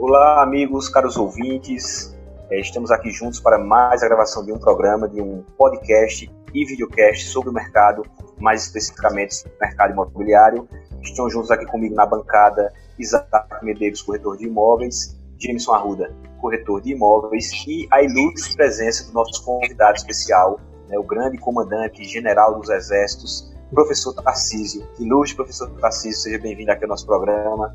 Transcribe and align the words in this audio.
Olá, 0.00 0.44
amigos, 0.44 0.88
caros 0.88 1.16
ouvintes. 1.16 2.16
É, 2.48 2.60
estamos 2.60 2.92
aqui 2.92 3.10
juntos 3.10 3.40
para 3.40 3.58
mais 3.58 4.00
a 4.00 4.06
gravação 4.06 4.44
de 4.44 4.52
um 4.52 4.58
programa, 4.58 5.08
de 5.08 5.20
um 5.20 5.42
podcast 5.58 6.30
e 6.54 6.64
videocast 6.64 7.26
sobre 7.26 7.50
o 7.50 7.52
mercado, 7.52 8.04
mais 8.38 8.62
especificamente 8.62 9.34
sobre 9.34 9.56
o 9.56 9.60
mercado 9.60 9.92
imobiliário. 9.94 10.68
Estão 11.02 11.28
juntos 11.28 11.50
aqui 11.50 11.66
comigo 11.66 11.96
na 11.96 12.06
bancada 12.06 12.72
Isaac 12.96 13.64
Medeiros, 13.64 14.00
corretor 14.00 14.36
de 14.36 14.46
imóveis, 14.46 15.18
Jameson 15.36 15.72
Arruda, 15.72 16.14
corretor 16.40 16.80
de 16.80 16.92
imóveis, 16.92 17.50
e 17.66 17.88
a 17.90 18.00
ilustre 18.00 18.54
presença 18.54 19.04
do 19.08 19.12
nosso 19.12 19.44
convidado 19.44 19.96
especial, 19.96 20.60
né, 20.88 20.96
o 20.96 21.02
grande 21.02 21.38
comandante 21.38 22.04
general 22.04 22.54
dos 22.54 22.70
exércitos, 22.70 23.52
professor 23.74 24.14
Tarcísio. 24.14 24.86
Ilustre 25.00 25.34
professor 25.34 25.68
Tarcísio, 25.80 26.22
seja 26.22 26.38
bem-vindo 26.38 26.70
aqui 26.70 26.84
ao 26.84 26.88
nosso 26.88 27.04
programa. 27.04 27.74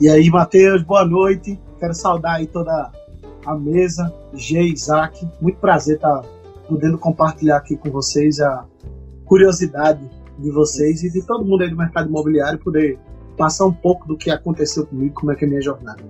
E 0.00 0.08
aí, 0.08 0.30
Matheus, 0.30 0.82
boa 0.82 1.04
noite. 1.04 1.60
Quero 1.78 1.92
saudar 1.92 2.36
aí 2.36 2.46
toda 2.46 2.90
a 3.44 3.54
mesa, 3.54 4.10
G, 4.32 4.58
Isaac. 4.58 5.28
Muito 5.42 5.58
prazer 5.58 5.96
estar 5.96 6.22
podendo 6.66 6.96
compartilhar 6.96 7.58
aqui 7.58 7.76
com 7.76 7.90
vocês 7.90 8.40
a 8.40 8.64
curiosidade 9.26 10.00
de 10.38 10.50
vocês 10.50 11.02
e 11.02 11.10
de 11.12 11.20
todo 11.26 11.44
mundo 11.44 11.64
aí 11.64 11.68
do 11.68 11.76
mercado 11.76 12.08
imobiliário 12.08 12.58
poder 12.58 12.98
passar 13.36 13.66
um 13.66 13.74
pouco 13.74 14.08
do 14.08 14.16
que 14.16 14.30
aconteceu 14.30 14.86
comigo, 14.86 15.16
como 15.16 15.32
é 15.32 15.36
que 15.36 15.44
é 15.44 15.46
a 15.46 15.50
minha 15.50 15.60
jornada. 15.60 16.02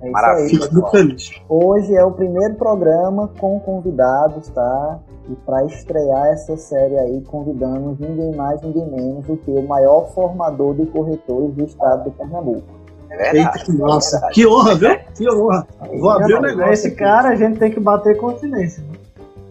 É 0.00 0.04
isso 0.04 0.12
Maravilha, 0.12 0.44
aí, 0.44 0.48
Fico 0.50 0.72
muito 0.72 0.90
feliz. 0.92 1.30
Hoje 1.48 1.96
é 1.96 2.04
o 2.04 2.12
primeiro 2.12 2.54
programa 2.54 3.26
com 3.36 3.58
convidados, 3.58 4.48
tá? 4.50 5.00
E 5.28 5.34
para 5.44 5.64
estrear 5.64 6.26
essa 6.28 6.56
série 6.56 6.96
aí, 6.98 7.20
convidamos 7.22 7.98
ninguém 7.98 8.32
mais, 8.36 8.62
ninguém 8.62 8.88
menos 8.88 9.26
do 9.26 9.36
que 9.38 9.50
o 9.50 9.66
maior 9.66 10.08
formador 10.14 10.76
de 10.76 10.86
corretores 10.86 11.52
do 11.52 11.64
estado 11.64 12.08
de 12.08 12.16
Pernambuco. 12.16 12.81
É 13.18 13.36
Eita, 13.36 13.58
que 13.58 13.72
nossa, 13.72 14.28
que 14.32 14.46
honra, 14.46 14.74
viu? 14.74 14.98
Que 15.14 15.30
honra. 15.30 15.66
Vou 15.98 16.10
abrir 16.10 16.34
o 16.34 16.38
um 16.38 16.40
negócio. 16.40 16.72
Esse 16.72 16.86
aqui. 16.88 16.96
cara 16.96 17.28
a 17.28 17.36
gente 17.36 17.58
tem 17.58 17.70
que 17.70 17.78
bater 17.78 18.16
continência. 18.16 18.82
Né? 18.82 18.98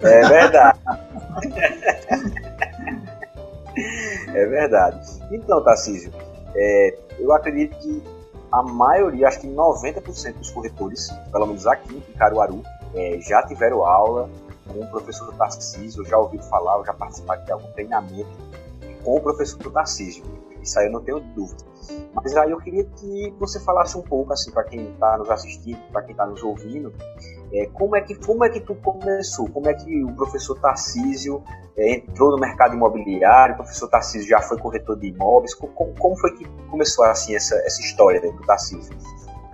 É 0.02 0.28
verdade. 0.28 0.80
é 4.34 4.46
verdade. 4.46 5.00
Então, 5.32 5.64
Tarcísio, 5.64 6.12
é, 6.56 6.98
eu 7.20 7.34
acredito 7.34 7.78
que 7.78 8.04
a 8.52 8.64
maioria, 8.64 9.28
acho 9.28 9.40
que 9.40 9.48
90% 9.48 10.34
dos 10.34 10.52
corretores, 10.52 11.10
pelo 11.32 11.46
menos 11.46 11.66
aqui 11.68 11.96
em 11.96 12.18
Caruaru, 12.18 12.64
é, 12.94 13.20
já 13.22 13.44
tiveram 13.44 13.86
aula 13.86 14.30
com 14.68 14.80
o 14.80 14.88
professor 14.88 15.34
Tarcísio, 15.36 16.06
já 16.06 16.18
ouviram 16.18 16.44
falar, 16.46 16.84
já 16.84 16.94
participaram 16.94 17.44
de 17.44 17.52
algum 17.52 17.72
treinamento 17.72 18.30
com 19.04 19.16
o 19.16 19.22
professor 19.22 19.72
Tarcísio. 19.72 20.24
Isso 20.62 20.78
aí 20.80 20.88
eu 20.88 20.92
não 20.92 21.02
tenho 21.02 21.20
dúvida. 21.20 21.64
Mas 22.14 22.36
aí 22.36 22.52
eu 22.52 22.58
queria 22.58 22.84
que 22.84 23.34
você 23.40 23.60
falasse 23.60 23.98
um 23.98 24.02
pouco, 24.02 24.34
assim, 24.34 24.52
para 24.52 24.64
quem 24.64 24.92
está 24.92 25.18
nos 25.18 25.30
assistindo, 25.30 25.80
para 25.92 26.02
quem 26.02 26.12
está 26.12 26.26
nos 26.26 26.44
ouvindo, 26.44 26.94
é, 27.54 27.66
como, 27.68 27.96
é 27.96 28.02
que, 28.02 28.16
como 28.16 28.44
é 28.46 28.50
que 28.50 28.60
tu 28.60 28.76
começou? 28.76 29.48
Como 29.50 29.68
é 29.68 29.74
que 29.74 30.04
o 30.04 30.14
professor 30.14 30.60
Tarcísio 30.60 31.44
é, 31.78 31.96
entrou 31.96 32.32
no 32.32 32.38
mercado 32.38 32.76
imobiliário? 32.76 33.56
O 33.56 33.58
professor 33.58 33.90
Tarcísio 33.90 34.28
já 34.28 34.40
foi 34.42 34.58
corretor 34.58 34.98
de 34.98 35.08
imóveis? 35.08 35.54
Como, 35.54 35.94
como 35.98 36.18
foi 36.18 36.34
que 36.36 36.46
começou 36.70 37.06
assim 37.06 37.36
essa, 37.36 37.56
essa 37.66 37.82
história 37.82 38.22
do 38.22 38.42
Tarcísio? 38.44 38.96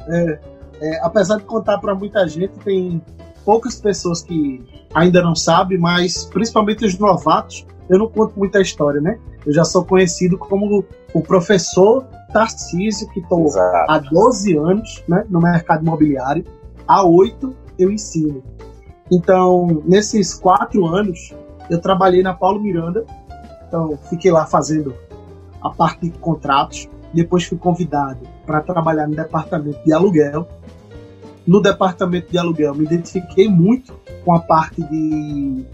É, 0.08 0.40
é, 0.80 1.00
apesar 1.02 1.38
de 1.38 1.46
contar 1.46 1.80
para 1.80 1.96
muita 1.96 2.28
gente, 2.28 2.60
tem 2.60 3.02
poucas 3.44 3.76
pessoas 3.80 4.22
que 4.22 4.64
ainda 4.94 5.22
não 5.22 5.36
sabem, 5.36 5.78
mas 5.78 6.26
principalmente 6.26 6.86
os 6.86 6.98
novatos, 7.00 7.66
eu 7.90 7.98
não 7.98 8.10
conto 8.10 8.38
muita 8.38 8.62
história, 8.62 9.00
né? 9.00 9.20
Eu 9.46 9.54
já 9.54 9.64
sou 9.64 9.86
conhecido 9.86 10.38
como 10.38 10.86
o 11.14 11.22
professor 11.22 12.06
Tarcísio, 12.32 13.08
que 13.10 13.20
estou 13.20 13.48
há 13.88 14.00
12 14.00 14.58
anos 14.58 15.04
né, 15.08 15.26
no 15.30 15.40
mercado 15.40 15.84
imobiliário, 15.84 16.44
há 16.88 17.06
8 17.06 17.56
eu 17.78 17.92
ensino. 17.92 18.44
Então, 19.12 19.82
nesses 19.86 20.34
quatro 20.34 20.86
anos, 20.86 21.34
eu 21.70 21.80
trabalhei 21.80 22.22
na 22.22 22.34
Paulo 22.34 22.60
Miranda, 22.60 23.06
então 23.68 23.98
fiquei 24.10 24.32
lá 24.32 24.46
fazendo 24.46 24.94
a 25.62 25.70
parte 25.70 26.10
de 26.10 26.18
contratos, 26.18 26.90
depois 27.14 27.46
fui 27.46 27.58
convidado 27.58 28.20
para 28.46 28.62
trabalhar 28.62 29.08
no 29.08 29.16
departamento 29.16 29.80
de 29.84 29.94
aluguel. 29.94 30.48
No 31.46 31.62
departamento 31.62 32.30
de 32.30 32.38
aluguel, 32.38 32.76
me 32.76 32.84
identifiquei 32.84 33.48
muito 33.48 33.94
com 34.26 34.34
a 34.36 34.40
parte 34.40 34.84
de 34.84 35.66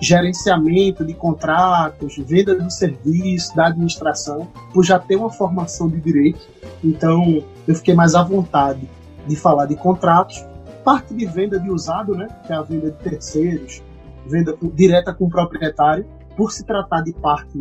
gerenciamento 0.00 1.04
de 1.04 1.14
contratos, 1.14 2.16
venda 2.18 2.54
do 2.54 2.70
serviço, 2.70 3.54
da 3.56 3.68
administração, 3.68 4.48
por 4.72 4.84
já 4.84 4.98
ter 4.98 5.16
uma 5.16 5.30
formação 5.30 5.88
de 5.88 6.00
direito. 6.00 6.40
Então, 6.84 7.42
eu 7.66 7.74
fiquei 7.74 7.94
mais 7.94 8.14
à 8.14 8.22
vontade 8.22 8.88
de 9.26 9.36
falar 9.36 9.66
de 9.66 9.76
contratos, 9.76 10.44
parte 10.84 11.14
de 11.14 11.26
venda 11.26 11.58
de 11.58 11.70
usado, 11.70 12.14
né, 12.14 12.28
que 12.46 12.52
é 12.52 12.56
a 12.56 12.62
venda 12.62 12.90
de 12.90 12.98
terceiros, 12.98 13.82
venda 14.26 14.56
direta 14.74 15.12
com 15.12 15.24
o 15.24 15.30
proprietário, 15.30 16.06
por 16.36 16.52
se 16.52 16.64
tratar 16.64 17.00
de 17.02 17.12
parte 17.14 17.58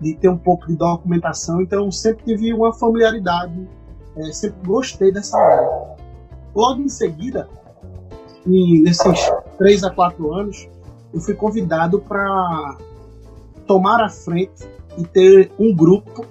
de 0.00 0.14
ter 0.14 0.28
um 0.28 0.38
pouco 0.38 0.66
de 0.66 0.76
documentação, 0.76 1.62
então 1.62 1.90
sempre 1.90 2.24
tive 2.24 2.52
uma 2.52 2.72
familiaridade, 2.72 3.68
é, 4.16 4.22
sempre 4.32 4.66
gostei 4.66 5.12
dessa 5.12 5.38
área. 5.38 5.94
Logo 6.54 6.80
em 6.80 6.88
seguida, 6.88 7.48
nesses 8.46 9.32
três 9.58 9.82
a 9.82 9.90
quatro 9.90 10.32
anos, 10.32 10.68
eu 11.14 11.20
fui 11.20 11.34
convidado 11.34 12.00
para 12.00 12.76
tomar 13.66 14.02
a 14.02 14.08
frente 14.08 14.68
e 14.98 15.04
ter 15.04 15.52
um 15.58 15.74
grupo 15.74 16.26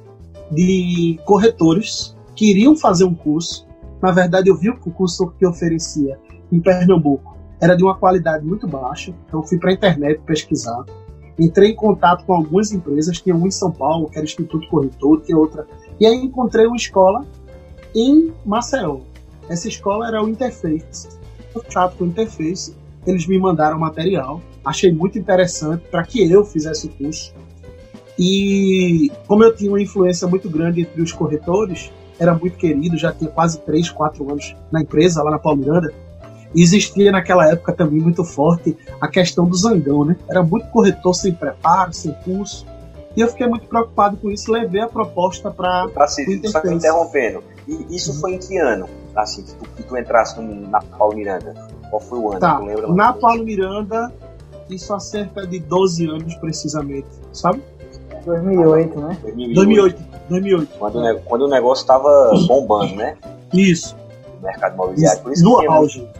de 0.51 1.17
corretores 1.25 2.15
que 2.35 2.51
iriam 2.51 2.75
fazer 2.75 3.05
um 3.05 3.15
curso. 3.15 3.65
Na 4.01 4.11
verdade, 4.11 4.49
eu 4.49 4.57
vi 4.57 4.71
que 4.73 4.89
o 4.89 4.91
curso 4.91 5.33
que 5.39 5.47
oferecia 5.47 6.19
em 6.51 6.59
Pernambuco 6.59 7.37
era 7.61 7.75
de 7.75 7.83
uma 7.83 7.95
qualidade 7.95 8.45
muito 8.45 8.67
baixa, 8.67 9.13
então 9.25 9.41
fui 9.41 9.57
para 9.57 9.71
a 9.71 9.73
internet 9.73 10.21
pesquisar. 10.25 10.83
Entrei 11.39 11.71
em 11.71 11.75
contato 11.75 12.25
com 12.25 12.33
algumas 12.33 12.71
empresas, 12.73 13.19
tinha 13.19 13.35
uma 13.35 13.47
em 13.47 13.51
São 13.51 13.71
Paulo, 13.71 14.09
que 14.09 14.17
era 14.17 14.23
o 14.23 14.27
Instituto 14.27 14.67
Corretor, 14.67 15.21
tinha 15.21 15.37
outra. 15.37 15.65
E 15.99 16.05
aí 16.05 16.15
encontrei 16.15 16.67
uma 16.67 16.75
escola 16.75 17.25
em 17.95 18.33
Maceió. 18.45 18.99
Essa 19.47 19.67
escola 19.67 20.07
era 20.07 20.21
o 20.21 20.27
Interface. 20.27 21.07
Contato 21.53 21.97
com 21.97 22.03
o 22.03 22.07
Interface, 22.07 22.75
eles 23.07 23.25
me 23.25 23.39
mandaram 23.39 23.79
material 23.79 24.41
achei 24.65 24.91
muito 24.91 25.17
interessante 25.17 25.83
para 25.89 26.03
que 26.03 26.29
eu 26.31 26.45
fizesse 26.45 26.87
o 26.87 26.89
curso. 26.89 27.33
E 28.17 29.11
como 29.27 29.43
eu 29.43 29.55
tinha 29.55 29.71
uma 29.71 29.81
influência 29.81 30.27
muito 30.27 30.49
grande 30.49 30.81
entre 30.81 31.01
os 31.01 31.11
corretores, 31.11 31.91
era 32.19 32.33
muito 32.33 32.57
querido, 32.57 32.97
já 32.97 33.11
tinha 33.11 33.29
quase 33.29 33.59
3, 33.61 33.89
4 33.89 34.31
anos 34.31 34.55
na 34.71 34.81
empresa, 34.81 35.23
lá 35.23 35.31
na 35.31 35.39
Palmiranda, 35.39 35.91
existia 36.55 37.11
naquela 37.11 37.49
época 37.49 37.73
também 37.73 37.99
muito 37.99 38.23
forte 38.23 38.77
a 39.01 39.07
questão 39.07 39.45
do 39.45 39.55
zangão, 39.55 40.05
né? 40.05 40.15
Era 40.29 40.43
muito 40.43 40.67
corretor 40.67 41.13
sem 41.13 41.33
preparo, 41.33 41.91
sem 41.93 42.13
curso. 42.23 42.65
E 43.15 43.21
eu 43.21 43.27
fiquei 43.27 43.47
muito 43.47 43.67
preocupado 43.67 44.17
com 44.17 44.31
isso, 44.31 44.51
levei 44.51 44.81
a 44.81 44.87
proposta 44.87 45.51
para. 45.51 45.87
Assim, 45.97 46.41
só 46.47 46.59
que 46.59 46.73
interrompendo. 46.73 47.43
E 47.67 47.95
isso 47.95 48.11
uhum. 48.11 48.19
foi 48.19 48.33
em 48.33 48.39
que 48.39 48.57
ano? 48.57 48.87
Assim, 49.15 49.43
que 49.43 49.53
tu, 49.53 49.69
que 49.69 49.83
tu 49.83 49.97
entrasse 49.97 50.39
na 50.41 50.81
Paulo 50.81 51.15
Miranda? 51.15 51.53
Qual 51.89 52.01
foi 52.01 52.19
o 52.19 52.31
ano? 52.31 52.39
Tá, 52.39 52.59
na 52.89 53.13
Paulo 53.13 53.43
Miranda, 53.43 54.11
isso 54.69 54.93
há 54.93 54.99
cerca 54.99 55.45
de 55.45 55.59
12 55.59 56.07
anos, 56.07 56.35
precisamente, 56.35 57.07
sabe? 57.31 57.61
2008, 58.25 58.99
né? 58.99 59.17
2008. 59.21 60.03
2008. 60.29 60.77
Quando, 60.77 61.21
quando 61.25 61.41
o 61.43 61.49
negócio 61.49 61.81
estava 61.81 62.31
bombando, 62.47 62.95
né? 62.95 63.17
Isso. 63.53 63.95
O 64.39 64.43
mercado 64.43 64.73
imobiliário. 64.75 65.21
Por 65.21 65.33
isso 65.33 65.43
no 65.43 65.71
auge. 65.71 65.99
Muito, 65.99 66.19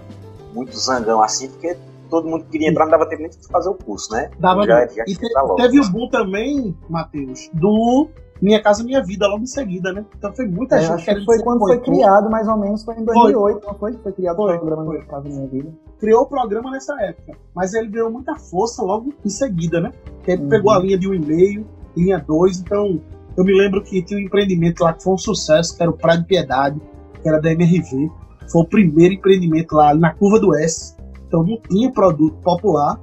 muito 0.54 0.78
zangão 0.78 1.22
assim, 1.22 1.50
porque 1.50 1.78
todo 2.09 2.28
mundo 2.28 2.46
queria 2.46 2.70
entrar, 2.70 2.86
não 2.86 2.92
dava 2.92 3.08
tempo 3.08 3.24
nem 3.24 3.31
de 3.31 3.48
fazer 3.48 3.70
o 3.70 3.74
curso, 3.74 4.12
né? 4.14 4.30
Dava 4.38 4.66
já, 4.66 4.86
já 4.88 5.04
e 5.08 5.16
te, 5.16 5.28
teve 5.58 5.80
o 5.80 5.90
boom 5.90 6.10
também, 6.10 6.75
Matheus, 6.88 7.50
do 7.54 8.07
Minha 8.41 8.62
Casa 8.62 8.83
Minha 8.83 9.03
Vida 9.03 9.27
logo 9.27 9.44
em 9.44 9.47
seguida, 9.47 9.94
né? 9.94 10.06
Então 10.18 10.33
foi 10.35 10.47
muita 10.47 10.75
é, 10.77 10.81
gente 10.81 11.06
que 11.06 11.25
foi 11.25 11.39
quando 11.41 11.59
foi 11.59 11.80
criado, 11.80 12.30
mais 12.30 12.47
ou 12.47 12.57
menos, 12.57 12.83
foi 12.83 12.95
em 12.95 13.06
2008, 13.06 13.59
foi. 13.62 13.71
não 13.71 13.80
foi? 13.80 13.94
Foi 13.94 14.12
criado 14.12 14.35
foi, 14.35 14.56
o 14.56 14.59
programa 14.59 14.85
foi. 14.85 14.95
Minha 14.95 15.07
Casa 15.07 15.30
Minha 15.30 15.47
Vida. 15.47 15.74
Criou 16.00 16.24
o 16.24 16.25
programa 16.25 16.71
nessa 16.71 16.94
época, 17.01 17.38
mas 17.56 17.74
ele 17.74 17.88
ganhou 17.88 18.12
muita 18.12 18.35
força 18.35 18.83
logo 18.83 19.13
em 19.24 19.30
seguida, 19.30 19.80
né? 19.80 19.91
Ele 20.27 20.44
uhum. 20.44 20.50
pegou 20.50 20.71
a 20.71 20.80
linha 20.80 20.97
de 20.97 21.07
um 21.07 21.13
e-mail, 21.13 21.65
linha 21.95 22.19
2, 22.19 22.59
então 22.59 23.00
eu 23.38 23.44
me 23.44 23.57
lembro 23.57 23.81
que 23.83 24.01
tinha 24.03 24.19
um 24.19 24.24
empreendimento 24.24 24.83
lá 24.83 24.94
que 24.94 25.03
foi 25.03 25.13
um 25.13 25.18
sucesso, 25.18 25.75
que 25.75 25.81
era 25.81 25.89
o 25.89 25.97
Praia 25.97 26.19
de 26.19 26.25
Piedade, 26.25 26.81
que 27.21 27.27
era 27.27 27.39
da 27.39 27.51
MRV. 27.51 28.12
Foi 28.51 28.62
o 28.62 28.65
primeiro 28.65 29.15
empreendimento 29.15 29.74
lá 29.74 29.95
na 29.95 30.13
curva 30.13 30.39
do 30.39 30.56
S, 30.56 30.95
então 31.27 31.44
não 31.44 31.57
tinha 31.62 31.91
produto 31.91 32.36
popular 32.41 33.00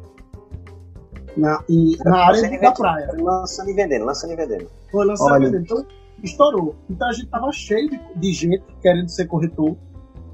na, 1.37 1.65
e, 1.69 1.97
na 2.05 2.27
área 2.27 2.61
da 2.61 2.73
praia. 2.73 3.11
Lançando 3.19 3.71
e 3.71 3.75
vendendo, 3.75 4.05
lançando 4.05 4.33
e 4.33 4.37
vendendo. 4.37 4.80
Foi 4.91 5.07
lançando 5.07 5.33
Olha. 5.33 5.57
Então 5.59 5.87
estourou. 6.23 6.77
Então 6.89 7.09
a 7.09 7.13
gente 7.13 7.29
tava 7.29 7.51
cheio 7.53 7.91
de, 7.91 8.01
de 8.17 8.33
gente 8.33 8.65
querendo 8.83 9.09
ser 9.09 9.27
corretor. 9.27 9.77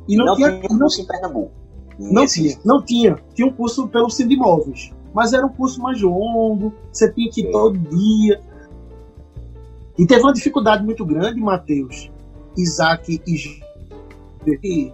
E 0.08 0.16
não, 0.16 0.26
não 0.26 0.36
tinha, 0.36 0.60
tinha 0.60 0.78
curso 0.78 1.00
em 1.00 1.06
Pernambuco. 1.06 1.52
Não 1.98 2.26
tinha, 2.26 2.58
não 2.64 2.82
tinha. 2.82 3.16
Tinha 3.34 3.48
um 3.48 3.52
curso 3.52 3.88
pelo 3.88 4.10
Sindimóveis. 4.10 4.92
Mas 5.14 5.32
era 5.32 5.46
um 5.46 5.48
curso 5.48 5.80
mais 5.80 6.00
longo, 6.00 6.74
você 6.92 7.10
tinha 7.12 7.30
que 7.30 7.40
ir 7.40 7.50
todo 7.50 7.78
dia. 7.78 8.40
E 9.98 10.06
teve 10.06 10.20
uma 10.22 10.32
dificuldade 10.32 10.84
muito 10.84 11.06
grande, 11.06 11.40
Matheus, 11.40 12.10
Isaac 12.56 13.20
e 13.26 14.92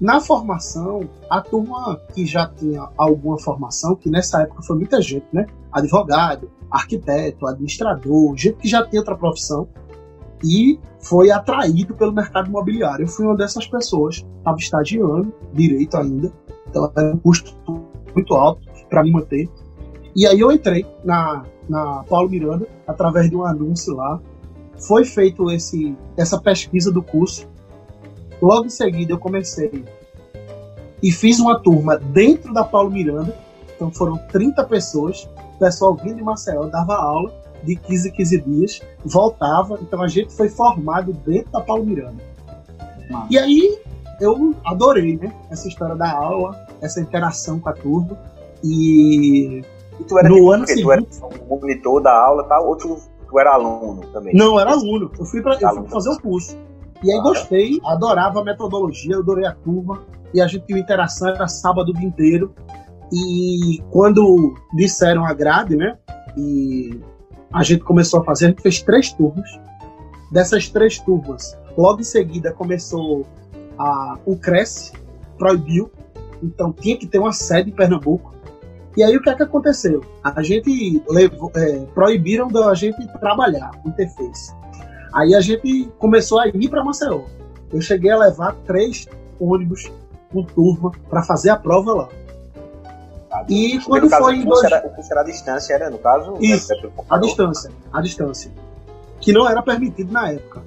na 0.00 0.20
formação, 0.20 1.08
a 1.28 1.40
turma 1.40 2.00
que 2.14 2.24
já 2.24 2.46
tinha 2.48 2.88
alguma 2.96 3.38
formação, 3.38 3.94
que 3.94 4.08
nessa 4.08 4.42
época 4.42 4.62
foi 4.62 4.76
muita 4.76 5.00
gente, 5.02 5.26
né? 5.32 5.46
Advogado, 5.70 6.50
arquiteto, 6.70 7.46
administrador, 7.46 8.36
gente 8.36 8.56
que 8.56 8.68
já 8.68 8.86
tinha 8.86 9.00
outra 9.00 9.16
profissão 9.16 9.68
e 10.42 10.78
foi 11.00 11.30
atraído 11.30 11.94
pelo 11.94 12.12
mercado 12.12 12.48
imobiliário. 12.48 13.04
Eu 13.04 13.08
fui 13.08 13.26
uma 13.26 13.36
dessas 13.36 13.66
pessoas, 13.66 14.24
estava 14.38 14.56
estagiando, 14.56 15.32
direito 15.52 15.96
ainda, 15.96 16.32
então 16.68 16.90
era 16.96 17.14
um 17.14 17.18
custo 17.18 17.54
muito 18.14 18.34
alto 18.34 18.62
para 18.88 19.02
me 19.02 19.10
manter. 19.10 19.48
E 20.14 20.26
aí 20.26 20.40
eu 20.40 20.50
entrei 20.50 20.86
na, 21.04 21.44
na 21.68 22.04
Paulo 22.04 22.28
Miranda, 22.28 22.66
através 22.86 23.28
de 23.28 23.36
um 23.36 23.44
anúncio 23.44 23.94
lá. 23.94 24.20
Foi 24.88 25.04
feito 25.04 25.50
esse, 25.50 25.94
essa 26.16 26.40
pesquisa 26.40 26.90
do 26.90 27.02
curso. 27.02 27.48
Logo 28.40 28.66
em 28.66 28.70
seguida 28.70 29.12
eu 29.12 29.18
comecei 29.18 29.84
e 31.02 31.10
fiz 31.10 31.38
uma 31.38 31.58
turma 31.58 31.96
dentro 31.96 32.52
da 32.52 32.64
Paulo 32.64 32.90
Miranda. 32.90 33.36
Então 33.74 33.90
foram 33.90 34.18
30 34.30 34.64
pessoas. 34.64 35.28
O 35.56 35.58
pessoal 35.58 35.94
vindo 35.94 36.16
de 36.16 36.22
Maceió 36.22 36.66
dava 36.66 36.94
aula 36.94 37.32
de 37.62 37.76
15 37.76 38.08
em 38.08 38.12
15 38.12 38.40
dias, 38.40 38.82
voltava. 39.04 39.78
Então 39.82 40.02
a 40.02 40.08
gente 40.08 40.32
foi 40.32 40.48
formado 40.48 41.12
dentro 41.12 41.52
da 41.52 41.60
Paulo 41.60 41.84
Miranda. 41.84 42.22
E 43.28 43.38
aí 43.38 43.78
eu 44.20 44.54
adorei, 44.64 45.16
né? 45.16 45.34
Essa 45.50 45.68
história 45.68 45.96
da 45.96 46.10
aula, 46.10 46.56
essa 46.80 47.00
interação 47.00 47.58
com 47.58 47.68
a 47.68 47.72
turma. 47.72 48.18
E 48.62 49.62
e 50.00 50.04
tu 50.04 50.18
era 50.18 50.28
no 50.28 50.50
ano 50.50 50.66
seguinte, 50.66 50.84
tu 50.84 50.92
era 50.92 51.02
um 51.02 51.60
monitor 51.60 52.02
da 52.02 52.12
aula 52.12 52.44
tal, 52.44 52.68
ou 52.68 52.76
tu, 52.76 52.98
tu 53.28 53.38
era 53.38 53.52
aluno 53.52 54.00
também? 54.12 54.34
Não, 54.34 54.58
era 54.58 54.72
aluno. 54.72 55.10
Eu 55.18 55.24
fui, 55.26 55.42
pra, 55.42 55.54
eu 55.60 55.74
fui 55.74 55.88
fazer 55.88 56.08
o 56.08 56.12
um 56.12 56.18
curso. 56.18 56.56
E 57.02 57.10
aí 57.10 57.20
gostei, 57.22 57.80
adorava 57.84 58.40
a 58.40 58.44
metodologia, 58.44 59.16
adorei 59.16 59.46
a 59.46 59.52
turma. 59.52 60.02
E 60.32 60.40
a 60.40 60.46
gente 60.46 60.66
tinha 60.66 60.78
interação, 60.78 61.28
era 61.28 61.48
sábado 61.48 61.90
o 61.90 61.94
dia 61.94 62.06
inteiro. 62.06 62.54
E 63.12 63.82
quando 63.90 64.54
disseram 64.74 65.24
a 65.24 65.32
grade, 65.32 65.76
né? 65.76 65.96
E 66.36 67.00
a 67.52 67.62
gente 67.62 67.82
começou 67.82 68.20
a 68.20 68.24
fazer, 68.24 68.46
a 68.46 68.48
gente 68.48 68.62
fez 68.62 68.82
três 68.82 69.12
turmas. 69.12 69.58
Dessas 70.30 70.68
três 70.68 70.98
turmas, 70.98 71.58
logo 71.76 72.00
em 72.00 72.04
seguida 72.04 72.52
começou 72.52 73.26
a, 73.76 74.16
o 74.24 74.36
Cresce, 74.36 74.92
proibiu. 75.36 75.90
Então 76.40 76.72
tinha 76.72 76.96
que 76.96 77.06
ter 77.06 77.18
uma 77.18 77.32
sede 77.32 77.70
em 77.70 77.74
Pernambuco. 77.74 78.32
E 78.96 79.02
aí 79.02 79.16
o 79.16 79.22
que 79.22 79.30
é 79.30 79.34
que 79.34 79.42
aconteceu? 79.42 80.02
A 80.22 80.42
gente 80.42 81.02
levou, 81.08 81.50
é, 81.56 81.78
proibiram 81.94 82.48
da 82.48 82.72
gente 82.74 83.06
trabalhar 83.18 83.70
interface. 83.84 84.52
Aí 85.12 85.34
a 85.34 85.40
gente 85.40 85.90
começou 85.98 86.38
a 86.40 86.48
ir 86.48 86.68
para 86.68 86.84
Maceió. 86.84 87.22
Eu 87.72 87.80
cheguei 87.80 88.10
a 88.10 88.18
levar 88.18 88.54
três 88.66 89.08
ônibus 89.38 89.90
com 90.32 90.42
turma 90.42 90.92
para 91.08 91.22
fazer 91.22 91.50
a 91.50 91.56
prova 91.56 91.92
lá. 91.92 92.08
Ah, 93.32 93.44
e 93.48 93.78
quando 93.80 94.08
caso, 94.08 94.24
foi 94.24 94.36
em 94.36 94.44
dois... 94.44 94.64
Era, 94.64 94.86
o 94.86 94.90
curso 94.90 95.12
era 95.12 95.20
a 95.20 95.24
distância, 95.24 95.74
era 95.74 95.90
no 95.90 95.98
caso? 95.98 96.36
Isso, 96.40 96.72
a 97.08 97.18
distância, 97.18 97.70
a 97.92 98.00
distância. 98.00 98.50
Que 99.20 99.32
não 99.32 99.48
era 99.48 99.62
permitido 99.62 100.12
na 100.12 100.30
época 100.32 100.62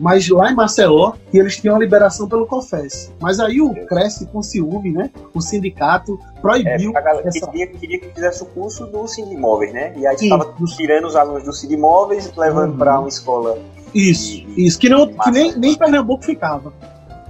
mas 0.00 0.26
lá 0.30 0.50
em 0.50 0.54
Maceió, 0.54 1.12
que 1.30 1.38
eles 1.38 1.58
tinham 1.58 1.76
a 1.76 1.78
liberação 1.78 2.26
pelo 2.26 2.46
COFES. 2.46 3.12
Mas 3.20 3.38
aí 3.38 3.60
o 3.60 3.74
Cresce, 3.86 4.26
com 4.26 4.42
ciúme, 4.42 4.90
né? 4.90 5.10
O 5.34 5.42
sindicato 5.42 6.18
proibiu. 6.40 6.90
É, 6.96 7.02
galera, 7.02 7.28
essa... 7.28 7.46
queria, 7.46 7.66
queria 7.66 8.00
que 8.00 8.08
fizesse 8.08 8.42
o 8.42 8.46
curso 8.46 8.86
do 8.86 9.06
Sindimóveis, 9.06 9.74
né? 9.74 9.92
E 9.98 10.06
aí 10.06 10.16
estava 10.16 10.54
tirando 10.74 11.04
os 11.04 11.14
alunos 11.14 11.44
do 11.44 11.52
Sindimóveis 11.52 12.32
e 12.34 12.40
levando 12.40 12.72
uhum. 12.72 12.78
para 12.78 12.98
uma 12.98 13.08
escola. 13.08 13.58
Isso, 13.94 14.38
de, 14.38 14.66
isso, 14.66 14.78
que, 14.78 14.88
não, 14.88 15.06
que 15.06 15.30
nem, 15.30 15.56
nem 15.58 15.76
Pernambuco 15.76 16.24
ficava. 16.24 16.72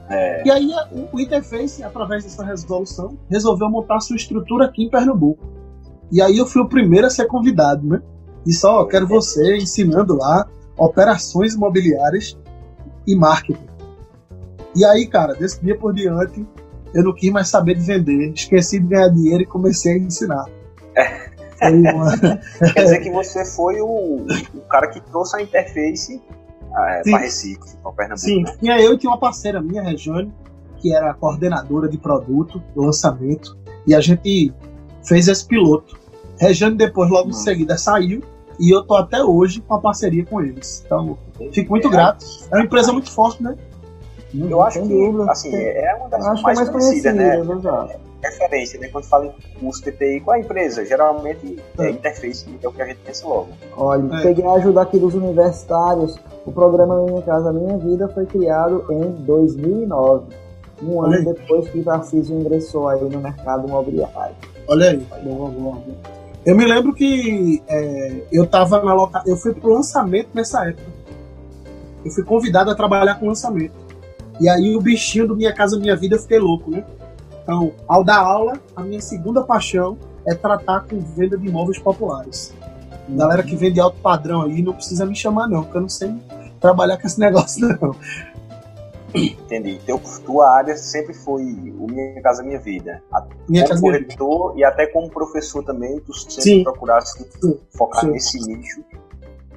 É. 0.09 0.47
E 0.47 0.51
aí 0.51 0.71
o, 0.93 1.17
o 1.17 1.21
Interface, 1.21 1.83
através 1.83 2.23
dessa 2.23 2.45
resolução, 2.45 3.19
resolveu 3.29 3.69
montar 3.69 3.99
sua 3.99 4.15
estrutura 4.15 4.67
aqui 4.67 4.85
em 4.85 4.91
Pernambuco. 4.91 5.45
E 6.13 6.23
aí 6.23 6.39
eu 6.39 6.47
fui 6.47 6.63
o 6.63 6.69
primeiro 6.69 7.09
a 7.09 7.11
ser 7.11 7.27
convidado, 7.27 7.85
né? 7.85 8.01
E 8.47 8.53
só, 8.53 8.85
quero 8.85 9.09
você 9.09 9.57
ensinando 9.57 10.17
lá 10.17 10.47
operações 10.77 11.55
imobiliárias 11.55 12.39
e 13.07 13.15
marketing. 13.15 13.69
E 14.75 14.85
aí, 14.85 15.07
cara, 15.07 15.35
desse 15.35 15.61
dia 15.63 15.77
por 15.77 15.93
diante, 15.93 16.47
eu 16.95 17.05
não 17.05 17.13
quis 17.15 17.31
mais 17.31 17.49
saber 17.49 17.75
de 17.75 17.83
vender, 17.83 18.33
esqueci 18.33 18.79
de 18.79 18.87
ganhar 18.87 19.09
dinheiro 19.09 19.43
e 19.43 19.47
comecei 19.47 19.95
a 19.95 19.99
ensinar. 19.99 20.45
Uma... 21.63 22.17
Quer 22.75 22.85
dizer 22.85 23.01
que 23.01 23.11
você 23.11 23.45
foi 23.45 23.81
o, 23.81 24.25
o 24.55 24.61
cara 24.69 24.89
que 24.89 25.01
trouxe 25.01 25.37
a 25.37 25.43
interface 25.43 26.21
é, 26.71 27.03
para 27.11 27.19
Recife, 27.19 27.77
para 27.83 27.93
Pernambuco. 27.93 28.19
Sim, 28.19 28.43
né? 28.43 28.57
tinha 28.59 28.81
eu 28.81 28.95
e 28.95 28.99
tinha 28.99 29.11
uma 29.11 29.19
parceira 29.19 29.61
minha, 29.61 29.83
Regiane, 29.83 30.33
que 30.79 30.95
era 30.95 31.13
coordenadora 31.15 31.89
de 31.89 31.99
produto, 31.99 32.63
do 32.75 32.83
lançamento, 32.83 33.59
e 33.87 33.95
a 33.95 34.01
gente 34.01 34.55
fez 35.05 35.29
esse 35.29 35.45
piloto. 35.45 35.99
Regiane 36.39 36.77
depois, 36.77 37.11
logo 37.11 37.31
em 37.31 37.35
seguida, 37.35 37.77
saiu 37.77 38.23
e 38.61 38.71
eu 38.75 38.85
tô 38.85 38.95
até 38.95 39.25
hoje 39.25 39.61
com 39.61 39.75
a 39.75 39.81
parceria 39.81 40.25
com 40.25 40.41
eles. 40.43 40.83
Então, 40.85 41.17
fico 41.51 41.71
muito 41.71 41.89
é, 41.89 41.91
grato. 41.91 42.25
É 42.53 42.57
uma 42.57 42.65
empresa 42.65 42.93
muito 42.93 43.11
forte, 43.11 43.43
né? 43.43 43.57
Eu 44.35 44.63
acho 44.63 44.81
que, 44.83 45.09
assim, 45.29 45.57
é 45.57 45.95
uma 45.95 46.09
das 46.09 46.25
mais, 46.25 46.43
mais 46.43 46.69
conhecidas, 46.69 47.15
né? 47.15 47.39
É, 47.39 48.29
referência, 48.29 48.79
né? 48.79 48.89
Quando 48.89 49.05
fala 49.05 49.27
em 49.27 49.59
curso 49.59 49.83
TTI, 49.83 50.21
qual 50.21 50.37
é 50.37 50.41
a 50.41 50.43
empresa? 50.43 50.85
Geralmente 50.85 51.59
é, 51.79 51.87
é 51.87 51.91
interface, 51.91 52.47
é 52.63 52.69
o 52.69 52.73
que 52.73 52.83
a 52.83 52.87
gente 52.87 52.99
pensa 52.99 53.27
logo. 53.27 53.49
Olha, 53.77 54.15
é. 54.17 54.23
peguei 54.23 54.45
a 54.45 54.53
ajuda 54.53 54.83
aqui 54.83 54.99
dos 54.99 55.15
universitários. 55.15 56.17
O 56.45 56.53
programa 56.53 57.03
Minha 57.07 57.23
Casa 57.23 57.53
Minha 57.53 57.79
Vida 57.79 58.09
foi 58.09 58.27
criado 58.27 58.85
em 58.91 59.11
2009, 59.25 60.27
um 60.83 61.03
ano 61.03 61.25
depois 61.25 61.69
que 61.69 61.81
o 61.81 61.85
Tarcísio 61.85 62.39
ingressou 62.39 62.89
aí 62.89 63.03
no 63.03 63.21
mercado 63.21 63.67
imobiliário. 63.67 64.37
Olha 64.69 64.91
aí, 64.91 64.99
boa, 65.23 65.51
boa, 65.51 65.77
boa. 65.77 66.20
Eu 66.45 66.57
me 66.57 66.65
lembro 66.65 66.95
que 66.95 67.63
é, 67.69 68.23
eu 68.33 68.47
tava 68.47 68.83
na 68.83 68.95
loca... 68.95 69.23
eu 69.27 69.37
fui 69.37 69.53
pro 69.55 69.75
lançamento 69.75 70.29
nessa 70.33 70.67
época. 70.67 70.91
Eu 72.05 72.11
fui 72.11 72.25
convidado 72.25 72.71
a 72.71 72.75
trabalhar 72.75 73.17
com 73.17 73.27
lançamento. 73.27 73.75
E 74.41 74.49
aí 74.49 74.75
o 74.75 74.81
bichinho 74.81 75.29
do 75.29 75.37
Minha 75.37 75.53
Casa 75.53 75.79
Minha 75.79 75.95
Vida 75.95 76.17
eu 76.17 76.21
fiquei 76.21 76.39
louco, 76.39 76.71
né? 76.71 76.83
Então, 77.43 77.73
ao 77.87 78.03
dar 78.03 78.21
aula, 78.21 78.55
a 78.75 78.83
minha 78.83 79.01
segunda 79.01 79.43
paixão 79.43 79.99
é 80.27 80.35
tratar 80.35 80.81
com 80.83 80.99
venda 80.99 81.37
de 81.37 81.47
imóveis 81.47 81.79
populares. 81.79 82.55
Galera 83.09 83.43
que 83.43 83.57
vende 83.57 83.81
alto 83.81 83.99
padrão 84.01 84.43
aí 84.43 84.63
não 84.63 84.73
precisa 84.73 85.05
me 85.05 85.17
chamar 85.17 85.49
não, 85.49 85.63
porque 85.63 85.77
eu 85.77 85.83
não 85.83 85.89
sei 85.89 86.15
trabalhar 86.61 86.97
com 86.97 87.07
esse 87.07 87.19
negócio 87.21 87.69
não. 87.69 87.95
Entendi. 89.15 89.81
Teu, 89.85 90.01
tua 90.25 90.49
área 90.57 90.77
sempre 90.77 91.15
foi 91.15 91.43
o 91.43 91.87
Minha 91.87 92.21
Casa 92.23 92.43
Minha 92.43 92.59
Vida. 92.59 93.03
A, 93.13 93.27
minha 93.49 93.67
como 93.67 93.81
corretor 93.81 94.59
e 94.59 94.65
até 94.65 94.87
como 94.87 95.11
professor 95.11 95.65
também, 95.65 95.99
tu 96.01 96.13
sempre 96.15 96.43
Sim. 96.43 96.63
procuraste 96.65 97.25
focar 97.77 98.03
Sim. 98.03 98.11
nesse 98.11 98.39
nicho. 98.39 98.83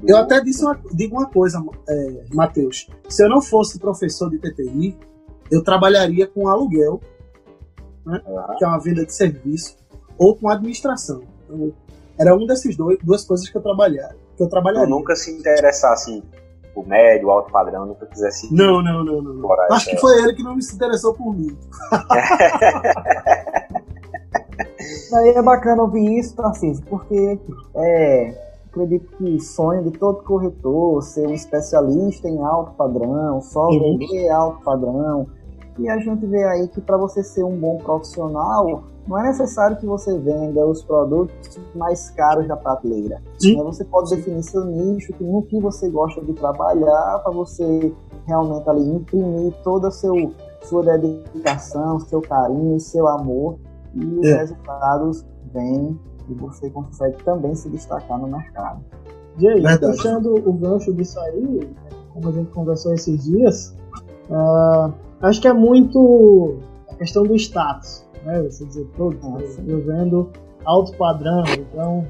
Eu 0.05 0.17
até 0.17 0.41
disse 0.41 0.63
uma, 0.63 0.77
digo 0.91 1.15
uma 1.15 1.29
coisa, 1.29 1.63
é, 1.87 2.23
Matheus. 2.33 2.89
Se 3.07 3.23
eu 3.23 3.29
não 3.29 3.41
fosse 3.41 3.79
professor 3.79 4.29
de 4.29 4.37
TTI, 4.37 4.97
eu 5.49 5.63
trabalharia 5.63 6.27
com 6.27 6.47
aluguel, 6.47 6.99
né, 8.05 8.21
uhum. 8.25 8.57
que 8.57 8.65
é 8.65 8.67
uma 8.67 8.79
venda 8.79 9.05
de 9.05 9.13
serviço, 9.13 9.77
ou 10.17 10.35
com 10.35 10.49
administração. 10.49 11.23
Então, 11.45 11.73
era 12.19 12.35
um 12.35 12.45
desses 12.45 12.75
dois, 12.75 12.97
duas 13.01 13.23
coisas 13.23 13.47
que 13.49 13.57
eu 13.57 13.61
trabalhava. 13.61 14.15
Que 14.35 14.43
eu 14.43 14.49
trabalharia. 14.49 14.87
Eu 14.87 14.89
nunca 14.89 15.15
se 15.15 15.31
interessasse 15.31 16.21
o 16.75 16.83
médio, 16.85 17.29
alto 17.29 17.51
padrão, 17.51 17.85
nunca 17.85 18.05
quisesse. 18.05 18.53
Não, 18.53 18.81
não, 18.81 19.03
não, 19.03 19.21
não. 19.21 19.33
não. 19.33 19.51
Acho 19.71 19.89
que 19.89 19.97
foi 19.97 20.17
ele 20.21 20.33
que 20.33 20.43
não 20.43 20.59
se 20.59 20.75
interessou 20.75 21.13
por 21.13 21.35
mim. 21.35 21.55
Aí 25.13 25.29
é 25.29 25.41
bacana 25.41 25.83
ouvir 25.83 26.19
isso, 26.19 26.35
Tarcísio, 26.35 26.83
porque 26.85 27.39
é, 27.75 28.35
acredito 28.69 29.15
que 29.17 29.39
sonho 29.39 29.83
de 29.83 29.91
todo 29.91 30.23
corretor 30.23 31.01
ser 31.03 31.27
um 31.27 31.33
especialista 31.33 32.27
em 32.27 32.43
alto 32.43 32.73
padrão, 32.73 33.39
só 33.41 33.67
uhum. 33.67 33.97
vender 33.97 34.29
alto 34.29 34.63
padrão. 34.63 35.27
E 35.79 35.89
a 35.89 35.97
gente 35.97 36.25
vê 36.25 36.43
aí 36.43 36.67
que 36.67 36.79
para 36.79 36.97
você 36.97 37.23
ser 37.23 37.43
um 37.43 37.57
bom 37.57 37.77
profissional, 37.77 38.83
não 39.07 39.19
é 39.19 39.23
necessário 39.23 39.77
que 39.77 39.85
você 39.85 40.17
venda 40.17 40.65
os 40.65 40.83
produtos 40.83 41.59
mais 41.75 42.09
caros 42.11 42.47
da 42.47 42.55
prateleira. 42.55 43.21
Né? 43.41 43.63
Você 43.63 43.83
pode 43.83 44.15
definir 44.15 44.43
seu 44.43 44.65
nicho, 44.65 45.13
no 45.19 45.41
que 45.43 45.59
você 45.59 45.89
gosta 45.89 46.21
de 46.21 46.33
trabalhar, 46.33 47.19
para 47.23 47.31
você 47.31 47.93
realmente 48.25 48.69
ali 48.69 48.87
imprimir 48.87 49.53
toda 49.63 49.89
a 49.89 49.91
seu, 49.91 50.31
sua 50.61 50.83
dedicação, 50.83 51.99
seu 51.99 52.21
carinho, 52.21 52.79
seu 52.79 53.07
amor, 53.07 53.57
e 53.93 54.05
os 54.19 54.27
é. 54.27 54.37
resultados 54.37 55.25
vêm 55.53 55.99
e 56.29 56.33
você 56.33 56.69
consegue 56.69 57.21
também 57.23 57.53
se 57.53 57.69
destacar 57.69 58.17
no 58.17 58.27
mercado. 58.27 58.81
E 59.37 59.47
aí, 59.47 59.61
Verdade. 59.61 59.97
puxando 59.97 60.35
o 60.35 60.53
gancho 60.53 60.93
disso 60.93 61.19
aí, 61.19 61.69
como 62.13 62.29
a 62.29 62.31
gente 62.31 62.51
conversou 62.51 62.93
esses 62.93 63.23
dias, 63.23 63.75
uh, 64.29 64.93
acho 65.23 65.41
que 65.41 65.47
é 65.47 65.53
muito 65.53 66.59
a 66.89 66.95
questão 66.95 67.23
do 67.23 67.35
status 67.35 68.03
né? 68.25 68.41
Você 68.41 68.65
dizer, 68.65 68.87
todos, 68.97 69.19
eu 69.67 69.81
vendo 69.81 70.29
alto 70.65 70.95
padrão, 70.97 71.43
então 71.57 72.05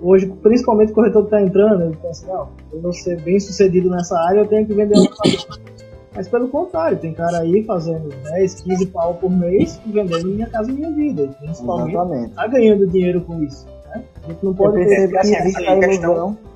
hoje, 0.00 0.26
principalmente 0.42 0.92
o 0.92 0.94
corretor 0.94 1.22
que 1.22 1.34
está 1.34 1.42
entrando, 1.42 1.84
ele 1.84 1.96
pensa, 1.96 2.26
não, 2.26 2.48
eu 2.72 2.80
vou 2.80 2.92
ser 2.92 3.20
bem 3.22 3.38
sucedido 3.40 3.88
nessa 3.88 4.18
área, 4.18 4.40
eu 4.40 4.46
tenho 4.46 4.66
que 4.66 4.74
vender 4.74 4.96
alto 4.96 5.16
padrão. 5.16 5.66
Mas 6.14 6.28
pelo 6.28 6.48
contrário, 6.48 6.98
tem 6.98 7.12
cara 7.12 7.40
aí 7.40 7.62
fazendo 7.64 8.08
10, 8.08 8.62
15 8.62 8.86
pau 8.86 9.14
por 9.14 9.30
mês 9.30 9.78
vendendo 9.86 10.28
Minha 10.28 10.46
Casa 10.46 10.72
Minha 10.72 10.90
Vida. 10.90 11.28
Principalmente 11.38 11.94
Exatamente. 11.94 12.34
tá 12.34 12.46
ganhando 12.46 12.86
dinheiro 12.86 13.20
com 13.20 13.42
isso. 13.42 13.66
Né? 13.90 14.02
A 14.24 14.28
gente 14.28 14.42
não 14.42 14.54
pode 14.54 14.82
ter 14.82 15.08
que, 15.10 15.18
assim, 15.18 15.34
a, 15.34 15.42
questão, 15.78 16.38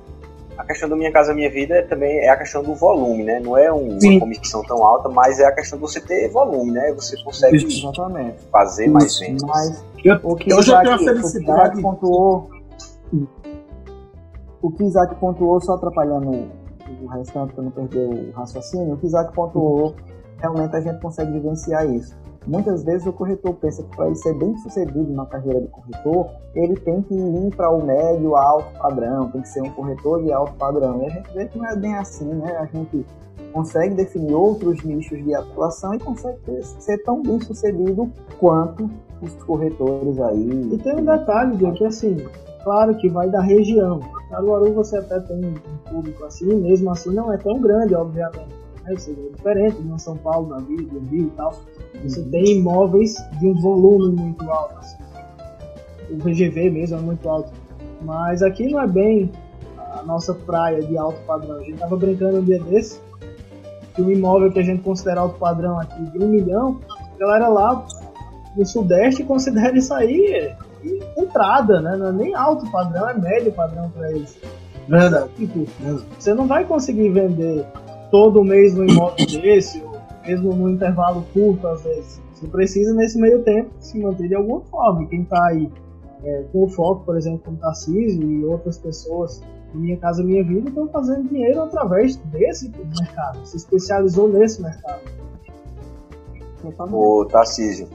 questão 0.71 0.89
do 0.89 0.95
Minha 0.95 1.11
Casa 1.11 1.33
Minha 1.33 1.49
Vida 1.49 1.85
também 1.87 2.19
é 2.19 2.29
a 2.29 2.37
questão 2.37 2.63
do 2.63 2.73
volume, 2.73 3.23
né? 3.23 3.39
Não 3.39 3.57
é 3.57 3.71
um, 3.71 3.97
uma 3.97 4.19
comissão 4.19 4.63
tão 4.63 4.83
alta, 4.85 5.09
mas 5.09 5.39
é 5.39 5.45
a 5.45 5.51
questão 5.51 5.77
de 5.77 5.81
você 5.81 6.01
ter 6.01 6.29
volume, 6.29 6.71
né? 6.71 6.91
Você 6.93 7.21
consegue 7.23 7.57
Exatamente. 7.57 8.39
fazer 8.51 8.85
isso. 8.85 8.93
mais 8.93 9.19
vendas. 9.19 9.43
Mas 9.43 9.85
eu, 10.03 10.19
o 10.23 10.35
que 10.35 10.51
eu 10.51 10.61
já 10.61 10.81
tenho 10.81 10.95
a 10.95 10.99
felicidade. 10.99 11.79
O 11.79 11.81
pontuou, 11.81 12.49
o 14.61 14.71
que 14.71 14.83
Isaac 14.83 15.15
pontuou, 15.15 15.59
só 15.61 15.73
atrapalhando 15.73 16.49
o 17.01 17.07
restante 17.07 17.53
para 17.53 17.63
não 17.63 17.71
perder 17.71 18.07
o 18.07 18.31
raciocínio, 18.31 18.93
o 18.93 18.97
que 18.97 19.07
Isaac 19.07 19.33
pontuou, 19.33 19.95
realmente 20.37 20.75
a 20.75 20.81
gente 20.81 20.99
consegue 21.01 21.31
vivenciar 21.31 21.89
isso. 21.89 22.15
Muitas 22.47 22.83
vezes 22.83 23.05
o 23.05 23.13
corretor 23.13 23.53
pensa 23.55 23.83
que 23.83 23.95
para 23.95 24.07
ele 24.07 24.15
ser 24.15 24.33
bem 24.33 24.57
sucedido 24.57 25.11
na 25.13 25.25
carreira 25.27 25.61
de 25.61 25.67
corretor, 25.67 26.27
ele 26.55 26.75
tem 26.77 27.01
que 27.03 27.13
ir 27.13 27.55
para 27.55 27.69
o 27.69 27.85
médio 27.85 28.35
alto 28.35 28.79
padrão, 28.79 29.29
tem 29.29 29.41
que 29.41 29.49
ser 29.49 29.61
um 29.61 29.69
corretor 29.69 30.23
de 30.23 30.31
alto 30.31 30.53
padrão. 30.53 31.03
E 31.03 31.05
a 31.05 31.09
gente 31.09 31.33
vê 31.33 31.45
que 31.45 31.59
não 31.59 31.67
é 31.67 31.75
bem 31.75 31.95
assim, 31.95 32.25
né? 32.25 32.57
A 32.57 32.65
gente 32.65 33.05
consegue 33.53 33.93
definir 33.93 34.33
outros 34.33 34.83
nichos 34.83 35.23
de 35.23 35.35
atuação 35.35 35.93
e 35.93 35.99
consegue 35.99 36.39
ser 36.79 36.97
tão 37.03 37.21
bem 37.21 37.39
sucedido 37.41 38.11
quanto 38.39 38.89
os 39.21 39.35
corretores 39.43 40.19
aí. 40.19 40.69
E 40.73 40.77
tem 40.79 40.95
um 40.95 41.05
detalhe, 41.05 41.57
Diego, 41.57 41.75
que 41.75 41.85
assim, 41.85 42.17
claro 42.63 42.95
que 42.97 43.07
vai 43.07 43.29
da 43.29 43.41
região. 43.41 43.99
Caruaru 44.29 44.73
você 44.73 44.97
até 44.97 45.19
tem 45.19 45.45
um 45.45 45.91
público 45.91 46.23
assim, 46.23 46.55
mesmo 46.55 46.89
assim 46.89 47.13
não 47.13 47.31
é 47.31 47.37
tão 47.37 47.59
grande, 47.61 47.93
obviamente. 47.93 48.60
Né? 48.93 48.99
Seja, 48.99 49.19
é 49.19 49.35
diferente 49.35 49.81
de 49.81 50.01
São 50.01 50.17
Paulo, 50.17 50.49
na 50.49 50.59
Rio, 50.59 50.87
do 50.87 50.99
Rio 51.09 51.27
e 51.27 51.31
tal. 51.31 51.53
Você 52.03 52.19
uhum. 52.19 52.29
tem 52.29 52.57
imóveis 52.57 53.15
de 53.39 53.47
um 53.47 53.59
volume 53.61 54.15
muito 54.15 54.49
alto. 54.49 54.77
Assim. 54.77 54.97
O 56.09 56.17
VGV 56.17 56.69
mesmo 56.69 56.97
é 56.97 57.01
muito 57.01 57.27
alto. 57.27 57.51
Mas 58.01 58.41
aqui 58.41 58.71
não 58.71 58.81
é 58.81 58.87
bem 58.87 59.31
a 59.77 60.03
nossa 60.03 60.33
praia 60.33 60.81
de 60.81 60.97
alto 60.97 61.19
padrão. 61.25 61.57
A 61.57 61.63
gente 61.63 61.77
tava 61.77 61.95
brincando 61.95 62.37
um 62.37 62.43
dia 62.43 62.61
desse 62.63 62.99
que 63.93 64.01
um 64.01 64.09
imóvel 64.09 64.51
que 64.51 64.59
a 64.59 64.63
gente 64.63 64.81
considera 64.81 65.21
alto 65.21 65.37
padrão 65.37 65.79
aqui 65.79 66.01
de 66.11 66.23
um 66.23 66.27
milhão, 66.29 66.79
a 66.89 67.17
galera 67.17 67.47
lá 67.47 67.85
no 68.55 68.65
Sudeste 68.65 69.23
considera 69.23 69.77
isso 69.77 69.93
aí 69.93 70.53
entrada, 71.17 71.81
né? 71.81 71.95
Não 71.95 72.07
é 72.07 72.11
nem 72.11 72.33
alto 72.33 72.69
padrão, 72.71 73.09
é 73.09 73.13
médio 73.13 73.51
padrão 73.51 73.89
para 73.89 74.11
eles. 74.11 74.37
Verdade. 74.87 75.29
Tipo, 75.37 75.65
você 76.17 76.33
não 76.33 76.47
vai 76.47 76.65
conseguir 76.65 77.09
vender 77.09 77.65
todo 78.11 78.43
mês 78.43 78.77
um 78.77 78.85
imóvel 78.85 79.25
desse, 79.25 79.81
ou 79.81 79.99
mesmo 80.27 80.53
num 80.53 80.69
intervalo 80.69 81.25
curto, 81.33 81.67
às 81.67 81.83
vezes. 81.83 82.21
Você 82.33 82.47
precisa, 82.47 82.93
nesse 82.93 83.19
meio 83.19 83.41
tempo, 83.43 83.71
se 83.79 83.99
manter 83.99 84.27
de 84.27 84.35
alguma 84.35 84.61
forma. 84.61 85.07
Quem 85.07 85.21
está 85.21 85.47
aí 85.47 85.71
é, 86.23 86.43
com 86.51 86.67
foco, 86.67 87.05
por 87.05 87.17
exemplo, 87.17 87.41
como 87.45 87.57
Tarcísio 87.57 88.23
e 88.31 88.45
outras 88.45 88.77
pessoas 88.77 89.41
Minha 89.73 89.97
Casa 89.97 90.23
Minha 90.23 90.43
Vida, 90.43 90.69
estão 90.69 90.87
fazendo 90.89 91.29
dinheiro 91.29 91.61
através 91.61 92.17
desse 92.17 92.71
mercado. 92.99 93.45
Se 93.45 93.57
especializou 93.57 94.27
nesse 94.27 94.61
mercado. 94.61 95.01
Ô, 96.91 97.25
Tarcísio, 97.25 97.87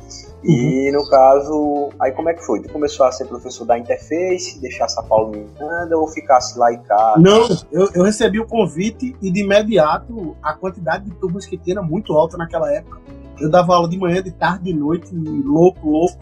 e 0.47 0.93
no 0.93 1.09
caso, 1.09 1.91
aí 2.01 2.13
como 2.13 2.29
é 2.29 2.35
que 2.35 2.45
foi? 2.45 2.61
Tu 2.61 2.73
começou 2.73 3.05
a 3.05 3.13
ser 3.13 3.25
professor 3.27 3.65
da 3.65 3.77
Interface, 3.79 4.61
deixar 4.61 4.89
São 4.89 5.05
Paulo 5.05 5.33
Miranda 5.33 5.99
ou 5.99 6.07
ficasse 6.07 6.57
lá 6.59 6.73
em 6.73 6.81
casa? 6.83 7.19
Não, 7.19 7.49
eu, 7.73 7.91
eu 7.95 8.05
recebi 8.05 8.39
o 8.39 8.47
convite 8.47 9.17
e 9.21 9.31
de 9.31 9.41
imediato 9.41 10.37
a 10.43 10.55
quantidade 10.55 11.05
de 11.05 11.11
turmas 11.17 11.47
que 11.47 11.57
tinha 11.57 11.75
era 11.75 11.83
muito 11.83 12.13
alta 12.13 12.37
naquela 12.37 12.73
época. 12.73 13.01
Eu 13.41 13.51
dava 13.51 13.75
aula 13.75 13.89
de 13.89 13.99
manhã, 13.99 14.23
de 14.23 14.31
tarde, 14.31 14.65
de 14.65 14.73
noite, 14.73 15.15
louco, 15.15 15.91
louco. 15.91 16.19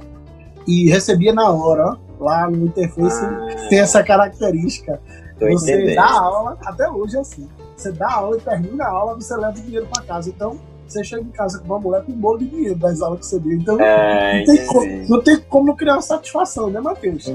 E 0.67 0.89
recebia 0.89 1.33
na 1.33 1.51
hora, 1.51 1.91
ó, 1.91 2.25
lá 2.25 2.51
no 2.51 2.65
Interface 2.65 3.23
ah, 3.23 3.69
tem 3.69 3.81
essa 3.81 4.03
característica. 4.03 5.01
Você 5.39 5.75
entendendo. 5.75 5.97
dá 5.97 6.11
aula, 6.11 6.59
até 6.65 6.89
hoje 6.89 7.17
é 7.17 7.21
assim. 7.21 7.49
Você 7.77 7.93
dá 7.93 8.11
aula 8.11 8.37
e 8.37 8.41
termina 8.41 8.85
a 8.85 8.91
aula, 8.91 9.15
você 9.15 9.37
leva 9.37 9.51
o 9.51 9.63
dinheiro 9.63 9.87
para 9.93 10.03
casa. 10.05 10.31
Então, 10.31 10.59
você 10.87 11.05
chega 11.05 11.23
em 11.23 11.31
casa 11.31 11.59
com 11.59 11.67
uma 11.67 11.79
mulher 11.79 12.03
com 12.05 12.13
um 12.13 12.17
bolo 12.17 12.39
de 12.39 12.47
dinheiro 12.47 12.77
das 12.77 13.01
aulas 13.01 13.21
que 13.21 13.27
você 13.27 13.39
deu. 13.39 13.53
Então, 13.53 13.81
é, 13.81 14.39
não, 14.39 14.45
tem 14.45 14.67
como, 14.67 15.09
não, 15.09 15.23
tem 15.23 15.41
como, 15.41 15.67
não 15.67 15.77
criar 15.77 15.95
uma 15.95 16.03
satisfação, 16.03 16.71
né, 16.71 16.81
Matheus? 16.81 17.27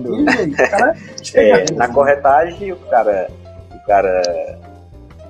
é, 1.33 1.65
na 1.75 1.87
corretagem, 1.87 2.71
o 2.71 2.77
cara, 2.77 3.29
o 3.73 3.87
cara 3.87 4.59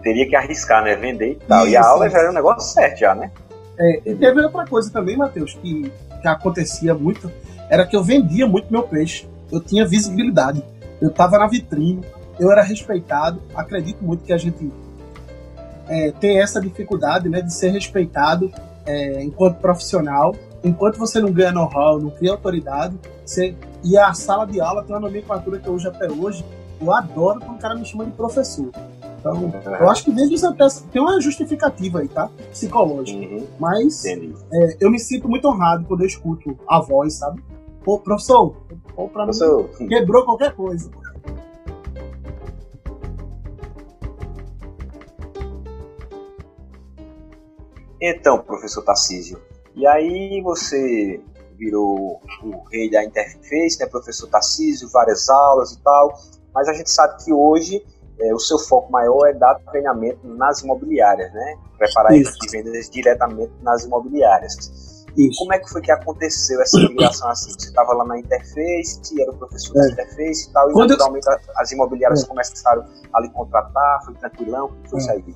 teria 0.03 0.27
que 0.27 0.35
arriscar, 0.35 0.83
né? 0.83 0.95
Vender 0.95 1.31
e 1.31 1.35
tal. 1.35 1.63
Isso, 1.63 1.73
e 1.73 1.77
a 1.77 1.85
aula 1.85 2.09
já 2.09 2.19
era 2.19 2.31
um 2.31 2.33
negócio 2.33 2.73
certo, 2.73 2.99
já, 2.99 3.15
né? 3.15 3.31
É, 3.79 4.01
e 4.05 4.15
teve 4.15 4.41
outra 4.41 4.65
coisa 4.65 4.91
também, 4.91 5.15
Matheus, 5.15 5.57
que, 5.61 5.91
que 6.21 6.27
acontecia 6.27 6.93
muito, 6.93 7.31
era 7.69 7.85
que 7.85 7.95
eu 7.95 8.03
vendia 8.03 8.45
muito 8.45 8.71
meu 8.71 8.83
peixe. 8.83 9.27
Eu 9.51 9.61
tinha 9.61 9.87
visibilidade. 9.87 10.63
Eu 11.01 11.09
estava 11.09 11.37
na 11.37 11.47
vitrine, 11.47 12.03
eu 12.39 12.51
era 12.51 12.61
respeitado. 12.61 13.41
Acredito 13.55 14.03
muito 14.03 14.23
que 14.23 14.33
a 14.33 14.37
gente 14.37 14.71
é, 15.89 16.11
tem 16.11 16.39
essa 16.39 16.61
dificuldade 16.61 17.27
né, 17.27 17.41
de 17.41 17.53
ser 17.53 17.69
respeitado 17.71 18.51
é, 18.85 19.23
enquanto 19.23 19.57
profissional. 19.57 20.35
Enquanto 20.63 20.97
você 20.97 21.19
não 21.19 21.31
ganha 21.31 21.51
know-how, 21.51 21.99
não 21.99 22.09
cria 22.09 22.31
autoridade, 22.31 22.97
você... 23.25 23.55
e 23.83 23.97
a 23.97 24.13
sala 24.13 24.45
de 24.45 24.59
aula 24.59 24.83
tem 24.83 24.93
uma 24.93 25.01
nomenclatura 25.01 25.57
que 25.57 25.67
eu 25.67 25.73
uso 25.73 25.87
até 25.87 26.11
hoje, 26.11 26.45
eu 26.81 26.93
adoro 26.93 27.39
quando 27.39 27.57
o 27.57 27.59
cara 27.59 27.75
me 27.75 27.85
chama 27.85 28.05
de 28.05 28.11
professor. 28.11 28.69
Então, 29.19 29.51
eu 29.79 29.89
acho 29.89 30.05
que 30.05 30.11
desde 30.11 30.35
isso 30.35 30.55
tem 30.91 31.01
uma 31.01 31.19
justificativa 31.19 31.99
aí, 31.99 32.07
tá? 32.07 32.29
Psicológica. 32.51 33.19
Uhum. 33.19 33.45
Mas 33.59 34.05
é, 34.05 34.77
eu 34.79 34.89
me 34.89 34.97
sinto 34.97 35.27
muito 35.27 35.47
honrado 35.47 35.85
quando 35.85 36.01
eu 36.01 36.07
escuto 36.07 36.57
a 36.67 36.79
voz, 36.79 37.15
sabe? 37.15 37.41
Pô, 37.83 37.99
professor, 37.99 38.55
pô, 38.95 39.07
pra 39.07 39.23
professor. 39.23 39.69
mim 39.79 39.87
quebrou 39.87 40.23
qualquer 40.23 40.53
coisa. 40.53 40.89
Então, 48.01 48.39
professor 48.39 48.83
Tarcísio, 48.83 49.41
e 49.75 49.85
aí 49.85 50.41
você 50.41 51.21
virou 51.57 52.21
o 52.41 52.63
rei 52.71 52.89
da 52.89 53.03
interface, 53.03 53.79
né, 53.79 53.85
professor 53.85 54.27
Tarcísio, 54.29 54.89
várias 54.89 55.27
aulas 55.29 55.73
e 55.73 55.81
tal, 55.81 56.13
mas 56.53 56.67
a 56.69 56.73
gente 56.73 56.89
sabe 56.89 57.23
que 57.23 57.33
hoje 57.33 57.85
é, 58.19 58.33
o 58.33 58.39
seu 58.39 58.57
foco 58.59 58.91
maior 58.91 59.27
é 59.27 59.33
dar 59.33 59.55
treinamento 59.71 60.27
nas 60.27 60.61
imobiliárias, 60.61 61.31
né? 61.33 61.55
Preparar 61.77 62.13
equipes 62.13 62.37
de 62.37 62.49
vendas 62.49 62.89
diretamente 62.89 63.53
nas 63.61 63.85
imobiliárias. 63.85 65.05
Isso. 65.17 65.39
Como 65.39 65.53
é 65.53 65.59
que 65.59 65.69
foi 65.69 65.81
que 65.81 65.91
aconteceu 65.91 66.61
essa 66.61 66.77
migração 66.79 67.29
assim? 67.29 67.51
Você 67.51 67.69
estava 67.69 67.93
lá 67.93 68.05
na 68.05 68.19
interface, 68.19 69.21
era 69.21 69.31
o 69.31 69.37
professor 69.37 69.77
é. 69.77 69.81
da 69.81 69.91
interface 69.91 70.49
e 70.49 70.53
tal, 70.53 70.69
e 70.69 70.73
Quando 70.73 70.91
naturalmente 70.91 71.27
eu... 71.27 71.37
as 71.55 71.71
imobiliárias 71.71 72.23
é. 72.23 72.27
começaram 72.27 72.85
a 73.13 73.21
lhe 73.21 73.29
contratar, 73.29 73.99
foi 74.05 74.13
tranquilão, 74.15 74.71
foi 74.89 74.99
é. 74.99 75.01
isso 75.01 75.11
aí? 75.11 75.35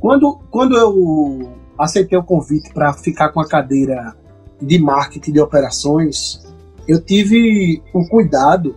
Quando, 0.00 0.38
quando 0.50 0.76
eu 0.76 1.52
aceitei 1.78 2.18
o 2.18 2.22
convite 2.22 2.72
para 2.72 2.92
ficar 2.92 3.30
com 3.30 3.40
a 3.40 3.48
cadeira 3.48 4.16
de 4.60 4.78
marketing 4.78 5.32
de 5.32 5.40
operações, 5.40 6.44
eu 6.86 7.00
tive 7.00 7.82
o 7.94 8.06
cuidado 8.08 8.74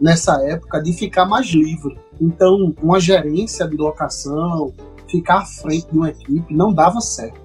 nessa 0.00 0.42
época 0.42 0.82
de 0.82 0.92
ficar 0.92 1.24
mais 1.24 1.46
livre. 1.46 1.98
Então, 2.20 2.74
uma 2.82 2.98
gerência 2.98 3.68
de 3.68 3.76
locação, 3.76 4.72
ficar 5.08 5.38
à 5.38 5.44
frente 5.44 5.90
de 5.90 5.98
uma 5.98 6.08
equipe, 6.08 6.54
não 6.54 6.72
dava 6.72 7.00
certo. 7.00 7.40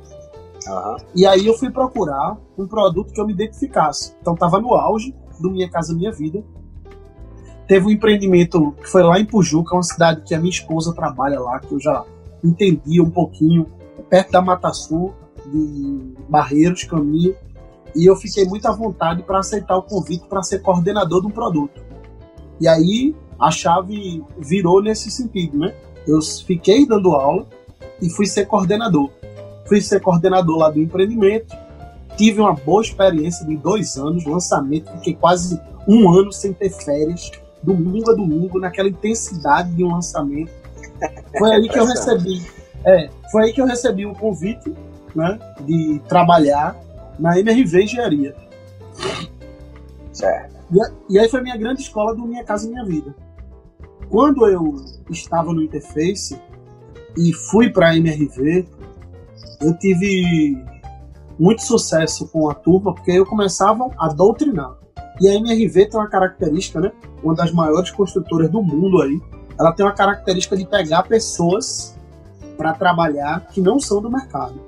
Uhum. 0.68 0.98
E 1.16 1.26
aí 1.26 1.46
eu 1.46 1.54
fui 1.58 1.70
procurar 1.70 2.38
um 2.58 2.68
produto 2.68 3.14
que 3.14 3.20
eu 3.20 3.26
me 3.26 3.34
identificasse. 3.34 4.14
Então, 4.22 4.34
estava 4.34 4.60
no 4.60 4.74
auge 4.74 5.14
do 5.40 5.52
Minha 5.52 5.70
Casa 5.70 5.94
Minha 5.94 6.12
Vida. 6.12 6.44
Teve 7.68 7.86
um 7.86 7.90
empreendimento 7.90 8.72
que 8.74 8.88
foi 8.88 9.04
lá 9.04 9.20
em 9.20 9.26
Pujuca, 9.26 9.76
uma 9.76 9.84
cidade 9.84 10.22
que 10.22 10.36
a 10.36 10.40
minha 10.40 10.52
esposa 10.52 10.94
trabalha 10.94 11.40
lá, 11.40 11.60
que 11.60 11.74
eu 11.74 11.80
já 11.80 12.04
entendia 12.44 13.04
um 13.04 13.10
pouquinho 13.10 13.66
perto 14.12 14.30
da 14.30 14.42
Mata 14.42 14.74
Sul, 14.74 15.14
de 15.46 16.14
Barreiros, 16.28 16.84
Caminho, 16.84 17.34
e 17.96 18.06
eu 18.06 18.16
fiquei 18.18 18.44
muito 18.44 18.68
à 18.68 18.72
vontade 18.74 19.24
para 19.24 19.40
aceitar 19.40 19.78
o 19.78 19.84
convite 19.84 20.26
para 20.28 20.44
ser 20.44 20.60
coordenador 20.60 21.22
do 21.22 21.30
produto. 21.30 21.82
E 22.60 22.68
aí 22.68 23.16
a 23.40 23.50
chave 23.50 24.22
virou 24.38 24.84
nesse 24.84 25.10
sentido, 25.10 25.58
né? 25.58 25.74
Eu 26.06 26.22
fiquei 26.22 26.86
dando 26.86 27.14
aula 27.14 27.48
e 28.02 28.10
fui 28.10 28.26
ser 28.26 28.46
coordenador. 28.46 29.10
Fui 29.66 29.80
ser 29.80 30.02
coordenador 30.02 30.58
lá 30.58 30.70
do 30.70 30.82
empreendimento, 30.82 31.56
tive 32.18 32.42
uma 32.42 32.54
boa 32.54 32.82
experiência 32.82 33.46
de 33.46 33.56
dois 33.56 33.96
anos, 33.96 34.26
lançamento, 34.26 34.92
fiquei 34.98 35.16
quase 35.16 35.58
um 35.88 36.10
ano 36.10 36.34
sem 36.34 36.52
ter 36.52 36.70
férias, 36.70 37.32
domingo 37.64 38.12
a 38.12 38.14
domingo, 38.14 38.60
naquela 38.60 38.90
intensidade 38.90 39.72
de 39.72 39.86
um 39.86 39.94
lançamento. 39.94 40.52
Foi 41.38 41.52
aí 41.52 41.70
que 41.70 41.80
eu 41.80 41.86
recebi 41.86 42.42
é, 42.86 43.10
foi 43.32 43.46
aí 43.46 43.54
que 43.54 43.62
eu 43.62 43.66
recebi 43.66 44.06
o 44.06 44.12
um 44.12 44.14
convite 44.14 44.74
né, 45.16 45.40
de 45.66 46.02
trabalhar 46.08 46.76
na 47.20 47.40
MRV 47.40 47.84
Engenharia. 47.84 48.36
Certo. 50.12 50.56
E, 50.72 51.14
e 51.14 51.20
aí 51.20 51.30
foi 51.30 51.40
a 51.40 51.44
minha 51.44 51.58
grande 51.58 51.82
escola 51.82 52.16
do 52.16 52.26
Minha 52.26 52.44
Casa 52.44 52.68
Minha 52.68 52.86
Vida. 52.86 53.16
Quando 54.10 54.46
eu 54.48 54.76
estava 55.10 55.54
no 55.54 55.62
Interface 55.62 56.40
e 57.18 57.34
fui 57.34 57.70
para 57.70 57.90
a 57.90 57.98
MRV, 57.98 58.68
eu 59.62 59.78
tive 59.78 60.58
muito 61.40 61.64
sucesso 61.64 62.28
com 62.28 62.50
a 62.50 62.54
turma, 62.54 62.94
porque 62.94 63.12
eu 63.12 63.26
começava 63.26 63.90
a 63.98 64.08
doutrinar. 64.10 64.76
E 65.20 65.28
a 65.28 65.36
MRV 65.36 65.88
tem 65.88 66.00
uma 66.00 66.10
característica, 66.10 66.80
né? 66.80 66.92
Uma 67.24 67.36
das 67.36 67.52
maiores 67.52 67.92
construtoras 67.92 68.50
do 68.50 68.62
mundo 68.62 69.02
aí. 69.02 69.20
Ela 69.60 69.72
tem 69.72 69.86
uma 69.86 69.94
característica 69.94 70.58
de 70.58 70.66
pegar 70.66 71.04
pessoas 71.04 71.96
para 72.62 72.74
trabalhar 72.74 73.48
que 73.48 73.60
não 73.60 73.80
são 73.80 74.00
do 74.00 74.12
mercado. 74.12 74.62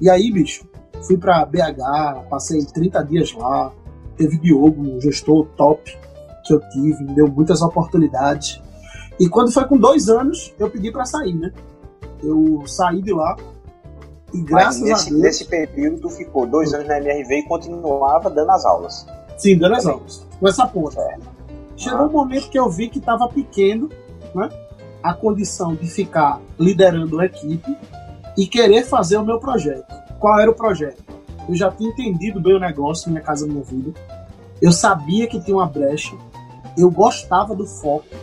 E 0.00 0.08
aí, 0.08 0.30
bicho, 0.30 0.64
fui 1.02 1.18
para 1.18 1.44
BH, 1.44 2.28
passei 2.30 2.64
30 2.64 3.02
dias 3.02 3.32
lá. 3.32 3.72
Teve 4.16 4.38
Diogo, 4.38 4.80
um 4.80 5.00
gestor 5.00 5.44
top 5.56 5.98
que 6.44 6.54
eu 6.54 6.60
tive, 6.70 7.02
me 7.02 7.14
deu 7.14 7.26
muitas 7.26 7.62
oportunidades. 7.62 8.62
E 9.18 9.28
quando 9.28 9.50
foi 9.50 9.64
com 9.64 9.76
dois 9.76 10.08
anos, 10.08 10.54
eu 10.56 10.70
pedi 10.70 10.92
para 10.92 11.04
sair, 11.04 11.34
né? 11.34 11.52
Eu 12.22 12.62
saí 12.64 13.02
de 13.02 13.12
lá 13.12 13.34
e 14.32 14.40
graças 14.42 14.80
Mas 14.82 14.90
nesse, 14.90 15.08
a 15.08 15.10
Deus. 15.10 15.22
nesse 15.22 15.44
período, 15.46 16.02
tu 16.02 16.10
ficou 16.10 16.46
dois 16.46 16.72
anos 16.72 16.86
na 16.86 16.98
MRV 16.98 17.38
e 17.40 17.42
continuava 17.48 18.30
dando 18.30 18.52
as 18.52 18.64
aulas. 18.64 19.04
Sim, 19.36 19.58
dando 19.58 19.74
as 19.74 19.84
aulas. 19.84 20.24
Com 20.38 20.46
essa 20.46 20.64
ponta. 20.64 21.00
É. 21.00 21.18
Chegou 21.76 22.02
ah. 22.02 22.08
um 22.08 22.12
momento 22.12 22.48
que 22.48 22.58
eu 22.58 22.70
vi 22.70 22.88
que 22.88 23.00
estava 23.00 23.28
pequeno, 23.28 23.90
né? 24.32 24.48
A 25.06 25.14
condição 25.14 25.72
de 25.76 25.86
ficar 25.86 26.40
liderando 26.58 27.20
a 27.20 27.26
equipe 27.26 27.76
e 28.36 28.44
querer 28.44 28.84
fazer 28.84 29.16
o 29.16 29.24
meu 29.24 29.38
projeto. 29.38 29.86
Qual 30.18 30.40
era 30.40 30.50
o 30.50 30.54
projeto? 30.54 31.00
Eu 31.48 31.54
já 31.54 31.70
tinha 31.70 31.90
entendido 31.90 32.40
bem 32.40 32.56
o 32.56 32.58
negócio, 32.58 33.08
Minha 33.08 33.22
Casa 33.22 33.46
Minha 33.46 33.62
Vida. 33.62 33.92
Eu 34.60 34.72
sabia 34.72 35.28
que 35.28 35.38
tinha 35.40 35.56
uma 35.56 35.68
brecha. 35.68 36.16
Eu 36.76 36.90
gostava 36.90 37.54
do 37.54 37.64
foco 37.64 38.16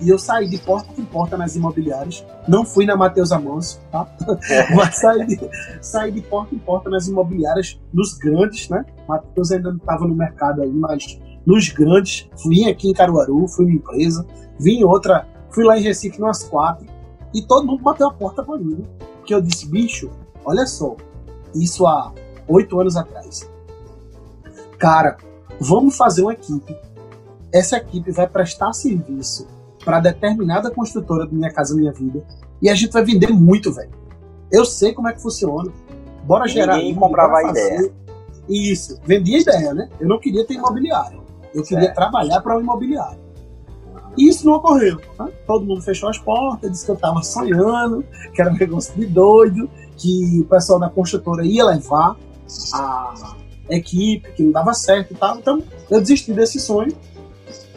e 0.00 0.08
eu 0.08 0.18
saí 0.18 0.48
de 0.48 0.56
porta 0.56 0.88
em 0.98 1.04
porta 1.04 1.36
nas 1.36 1.56
imobiliárias. 1.56 2.24
Não 2.48 2.64
fui 2.64 2.86
na 2.86 2.96
Matheus 2.96 3.30
Amanso, 3.30 3.78
tá? 3.92 4.08
Mas 4.74 4.96
saí 4.96 5.26
de, 5.26 5.38
saí 5.82 6.10
de 6.10 6.22
porta 6.22 6.54
em 6.54 6.58
porta 6.58 6.88
nas 6.88 7.06
imobiliárias, 7.06 7.78
nos 7.92 8.14
grandes, 8.14 8.70
né? 8.70 8.82
Matheus 9.06 9.52
ainda 9.52 9.68
não 9.68 9.76
estava 9.76 10.08
no 10.08 10.14
mercado 10.14 10.62
aí, 10.62 10.72
mas 10.72 11.20
nos 11.44 11.68
grandes. 11.68 12.30
Vim 12.48 12.64
aqui 12.70 12.88
em 12.88 12.94
Caruaru, 12.94 13.46
fui 13.46 13.66
uma 13.66 13.74
empresa. 13.74 14.26
Vim 14.58 14.78
em 14.78 14.84
outra, 14.84 15.26
fui 15.54 15.64
lá 15.64 15.78
em 15.78 15.82
Recife 15.82 16.20
umas 16.20 16.42
quatro. 16.42 16.86
E 17.32 17.40
todo 17.42 17.66
mundo 17.66 17.82
bateu 17.82 18.08
a 18.08 18.12
porta 18.12 18.42
para 18.42 18.58
mim. 18.58 18.76
Né? 18.76 18.84
Porque 19.18 19.34
eu 19.34 19.40
disse, 19.40 19.68
bicho, 19.68 20.10
olha 20.44 20.66
só. 20.66 20.96
Isso 21.54 21.86
há 21.86 22.12
oito 22.48 22.78
anos 22.78 22.96
atrás. 22.96 23.48
Cara, 24.78 25.16
vamos 25.60 25.96
fazer 25.96 26.22
uma 26.22 26.32
equipe. 26.32 26.76
Essa 27.52 27.76
equipe 27.76 28.10
vai 28.10 28.28
prestar 28.28 28.72
serviço 28.72 29.46
para 29.84 30.00
determinada 30.00 30.70
construtora 30.70 31.26
do 31.26 31.34
Minha 31.34 31.52
Casa 31.52 31.74
Minha 31.74 31.92
Vida 31.92 32.24
e 32.60 32.68
a 32.68 32.74
gente 32.74 32.92
vai 32.92 33.04
vender 33.04 33.28
muito, 33.28 33.72
velho. 33.72 33.92
Eu 34.50 34.64
sei 34.64 34.92
como 34.92 35.08
é 35.08 35.12
que 35.12 35.22
funciona. 35.22 35.70
Bora 36.24 36.48
gerar. 36.48 36.76
Ninguém 36.76 36.94
comprava 36.94 37.38
a 37.38 37.50
ideia. 37.50 37.92
Isso, 38.48 38.98
vendia 39.04 39.40
ideia, 39.40 39.72
né? 39.72 39.88
Eu 40.00 40.08
não 40.08 40.18
queria 40.18 40.44
ter 40.46 40.54
imobiliário. 40.54 41.22
Eu 41.54 41.62
queria 41.62 41.84
certo. 41.84 41.94
trabalhar 41.94 42.40
para 42.40 42.56
o 42.56 42.58
um 42.58 42.60
imobiliário. 42.62 43.23
E 44.16 44.28
isso 44.28 44.46
não 44.46 44.54
ocorreu. 44.54 45.00
Tá? 45.16 45.28
Todo 45.46 45.66
mundo 45.66 45.82
fechou 45.82 46.08
as 46.08 46.18
portas, 46.18 46.70
disse 46.70 46.84
que 46.84 46.90
eu 46.90 46.96
estava 46.96 47.22
sonhando, 47.22 48.04
que 48.34 48.40
era 48.40 48.50
um 48.50 48.56
negócio 48.56 48.94
de 48.94 49.06
doido, 49.06 49.68
que 49.96 50.40
o 50.40 50.44
pessoal 50.44 50.78
da 50.78 50.88
construtora 50.88 51.44
ia 51.44 51.64
levar 51.64 52.16
a 52.74 53.14
equipe, 53.70 54.32
que 54.32 54.42
não 54.42 54.52
dava 54.52 54.74
certo 54.74 55.12
e 55.12 55.16
tal. 55.16 55.38
Então, 55.38 55.62
eu 55.90 56.00
desisti 56.00 56.32
desse 56.32 56.60
sonho 56.60 56.94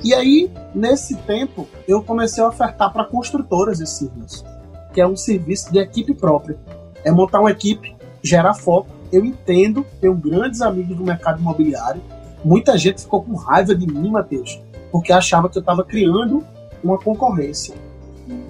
e 0.03 0.13
aí, 0.13 0.51
nesse 0.75 1.15
tempo, 1.15 1.67
eu 1.87 2.03
comecei 2.03 2.43
a 2.43 2.47
ofertar 2.47 2.93
para 2.93 3.03
construtoras 3.05 3.81
esse 3.81 3.99
serviço, 3.99 4.45
que 4.93 5.01
é 5.01 5.07
um 5.07 5.15
serviço 5.15 5.71
de 5.71 5.79
equipe 5.79 6.13
própria. 6.13 6.57
É 7.03 7.11
montar 7.11 7.39
uma 7.39 7.51
equipe, 7.51 7.95
gerar 8.21 8.53
foco. 8.53 8.89
Eu 9.11 9.25
entendo, 9.25 9.85
tenho 9.99 10.13
grandes 10.13 10.61
amigos 10.61 10.95
do 10.95 11.03
mercado 11.03 11.39
imobiliário. 11.39 12.01
Muita 12.43 12.77
gente 12.77 13.01
ficou 13.01 13.23
com 13.23 13.35
raiva 13.35 13.73
de 13.73 13.87
mim, 13.87 14.11
Matheus, 14.11 14.61
porque 14.91 15.11
achava 15.11 15.49
que 15.49 15.57
eu 15.57 15.61
estava 15.61 15.83
criando 15.83 16.43
uma 16.83 16.97
concorrência. 16.97 17.75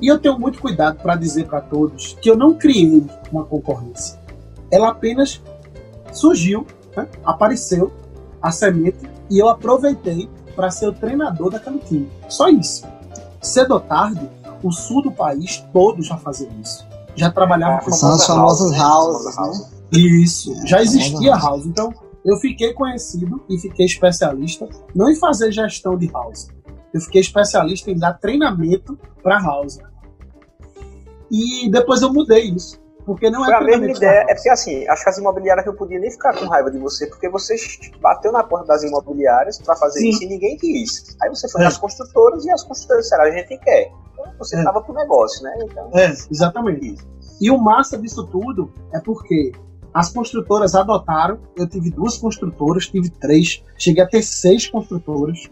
E 0.02 0.08
eu 0.08 0.19
tenho 0.19 0.39
muito 0.39 0.60
cuidado 0.60 0.97
para 1.02 1.15
dizer 1.15 1.45
para 1.47 1.62
todos 1.62 2.17
que 2.21 2.30
eu 2.30 2.38
não 2.38 2.54
criei 2.54 3.06
uma 3.32 3.45
concorrência. 3.45 4.19
Ela 4.71 4.89
apenas 4.89 5.41
surgiu, 6.12 6.65
né? 6.95 7.08
apareceu 7.23 7.91
a 8.41 8.52
semente 8.52 8.97
e 9.30 9.39
eu 9.39 9.50
aproveitei 9.50 10.30
para 10.56 10.71
ser 10.71 10.88
o 10.88 10.93
treinador 10.93 11.52
daquele 11.52 11.80
time. 11.80 12.10
Só 12.28 12.47
isso. 12.50 12.86
Cedo 13.41 13.76
ou 13.76 13.80
tarde, 13.80 14.28
o 14.63 14.71
sul 14.71 15.04
do 15.04 15.12
país 15.12 15.63
todo 15.71 16.02
já 16.02 16.17
fazia 16.17 16.50
isso. 16.62 16.86
Já 17.15 17.32
trabalhava 17.32 17.84
com 17.84 17.91
São 17.91 18.13
as 18.13 18.26
famosas 18.26 18.80
houses, 18.80 19.36
né? 19.36 19.69
Isso, 19.91 20.54
é, 20.54 20.67
já 20.67 20.82
existia 20.82 21.36
house. 21.36 21.65
Então, 21.65 21.93
eu 22.28 22.36
fiquei 22.36 22.74
conhecido 22.74 23.42
e 23.50 23.58
fiquei 23.58 23.86
especialista 23.86 24.68
não 24.94 25.10
em 25.10 25.16
fazer 25.16 25.50
gestão 25.50 25.98
de 25.98 26.08
house. 26.08 26.50
Eu 26.94 27.00
fiquei 27.00 27.22
especialista 27.22 27.90
em 27.90 27.98
dar 27.98 28.16
treinamento 28.16 29.00
para 29.24 29.40
house. 29.40 29.80
E 31.32 31.72
depois 31.72 32.02
eu 32.02 32.12
mudei 32.12 32.50
isso. 32.50 32.86
Porque 33.06 33.30
não 33.30 33.46
é 33.46 33.48
Foi 33.48 33.56
a 33.56 33.62
mesma 33.62 33.90
ideia. 33.90 34.26
É 34.28 34.36
porque 34.36 34.50
assim, 34.50 34.86
acho 34.90 35.04
que 35.04 35.10
as 35.10 35.18
imobiliárias 35.18 35.66
não 35.66 35.74
podiam 35.74 36.02
nem 36.02 36.12
ficar 36.12 36.38
com 36.38 36.46
raiva 36.48 36.70
de 36.70 36.78
você, 36.78 37.08
porque 37.08 37.30
você 37.30 37.56
bateu 38.02 38.34
na 38.34 38.44
porta 38.44 38.68
das 38.68 38.84
imobiliárias 38.84 39.58
para 39.60 39.78
fazer 39.78 40.02
Sim. 40.02 40.10
isso 40.10 40.24
e 40.24 40.28
ninguém 40.28 40.58
quis. 40.58 41.16
Aí 41.22 41.30
você 41.30 41.50
foi 41.50 41.62
é. 41.62 41.63
nas 41.63 41.78
construtoras 41.78 42.44
e 42.44 42.52
as 42.52 42.62
construtoras 42.63 43.04
disseram, 43.04 43.24
a 43.24 43.32
gente 43.32 43.58
quer. 43.60 43.90
Então 44.12 44.34
você 44.38 44.58
estava 44.58 44.80
é. 44.80 44.82
pro 44.82 44.94
negócio, 44.94 45.42
né? 45.44 45.58
Então, 45.63 45.90
é, 45.94 46.13
exatamente. 46.30 46.94
Isso. 46.94 47.08
E 47.40 47.50
o 47.50 47.58
massa 47.58 47.98
disso 47.98 48.28
tudo 48.28 48.74
é 48.94 49.00
porque 49.00 49.54
as 49.93 50.12
construtoras 50.12 50.76
adotaram. 50.76 51.39
Eu 51.56 51.67
tive 51.67 51.89
duas 51.89 52.17
construtoras, 52.17 52.88
tive 52.88 53.10
três, 53.10 53.63
cheguei 53.78 54.04
a 54.04 54.08
ter 54.08 54.21
seis 54.21 54.67
construtoras. 54.67 55.50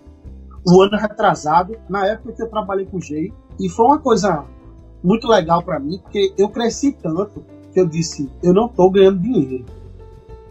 O 0.67 0.81
ano 0.81 0.97
retrasado, 0.97 1.77
na 1.87 2.07
época 2.07 2.33
que 2.33 2.41
eu 2.41 2.49
trabalhei 2.49 2.85
com 2.85 2.97
o 2.97 3.01
G, 3.01 3.31
e 3.59 3.69
foi 3.69 3.85
uma 3.85 3.99
coisa 3.99 4.45
muito 5.03 5.27
legal 5.27 5.61
para 5.61 5.79
mim, 5.79 5.99
porque 6.01 6.33
eu 6.37 6.49
cresci 6.49 6.91
tanto 6.91 7.45
que 7.71 7.79
eu 7.79 7.85
disse, 7.85 8.29
eu 8.41 8.53
não 8.53 8.65
estou 8.65 8.89
ganhando 8.89 9.19
dinheiro, 9.19 9.65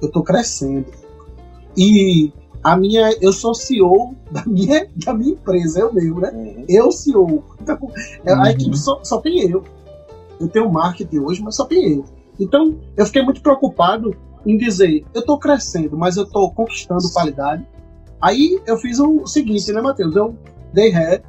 eu 0.01 0.07
estou 0.07 0.23
crescendo. 0.23 0.87
E 1.77 2.33
a 2.63 2.77
minha, 2.77 3.11
eu 3.21 3.33
sou 3.33 3.55
CEO 3.55 4.15
da 4.31 4.45
minha, 4.47 4.89
da 4.97 5.13
minha 5.13 5.33
empresa, 5.33 5.81
eu 5.81 5.93
mesmo, 5.93 6.21
né? 6.21 6.31
Uhum. 6.33 6.65
Eu 6.69 6.91
CEO. 6.93 7.45
Então, 7.61 7.79
uhum. 7.83 8.43
a 8.43 8.51
equipe 8.51 8.77
só, 8.77 9.03
só 9.03 9.21
tem 9.21 9.51
eu. 9.51 9.65
Eu 10.41 10.49
tenho 10.49 10.73
marketing 10.73 11.19
hoje, 11.19 11.43
mas 11.43 11.57
só 11.57 11.65
tem 11.65 11.99
eu. 11.99 12.05
Então, 12.39 12.79
eu 12.97 13.07
fiquei 13.07 13.23
muito 13.23 13.41
preocupado 13.41 14.15
em 14.45 14.57
dizer, 14.57 15.05
eu 15.15 15.21
estou 15.21 15.39
crescendo, 15.39 15.97
mas 15.97 16.17
eu 16.17 16.25
estou 16.25 16.51
conquistando 16.53 17.11
qualidade. 17.13 17.67
Aí 18.21 18.61
eu 18.67 18.77
fiz 18.77 18.99
o 18.99 19.27
seguinte, 19.27 19.73
né, 19.73 19.81
Matheus? 19.81 20.15
Eu 20.15 20.35
dei 20.73 20.91
ré, 20.91 21.23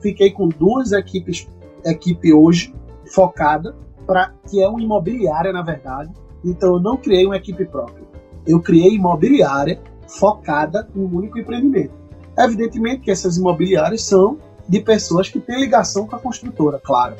fiquei 0.00 0.30
com 0.30 0.48
duas 0.48 0.92
equipes 0.92 1.46
equipe 1.84 2.32
hoje 2.32 2.74
focada 3.06 3.74
para 4.06 4.32
que 4.48 4.62
é 4.62 4.68
uma 4.68 4.82
imobiliária 4.82 5.52
na 5.52 5.62
verdade. 5.62 6.12
Então 6.44 6.74
eu 6.74 6.80
não 6.80 6.96
criei 6.96 7.26
uma 7.26 7.36
equipe 7.36 7.64
própria. 7.64 8.04
Eu 8.46 8.60
criei 8.60 8.94
imobiliária 8.94 9.80
focada 10.08 10.88
em 10.94 11.00
um 11.00 11.16
único 11.16 11.38
empreendimento. 11.38 11.92
Evidentemente 12.38 13.02
que 13.02 13.10
essas 13.10 13.36
imobiliárias 13.36 14.02
são 14.02 14.38
de 14.68 14.80
pessoas 14.80 15.28
que 15.28 15.40
têm 15.40 15.60
ligação 15.60 16.06
com 16.06 16.16
a 16.16 16.18
construtora, 16.18 16.80
claro. 16.82 17.14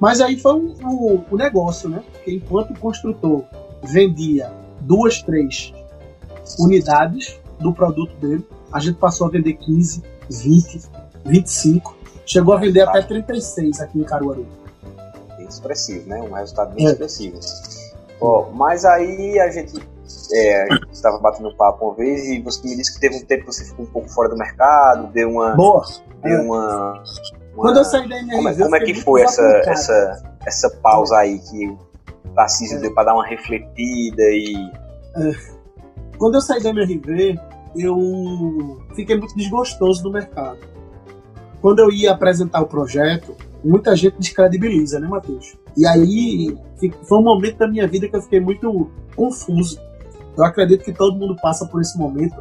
Mas 0.00 0.20
aí 0.20 0.38
foi 0.38 0.52
o 0.52 0.56
um, 0.56 0.74
um, 0.82 1.24
um 1.32 1.36
negócio, 1.36 1.88
né? 1.88 2.02
Porque 2.12 2.34
enquanto 2.34 2.70
o 2.70 2.78
construtor 2.78 3.44
vendia 3.82 4.52
duas, 4.80 5.22
três 5.22 5.72
unidades 6.58 7.40
do 7.58 7.72
produto 7.72 8.14
dele, 8.16 8.46
a 8.72 8.78
gente 8.78 8.98
passou 8.98 9.26
a 9.26 9.30
vender 9.30 9.54
15, 9.54 10.02
20, 10.28 10.80
25 11.24 11.96
Chegou 12.26 12.54
a 12.54 12.56
vender 12.58 12.82
até 12.82 13.02
36 13.02 13.80
aqui 13.80 14.00
em 14.00 14.04
Caruaru. 14.04 14.44
Expressivo, 15.38 16.08
né? 16.08 16.20
Um 16.20 16.32
resultado 16.32 16.74
bem 16.74 16.88
é. 16.88 16.90
expressivo. 16.90 17.38
Ó, 18.20 18.50
mas 18.52 18.84
aí 18.84 19.38
a 19.38 19.48
gente 19.48 19.80
é, 20.32 20.66
estava 20.90 21.18
batendo 21.18 21.54
papo 21.54 21.86
uma 21.86 21.94
vez 21.94 22.24
e 22.24 22.42
você 22.42 22.66
me 22.68 22.74
disse 22.74 22.94
que 22.94 23.00
teve 23.00 23.16
um 23.16 23.24
tempo 23.24 23.42
que 23.42 23.54
você 23.54 23.64
ficou 23.64 23.84
um 23.84 23.88
pouco 23.88 24.08
fora 24.08 24.28
do 24.28 24.36
mercado, 24.36 25.06
deu 25.12 25.30
uma. 25.30 25.54
Boa! 25.54 25.84
Deu 26.20 26.38
é. 26.38 26.40
uma, 26.40 26.92
uma, 26.94 27.04
Quando 27.56 27.78
eu 27.78 27.84
saí 27.84 28.08
da 28.08 28.18
NRV, 28.18 28.36
Como, 28.36 28.48
é, 28.48 28.54
como 28.54 28.76
é 28.76 28.80
que 28.80 28.94
foi 28.94 29.22
essa, 29.22 29.42
essa, 29.66 30.36
essa 30.46 30.70
pausa 30.82 31.16
aí 31.16 31.38
que 31.38 31.68
o 31.68 31.78
Tarcísio 32.34 32.78
é. 32.78 32.80
deu 32.80 32.94
para 32.94 33.04
dar 33.04 33.14
uma 33.14 33.26
refletida 33.26 34.22
e. 34.22 34.54
É. 35.16 35.56
Quando 36.18 36.34
eu 36.34 36.40
saí 36.40 36.62
da 36.62 36.70
MRV, 36.70 37.38
eu 37.76 38.86
fiquei 38.94 39.16
muito 39.16 39.34
desgostoso 39.36 40.02
do 40.02 40.10
mercado 40.10 40.76
quando 41.66 41.80
eu 41.80 41.90
ia 41.90 42.12
apresentar 42.12 42.60
o 42.60 42.66
projeto, 42.66 43.34
muita 43.64 43.96
gente 43.96 44.18
descredibiliza, 44.18 45.00
né, 45.00 45.08
Matheus? 45.08 45.56
E 45.76 45.84
aí 45.84 46.56
foi 47.08 47.18
um 47.18 47.22
momento 47.22 47.58
da 47.58 47.66
minha 47.66 47.88
vida 47.88 48.08
que 48.08 48.14
eu 48.14 48.22
fiquei 48.22 48.38
muito 48.38 48.88
confuso. 49.16 49.80
Eu 50.36 50.44
acredito 50.44 50.84
que 50.84 50.92
todo 50.92 51.18
mundo 51.18 51.34
passa 51.42 51.66
por 51.66 51.80
esse 51.80 51.98
momento. 51.98 52.36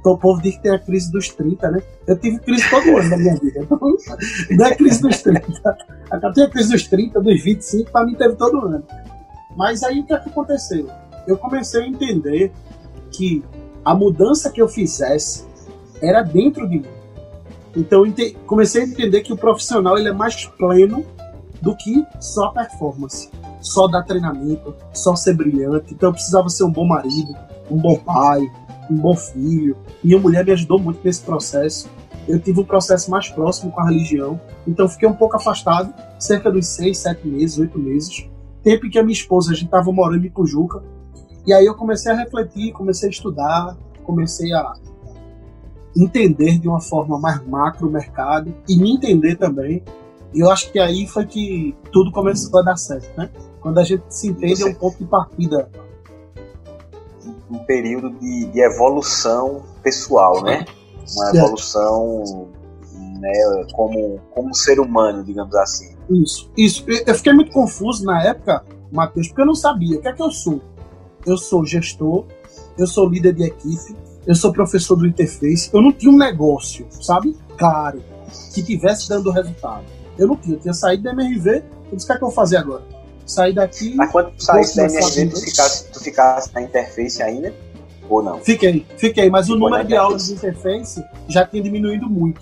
Então 0.00 0.12
o 0.12 0.18
povo 0.18 0.40
diz 0.40 0.56
que 0.56 0.62
tem 0.62 0.72
a 0.72 0.78
crise 0.78 1.10
dos 1.10 1.28
30, 1.30 1.70
né? 1.70 1.82
Eu 2.06 2.18
tive 2.18 2.38
crise 2.38 2.68
todo 2.70 2.96
ano 2.96 3.08
na 3.08 3.16
minha 3.16 3.36
vida. 3.36 3.60
Então, 3.60 3.78
não 4.50 4.66
é 4.66 4.74
crise 4.74 5.02
dos 5.02 5.22
30. 5.22 5.46
Eu 6.22 6.32
tenho 6.32 6.46
a 6.46 6.50
crise 6.50 6.70
dos 6.70 6.86
30, 6.86 7.20
dos 7.20 7.42
25, 7.42 7.90
para 7.90 8.06
mim 8.06 8.14
teve 8.14 8.36
todo 8.36 8.64
ano. 8.64 8.84
Mas 9.56 9.82
aí 9.82 10.00
o 10.00 10.06
que, 10.06 10.12
é 10.12 10.18
que 10.18 10.28
aconteceu? 10.28 10.88
Eu 11.26 11.36
comecei 11.36 11.82
a 11.82 11.86
entender 11.86 12.52
que 13.10 13.44
a 13.84 13.94
mudança 13.94 14.50
que 14.50 14.62
eu 14.62 14.68
fizesse 14.68 15.46
era 16.00 16.22
dentro 16.22 16.68
de 16.68 16.78
mim. 16.78 16.86
Então 17.76 18.04
comecei 18.46 18.82
a 18.82 18.86
entender 18.86 19.22
que 19.22 19.32
o 19.32 19.36
profissional 19.36 19.98
ele 19.98 20.08
é 20.08 20.12
mais 20.12 20.46
pleno 20.46 21.04
do 21.60 21.76
que 21.76 22.06
só 22.20 22.50
performance, 22.50 23.30
só 23.60 23.88
dar 23.88 24.02
treinamento, 24.04 24.74
só 24.92 25.14
ser 25.16 25.34
brilhante. 25.34 25.92
Então 25.92 26.10
eu 26.10 26.12
precisava 26.12 26.48
ser 26.48 26.64
um 26.64 26.70
bom 26.70 26.86
marido, 26.86 27.34
um 27.70 27.76
bom 27.76 27.96
pai, 27.96 28.40
um 28.90 28.96
bom 28.96 29.14
filho. 29.14 29.76
Minha 30.02 30.18
mulher 30.18 30.44
me 30.44 30.52
ajudou 30.52 30.78
muito 30.78 31.00
nesse 31.04 31.22
processo. 31.22 31.88
Eu 32.26 32.38
tive 32.38 32.60
um 32.60 32.64
processo 32.64 33.10
mais 33.10 33.28
próximo 33.28 33.72
com 33.72 33.80
a 33.80 33.88
religião, 33.88 34.38
então 34.66 34.88
fiquei 34.88 35.08
um 35.08 35.14
pouco 35.14 35.36
afastado, 35.36 35.94
cerca 36.18 36.50
dos 36.50 36.66
seis, 36.66 36.98
sete 36.98 37.26
meses, 37.26 37.58
oito 37.58 37.78
meses. 37.78 38.28
Tempo 38.62 38.86
em 38.86 38.90
que 38.90 38.98
a 38.98 39.02
minha 39.02 39.14
esposa, 39.14 39.52
a 39.52 39.54
gente 39.54 39.66
estava 39.66 39.90
morando 39.90 40.26
em 40.26 40.30
Pujuca, 40.30 40.82
e 41.46 41.52
aí 41.52 41.64
eu 41.64 41.74
comecei 41.74 42.12
a 42.12 42.14
refletir, 42.14 42.72
comecei 42.72 43.08
a 43.08 43.10
estudar, 43.10 43.76
comecei 44.04 44.52
a 44.52 44.74
entender 45.96 46.58
de 46.58 46.68
uma 46.68 46.80
forma 46.80 47.18
mais 47.18 47.42
macro 47.46 47.88
o 47.88 47.90
mercado 47.90 48.54
e 48.68 48.78
me 48.78 48.94
entender 48.94 49.36
também. 49.36 49.82
E 50.34 50.40
eu 50.40 50.50
acho 50.50 50.70
que 50.70 50.78
aí 50.78 51.06
foi 51.06 51.24
que 51.24 51.74
tudo 51.90 52.12
começou 52.12 52.60
a 52.60 52.62
dar 52.62 52.76
certo, 52.76 53.16
né? 53.16 53.30
Quando 53.60 53.78
a 53.78 53.84
gente 53.84 54.04
se 54.10 54.28
entende, 54.28 54.62
é 54.62 54.66
um 54.66 54.74
ponto 54.74 54.98
de 54.98 55.06
partida. 55.06 55.70
Um 57.50 57.58
período 57.60 58.10
de, 58.10 58.46
de 58.46 58.60
evolução 58.60 59.62
pessoal, 59.82 60.42
né? 60.42 60.64
Uma 61.16 61.30
evolução 61.30 62.48
né, 63.18 63.66
como, 63.72 64.20
como 64.34 64.54
ser 64.54 64.80
humano, 64.80 65.24
digamos 65.24 65.54
assim. 65.56 65.96
Isso, 66.10 66.50
isso. 66.56 66.84
Eu 67.06 67.14
fiquei 67.14 67.32
muito 67.32 67.52
confuso 67.52 68.04
na 68.04 68.22
época, 68.22 68.64
Matheus, 68.90 69.28
porque 69.28 69.42
eu 69.42 69.46
não 69.46 69.54
sabia 69.54 69.98
o 69.98 70.00
que 70.00 70.08
é 70.08 70.12
que 70.12 70.22
eu 70.22 70.30
sou. 70.30 70.60
Eu 71.26 71.36
sou 71.36 71.64
gestor, 71.64 72.24
eu 72.78 72.86
sou 72.86 73.08
líder 73.08 73.34
de 73.34 73.44
equipe, 73.44 73.96
eu 74.26 74.34
sou 74.34 74.52
professor 74.52 74.96
do 74.96 75.06
Interface, 75.06 75.70
eu 75.72 75.82
não 75.82 75.92
tinha 75.92 76.12
um 76.12 76.16
negócio, 76.16 76.86
sabe? 76.90 77.36
Claro, 77.56 78.02
que 78.54 78.62
tivesse 78.62 79.08
dando 79.08 79.30
resultado. 79.30 79.84
Eu 80.16 80.28
não 80.28 80.36
tinha, 80.36 80.56
eu 80.56 80.60
tinha 80.60 80.74
saído 80.74 81.02
da 81.04 81.12
MRV, 81.12 81.62
eu 81.90 81.96
disse, 81.96 82.04
o 82.04 82.06
que 82.06 82.12
é 82.12 82.18
que 82.18 82.24
eu 82.24 82.28
vou 82.28 82.34
fazer 82.34 82.56
agora? 82.58 82.82
Sair 83.28 83.52
daqui. 83.52 83.94
Mas 83.94 84.10
quando 84.10 84.30
tu 84.30 84.42
saísse 84.42 84.76
da 84.76 84.84
MRV, 84.84 85.26
tu 85.26 85.40
ficasse, 85.40 85.84
tu 85.92 86.00
ficasse 86.00 86.54
na 86.54 86.62
Interface 86.62 87.22
ainda? 87.22 87.54
Ou 88.08 88.22
não? 88.22 88.38
Fiquei, 88.38 88.86
fiquei, 88.96 89.28
mas 89.28 89.50
o 89.50 89.56
número 89.56 89.86
de 89.86 89.94
aulas 89.94 90.26
de 90.26 90.32
Interface 90.32 91.04
já 91.28 91.46
tinha 91.46 91.62
diminuído 91.62 92.08
muito. 92.08 92.40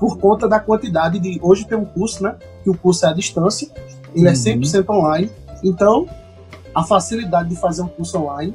Por 0.00 0.18
conta 0.18 0.48
da 0.48 0.58
quantidade 0.58 1.18
de. 1.18 1.38
Hoje 1.40 1.64
tem 1.64 1.78
um 1.78 1.84
curso, 1.84 2.22
né? 2.22 2.34
Que 2.64 2.70
o 2.70 2.76
curso 2.76 3.06
é 3.06 3.10
à 3.10 3.12
distância, 3.12 3.68
ele 4.14 4.26
é 4.26 4.32
uhum. 4.32 4.36
é 4.36 4.56
100% 4.56 4.90
online. 4.90 5.30
Então, 5.62 6.08
a 6.74 6.82
facilidade 6.82 7.50
de 7.50 7.56
fazer 7.56 7.82
um 7.82 7.88
curso 7.88 8.18
online 8.18 8.54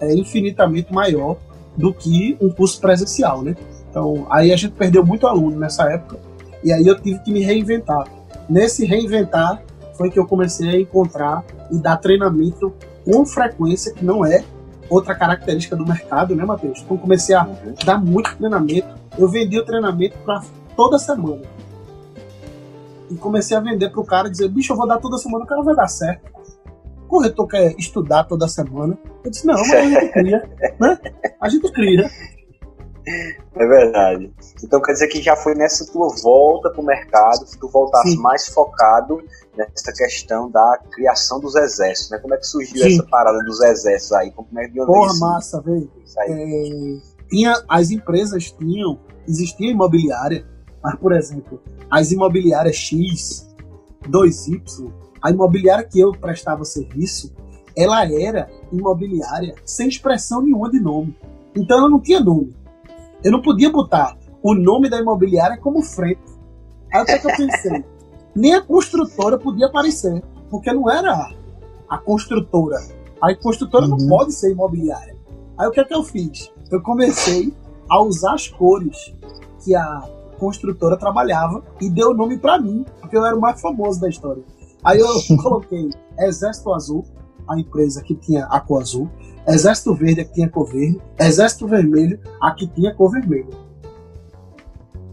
é 0.00 0.12
infinitamente 0.14 0.92
maior 0.92 1.36
do 1.76 1.94
que 1.94 2.36
um 2.40 2.50
curso 2.50 2.80
presencial, 2.80 3.42
né? 3.42 3.56
Então, 3.88 4.26
aí 4.30 4.52
a 4.52 4.56
gente 4.56 4.72
perdeu 4.72 5.04
muito 5.04 5.26
aluno 5.26 5.58
nessa 5.58 5.90
época 5.90 6.18
e 6.62 6.72
aí 6.72 6.86
eu 6.86 6.98
tive 7.00 7.18
que 7.20 7.32
me 7.32 7.40
reinventar. 7.40 8.06
Nesse 8.48 8.84
reinventar 8.84 9.62
foi 10.00 10.10
que 10.10 10.18
eu 10.18 10.26
comecei 10.26 10.66
a 10.66 10.80
encontrar 10.80 11.44
e 11.70 11.78
dar 11.78 11.98
treinamento 11.98 12.72
com 13.04 13.26
frequência, 13.26 13.92
que 13.92 14.02
não 14.02 14.24
é 14.24 14.42
outra 14.88 15.14
característica 15.14 15.76
do 15.76 15.86
mercado, 15.86 16.34
né, 16.34 16.42
Matheus? 16.42 16.80
Então 16.80 16.96
comecei 16.96 17.34
a 17.34 17.44
uhum. 17.44 17.74
dar 17.84 18.02
muito 18.02 18.34
treinamento. 18.34 18.88
Eu 19.18 19.28
vendi 19.28 19.58
o 19.58 19.64
treinamento 19.64 20.16
para 20.24 20.40
toda 20.74 20.98
semana. 20.98 21.42
E 23.10 23.14
comecei 23.16 23.54
a 23.54 23.60
vender 23.60 23.90
para 23.90 24.00
o 24.00 24.04
cara, 24.06 24.30
dizer, 24.30 24.48
bicho, 24.48 24.72
eu 24.72 24.76
vou 24.78 24.88
dar 24.88 24.96
toda 24.96 25.18
semana, 25.18 25.44
o 25.44 25.46
cara 25.46 25.62
vai 25.62 25.76
dar 25.76 25.88
certo 25.88 26.30
corretor 27.06 27.48
quer 27.48 27.74
estudar 27.76 28.22
toda 28.22 28.46
semana. 28.46 28.96
Eu 29.24 29.30
disse, 29.32 29.44
não, 29.44 29.54
mas 29.54 29.72
a 29.72 29.82
gente 29.82 30.12
cria, 30.12 30.50
né? 30.80 30.98
A 31.40 31.48
gente 31.48 31.72
cria. 31.72 32.08
É 33.06 33.66
verdade. 33.66 34.32
Então 34.62 34.80
quer 34.80 34.92
dizer 34.92 35.08
que 35.08 35.22
já 35.22 35.34
foi 35.36 35.54
nessa 35.54 35.90
tua 35.90 36.08
volta 36.22 36.70
para 36.70 36.80
o 36.80 36.84
mercado 36.84 37.44
que 37.44 37.58
tu 37.58 37.68
voltasse 37.68 38.12
Sim. 38.12 38.18
mais 38.18 38.48
focado 38.48 39.22
nessa 39.56 39.92
questão 39.92 40.50
da 40.50 40.80
criação 40.90 41.40
dos 41.40 41.54
exércitos, 41.56 42.10
né? 42.10 42.18
Como 42.18 42.34
é 42.34 42.36
que 42.36 42.46
surgiu 42.46 42.82
Sim. 42.82 42.94
essa 42.94 43.02
parada 43.04 43.38
dos 43.44 43.60
exércitos 43.60 44.12
aí? 44.12 44.30
Como 44.30 44.48
é 44.58 44.68
que 44.68 44.76
Porra, 44.84 45.18
massa, 45.18 45.60
velho. 45.60 45.90
É, 46.18 46.98
tinha, 47.28 47.62
as 47.68 47.90
empresas 47.90 48.50
tinham, 48.50 48.98
existia 49.26 49.70
imobiliária, 49.70 50.46
mas, 50.82 50.94
por 50.96 51.12
exemplo, 51.12 51.60
as 51.90 52.10
imobiliárias 52.10 52.76
X, 52.76 53.48
2Y, 54.08 54.92
a 55.22 55.30
imobiliária 55.30 55.84
que 55.84 56.00
eu 56.00 56.12
prestava 56.12 56.64
serviço, 56.64 57.32
ela 57.76 58.04
era 58.04 58.50
imobiliária 58.72 59.54
sem 59.64 59.88
expressão 59.88 60.42
nenhuma 60.42 60.70
de 60.70 60.80
nome. 60.80 61.16
Então 61.54 61.78
ela 61.78 61.88
não 61.88 62.00
tinha 62.00 62.20
nome. 62.20 62.54
Eu 63.22 63.32
não 63.32 63.42
podia 63.42 63.70
botar 63.70 64.16
o 64.42 64.54
nome 64.54 64.88
da 64.88 64.98
imobiliária 64.98 65.58
como 65.58 65.82
frente. 65.82 66.20
Aí 66.92 67.02
o 67.02 67.04
que, 67.04 67.12
é 67.12 67.18
que 67.18 67.26
eu 67.26 67.36
pensei? 67.36 67.84
Nem 68.34 68.54
a 68.54 68.62
construtora 68.62 69.38
podia 69.38 69.66
aparecer, 69.66 70.22
porque 70.48 70.72
não 70.72 70.90
era 70.90 71.32
a 71.88 71.98
construtora. 71.98 72.78
A 73.20 73.34
construtora 73.34 73.86
uhum. 73.86 73.96
não 73.96 74.08
pode 74.08 74.32
ser 74.32 74.52
imobiliária. 74.52 75.16
Aí 75.58 75.66
o 75.66 75.70
que 75.70 75.80
é 75.80 75.84
que 75.84 75.94
eu 75.94 76.02
fiz? 76.02 76.50
Eu 76.70 76.80
comecei 76.80 77.52
a 77.88 78.00
usar 78.00 78.34
as 78.34 78.48
cores 78.48 79.14
que 79.62 79.74
a 79.74 80.02
construtora 80.38 80.96
trabalhava 80.96 81.62
e 81.80 81.90
deu 81.90 82.10
o 82.10 82.14
nome 82.14 82.38
para 82.38 82.58
mim, 82.58 82.86
porque 83.00 83.16
eu 83.16 83.26
era 83.26 83.36
o 83.36 83.40
mais 83.40 83.60
famoso 83.60 84.00
da 84.00 84.08
história. 84.08 84.42
Aí 84.82 84.98
eu 84.98 85.08
coloquei 85.42 85.90
Exército 86.18 86.72
Azul, 86.72 87.04
a 87.50 87.58
empresa 87.58 88.02
que 88.02 88.14
tinha 88.14 88.44
a 88.46 88.60
cor 88.60 88.82
azul, 88.82 89.10
Exército 89.46 89.94
Verde, 89.94 90.20
a 90.20 90.24
que 90.24 90.34
tinha 90.34 90.46
a 90.46 90.50
cor 90.50 90.66
verde, 90.66 91.00
Exército 91.18 91.66
Vermelho, 91.66 92.20
a 92.40 92.52
que 92.52 92.66
tinha 92.68 92.90
a 92.90 92.94
cor 92.94 93.10
vermelha. 93.10 93.70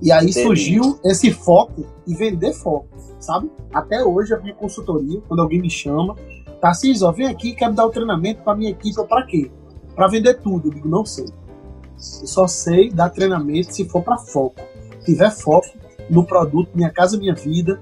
E 0.02 0.12
aí 0.12 0.30
Entendi. 0.30 0.43
surgiu 0.43 1.00
esse 1.04 1.32
foco 1.32 1.86
e 2.06 2.13
vender 2.13 2.54
foco, 2.54 2.88
sabe? 3.19 3.50
Até 3.73 4.04
hoje 4.04 4.34
a 4.34 4.39
minha 4.39 4.54
consultoria, 4.54 5.19
quando 5.28 5.41
alguém 5.41 5.60
me 5.60 5.69
chama, 5.69 6.15
Tarcísio, 6.62 7.08
ó, 7.08 7.12
vem 7.12 7.28
aqui, 7.28 7.54
quer 7.54 7.69
me 7.69 7.76
dar 7.76 7.86
o 7.86 7.89
um 7.89 7.91
treinamento 7.91 8.43
para 8.43 8.56
minha 8.56 8.71
equipe, 8.71 8.95
para 9.08 9.26
quê? 9.26 9.52
Para 9.95 10.08
vender 10.08 10.36
tudo. 10.36 10.67
Eu 10.67 10.73
digo, 10.73 10.88
não 10.88 11.06
sei. 11.06 11.26
Eu 11.26 12.28
só 12.28 12.47
sei 12.47 12.91
dar 12.91 13.10
treinamento 13.10 13.73
se 13.73 13.86
for 13.86 14.04
para 14.04 14.17
foco. 14.17 14.62
Se 15.00 15.13
tiver 15.13 15.32
foco 15.32 15.67
no 16.10 16.23
produto 16.23 16.69
Minha 16.73 16.91
Casa 16.91 17.17
Minha 17.17 17.34
Vida, 17.34 17.80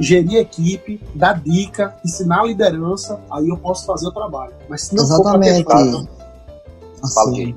gerir 0.00 0.38
equipe, 0.38 1.00
dar 1.14 1.40
dica, 1.40 1.96
ensinar 2.04 2.40
a 2.40 2.46
liderança, 2.46 3.20
aí 3.30 3.48
eu 3.48 3.56
posso 3.56 3.86
fazer 3.86 4.06
o 4.06 4.12
trabalho. 4.12 4.52
Mas 4.68 4.82
se 4.82 4.94
não 4.94 5.04
Exatamente. 5.04 5.64
for 5.64 5.72
assim, 5.72 6.08
assim, 7.02 7.54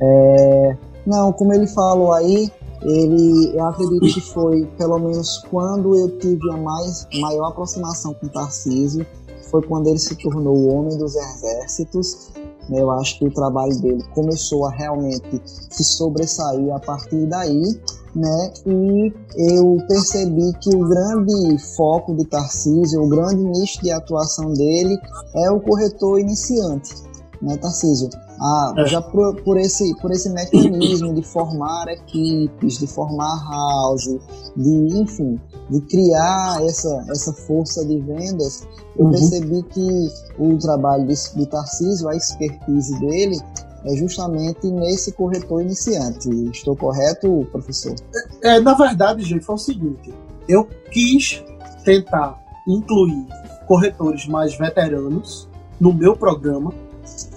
é, 0.00 0.76
não, 1.06 1.32
como 1.32 1.52
ele 1.52 1.66
falou 1.66 2.12
aí, 2.12 2.50
ele, 2.82 3.56
eu 3.56 3.66
acredito 3.66 4.14
que 4.14 4.20
foi, 4.20 4.66
pelo 4.78 4.98
menos 4.98 5.38
quando 5.50 5.94
eu 5.96 6.18
tive 6.18 6.50
a 6.52 6.56
mais, 6.56 7.06
maior 7.20 7.48
aproximação 7.48 8.14
com 8.14 8.26
o 8.26 8.28
Tarcísio, 8.28 9.06
foi 9.50 9.62
quando 9.62 9.88
ele 9.88 9.98
se 9.98 10.14
tornou 10.16 10.56
o 10.56 10.74
homem 10.74 10.96
dos 10.96 11.16
exércitos. 11.16 12.30
Eu 12.70 12.90
acho 12.90 13.18
que 13.18 13.26
o 13.26 13.30
trabalho 13.30 13.74
dele 13.80 14.04
começou 14.14 14.66
a 14.66 14.70
realmente 14.70 15.40
se 15.44 15.82
sobressair 15.82 16.70
a 16.74 16.78
partir 16.78 17.24
daí 17.26 17.80
né? 18.14 18.52
E 18.66 19.12
eu 19.36 19.76
percebi 19.88 20.52
que 20.60 20.74
o 20.74 20.88
grande 20.88 21.58
foco 21.76 22.14
de 22.14 22.24
Tarcísio, 22.24 23.02
o 23.02 23.08
grande 23.08 23.44
nicho 23.44 23.82
de 23.82 23.90
atuação 23.90 24.52
dele 24.52 24.98
é 25.34 25.50
o 25.50 25.60
corretor 25.60 26.18
iniciante, 26.18 26.94
né, 27.42 27.56
Tarcísio? 27.56 28.08
Ah, 28.40 28.72
é. 28.78 28.86
já 28.86 29.02
por, 29.02 29.34
por, 29.42 29.58
esse, 29.58 29.94
por 30.00 30.12
esse 30.12 30.30
mecanismo 30.30 31.12
de 31.12 31.22
formar 31.22 31.88
equipes, 31.88 32.78
de 32.78 32.86
formar 32.86 33.36
house, 33.50 34.16
de, 34.56 35.00
enfim, 35.00 35.40
de 35.68 35.80
criar 35.82 36.62
essa, 36.64 37.04
essa 37.10 37.32
força 37.32 37.84
de 37.84 38.00
vendas, 38.00 38.66
eu 38.96 39.06
uhum. 39.06 39.10
percebi 39.10 39.62
que 39.64 40.08
o 40.38 40.56
trabalho 40.56 41.06
de, 41.06 41.14
de 41.34 41.46
Tarcísio, 41.46 42.08
a 42.08 42.14
expertise 42.14 42.98
dele, 43.00 43.36
é 43.84 43.96
justamente 43.96 44.70
nesse 44.70 45.12
corretor 45.12 45.62
iniciante. 45.62 46.28
Estou 46.50 46.76
correto, 46.76 47.46
professor? 47.52 47.94
É, 48.42 48.56
é, 48.56 48.60
na 48.60 48.74
verdade, 48.74 49.22
gente, 49.22 49.44
foi 49.44 49.54
o 49.54 49.58
seguinte: 49.58 50.12
eu 50.48 50.68
quis 50.90 51.42
tentar 51.84 52.42
incluir 52.66 53.26
corretores 53.66 54.26
mais 54.26 54.56
veteranos 54.56 55.48
no 55.80 55.92
meu 55.92 56.16
programa, 56.16 56.72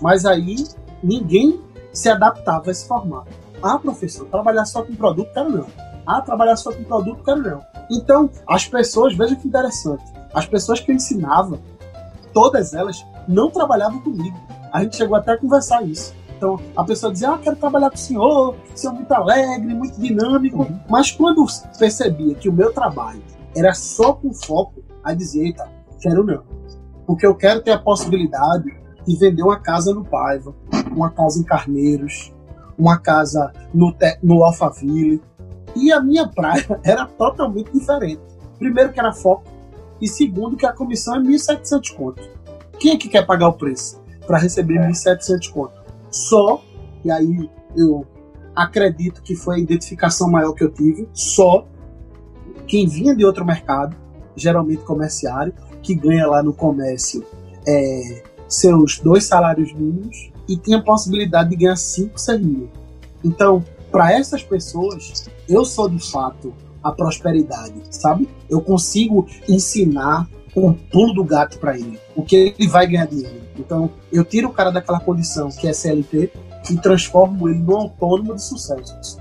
mas 0.01 0.25
aí 0.25 0.65
ninguém 1.04 1.60
se 1.93 2.10
adaptava 2.10 2.69
a 2.69 2.71
esse 2.71 2.88
formato. 2.88 3.30
Ah, 3.62 3.77
professor, 3.77 4.25
trabalhar 4.27 4.65
só 4.65 4.82
com 4.82 4.95
produto, 4.95 5.32
quero 5.34 5.49
não. 5.49 5.67
Ah, 6.06 6.21
trabalhar 6.21 6.56
só 6.56 6.71
com 6.71 6.84
produto, 6.84 7.23
quero 7.23 7.41
não. 7.41 7.62
Então, 7.89 8.30
as 8.47 8.65
pessoas, 8.65 9.15
veja 9.15 9.36
que 9.36 9.47
interessante, 9.47 10.04
as 10.34 10.45
pessoas 10.45 10.80
que 10.80 10.91
eu 10.91 10.95
ensinava, 10.95 11.60
todas 12.34 12.73
elas 12.73 13.06
não 13.27 13.51
trabalhavam 13.51 13.99
comigo. 13.99 14.38
A 14.71 14.84
gente 14.84 14.95
chegou 14.95 15.17
até 15.17 15.34
a 15.34 15.38
conversar 15.38 15.84
isso. 15.84 16.13
Então 16.41 16.60
a 16.75 16.84
pessoa 16.84 17.13
dizia, 17.13 17.30
ah, 17.30 17.38
quero 17.38 17.56
trabalhar 17.56 17.91
com 17.91 17.95
o 17.95 17.99
senhor, 17.99 18.56
o 18.56 18.75
senhor 18.75 18.93
é 18.93 18.95
muito 18.95 19.12
alegre, 19.12 19.75
muito 19.75 20.01
dinâmico. 20.01 20.63
Uhum. 20.63 20.80
Mas 20.89 21.12
quando 21.12 21.45
percebia 21.77 22.34
que 22.34 22.49
o 22.49 22.51
meu 22.51 22.73
trabalho 22.73 23.21
era 23.56 23.75
só 23.75 24.13
com 24.13 24.34
foco, 24.34 24.82
aí 25.04 25.15
dizia, 25.15 25.43
eita, 25.43 25.69
quero 25.99 26.23
não. 26.23 26.41
Porque 27.06 27.27
eu 27.27 27.36
quero 27.36 27.62
ter 27.62 27.73
a 27.73 27.77
possibilidade 27.77 28.75
de 29.06 29.15
vender 29.17 29.43
uma 29.43 29.60
casa 29.60 29.93
no 29.93 30.04
Paiva, 30.04 30.56
uma 30.91 31.12
casa 31.12 31.39
em 31.39 31.43
Carneiros, 31.43 32.34
uma 32.75 32.97
casa 32.97 33.54
no, 33.71 33.95
no 34.23 34.43
Alphaville. 34.43 35.21
E 35.75 35.91
a 35.91 36.01
minha 36.01 36.27
praia 36.27 36.65
era 36.84 37.06
totalmente 37.06 37.71
diferente. 37.71 38.21
Primeiro 38.58 38.91
que 38.91 38.99
era 38.99 39.13
foco, 39.13 39.43
e 40.01 40.08
segundo 40.08 40.58
que 40.58 40.65
a 40.65 40.73
comissão 40.73 41.17
é 41.17 41.19
1.700 41.19 41.95
conto. 41.95 42.23
Quem 42.80 42.93
é 42.93 42.97
que 42.97 43.10
quer 43.10 43.27
pagar 43.27 43.49
o 43.49 43.54
preço 43.54 44.01
para 44.25 44.39
receber 44.39 44.77
é. 44.77 44.89
1.700 44.89 45.51
conto? 45.51 45.81
Só, 46.12 46.62
e 47.04 47.10
aí 47.10 47.50
eu 47.76 48.06
acredito 48.56 49.21
que 49.21 49.36
foi 49.36 49.56
a 49.56 49.60
identificação 49.60 50.30
maior 50.30 50.54
que 50.54 50.63
eu 50.63 50.69
tive, 50.69 51.08
só 51.13 51.65
quem 52.67 52.88
vinha 52.88 53.15
de 53.15 53.26
outro 53.26 53.45
mercado, 53.45 53.95
geralmente 54.36 54.84
comerciário, 54.84 55.54
que 55.82 55.95
ganha 55.95 56.28
lá 56.28 56.43
no 56.43 56.54
comércio 56.54 57.26
é, 57.67 58.24
seus 58.47 59.00
dois 59.00 59.24
salários 59.24 59.74
mínimos 59.74 60.32
e 60.47 60.58
tinha 60.58 60.78
a 60.78 60.84
possibilidade 60.84 61.50
de 61.50 61.56
ganhar 61.56 61.76
5, 61.76 62.19
6 62.19 62.41
mil. 62.41 62.69
Então, 63.24 63.63
para 63.91 64.12
essas 64.12 64.43
pessoas, 64.43 65.30
eu 65.47 65.63
sou 65.65 65.89
de 65.89 66.00
fato 66.12 66.54
a 66.84 66.91
prosperidade, 66.91 67.74
sabe? 67.89 68.28
Eu 68.50 68.62
consigo 68.62 69.28
ensinar 69.47 70.28
um 70.56 70.74
pulo 70.74 71.13
do 71.13 71.24
gato 71.24 71.60
para 71.60 71.78
ele, 71.78 72.00
o 72.15 72.24
que 72.24 72.36
ele 72.58 72.67
vai 72.67 72.88
ganhar 72.88 73.06
dinheiro. 73.06 73.40
Então, 73.58 73.90
eu 74.12 74.24
tiro 74.24 74.50
o 74.50 74.54
cara 74.54 74.72
daquela 74.72 75.00
condição 75.00 75.50
que 75.50 75.68
é 75.68 75.74
CLT 75.74 76.32
e 76.70 76.78
transformo 76.78 77.50
ele 77.50 77.60
num 77.60 77.76
autônomo 77.76 78.36
de 78.36 78.44
sucesso. 78.44 79.20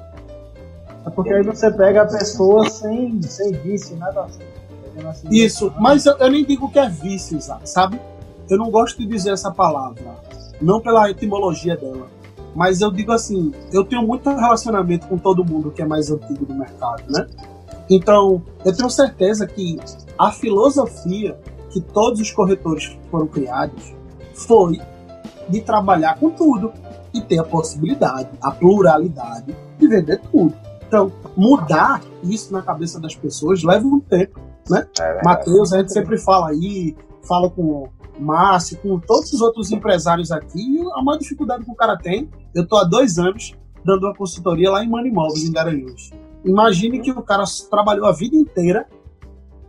É 1.07 1.11
porque 1.11 1.33
aí 1.33 1.43
você 1.43 1.71
pega 1.71 2.03
a 2.03 2.07
pessoa 2.07 2.69
sem, 2.69 3.21
sem 3.23 3.53
vício, 3.53 3.97
nada 3.97 4.23
assim. 4.23 4.43
Isso, 5.31 5.73
mas 5.79 6.05
eu, 6.05 6.17
eu, 6.19 6.31
nem 6.31 6.45
digo 6.45 6.71
que 6.71 6.79
é 6.79 6.89
vício, 6.89 7.39
sabe? 7.65 7.99
Eu 8.49 8.59
não 8.59 8.71
gosto 8.71 8.99
de 8.99 9.07
dizer 9.07 9.33
essa 9.33 9.51
palavra, 9.51 10.03
não 10.61 10.81
pela 10.81 11.09
etimologia 11.11 11.77
dela, 11.77 12.09
mas 12.55 12.81
eu 12.81 12.91
digo 12.91 13.13
assim, 13.13 13.53
eu 13.73 13.85
tenho 13.85 14.03
muito 14.03 14.29
relacionamento 14.29 15.07
com 15.07 15.17
todo 15.17 15.45
mundo 15.45 15.71
que 15.71 15.81
é 15.81 15.87
mais 15.87 16.11
antigo 16.11 16.45
do 16.45 16.55
mercado, 16.55 17.05
né? 17.09 17.27
Então, 17.89 18.43
eu 18.65 18.77
tenho 18.77 18.91
certeza 18.91 19.47
que 19.47 19.79
a 20.19 20.31
filosofia 20.33 21.39
que 21.71 21.81
todos 21.81 22.21
os 22.21 22.31
corretores 22.31 22.97
foram 23.11 23.27
criados 23.27 23.95
foi 24.47 24.81
de 25.49 25.61
trabalhar 25.61 26.19
com 26.19 26.31
tudo 26.31 26.73
e 27.13 27.21
ter 27.21 27.39
a 27.39 27.45
possibilidade, 27.45 28.29
a 28.41 28.51
pluralidade 28.51 29.55
de 29.79 29.89
vender 29.89 30.21
tudo. 30.31 30.55
Então, 30.87 31.13
mudar 31.37 32.01
isso 32.25 32.53
na 32.53 32.63
cabeça 32.63 33.01
das 33.01 33.15
pessoas 33.15 33.63
leva 33.63 33.87
um 33.87 34.01
tempo, 34.01 34.41
né? 34.69 34.87
É 35.01 35.23
Matheus, 35.25 35.73
a 35.73 35.79
gente 35.79 35.93
sempre 35.93 36.19
fala 36.19 36.51
aí, 36.51 36.97
fala 37.23 37.49
com 37.51 37.89
Márcio, 38.19 38.77
com 38.79 38.99
todos 38.99 39.33
os 39.33 39.41
outros 39.41 39.71
empresários 39.71 40.31
aqui, 40.31 40.81
a 40.95 41.03
maior 41.03 41.19
dificuldade 41.19 41.65
que 41.65 41.71
o 41.71 41.75
cara 41.75 41.97
tem, 41.97 42.29
eu 42.55 42.67
tô 42.67 42.77
há 42.77 42.85
dois 42.85 43.19
anos 43.19 43.55
dando 43.85 44.05
uma 44.07 44.15
consultoria 44.15 44.71
lá 44.71 44.85
em 44.85 44.89
Money 44.89 45.11
Imóveis, 45.11 45.45
em 45.45 45.53
Garanhuns. 45.53 46.11
Imagine 46.45 47.01
que 47.01 47.11
o 47.11 47.23
cara 47.23 47.45
trabalhou 47.71 48.07
a 48.07 48.13
vida 48.13 48.37
inteira, 48.37 48.87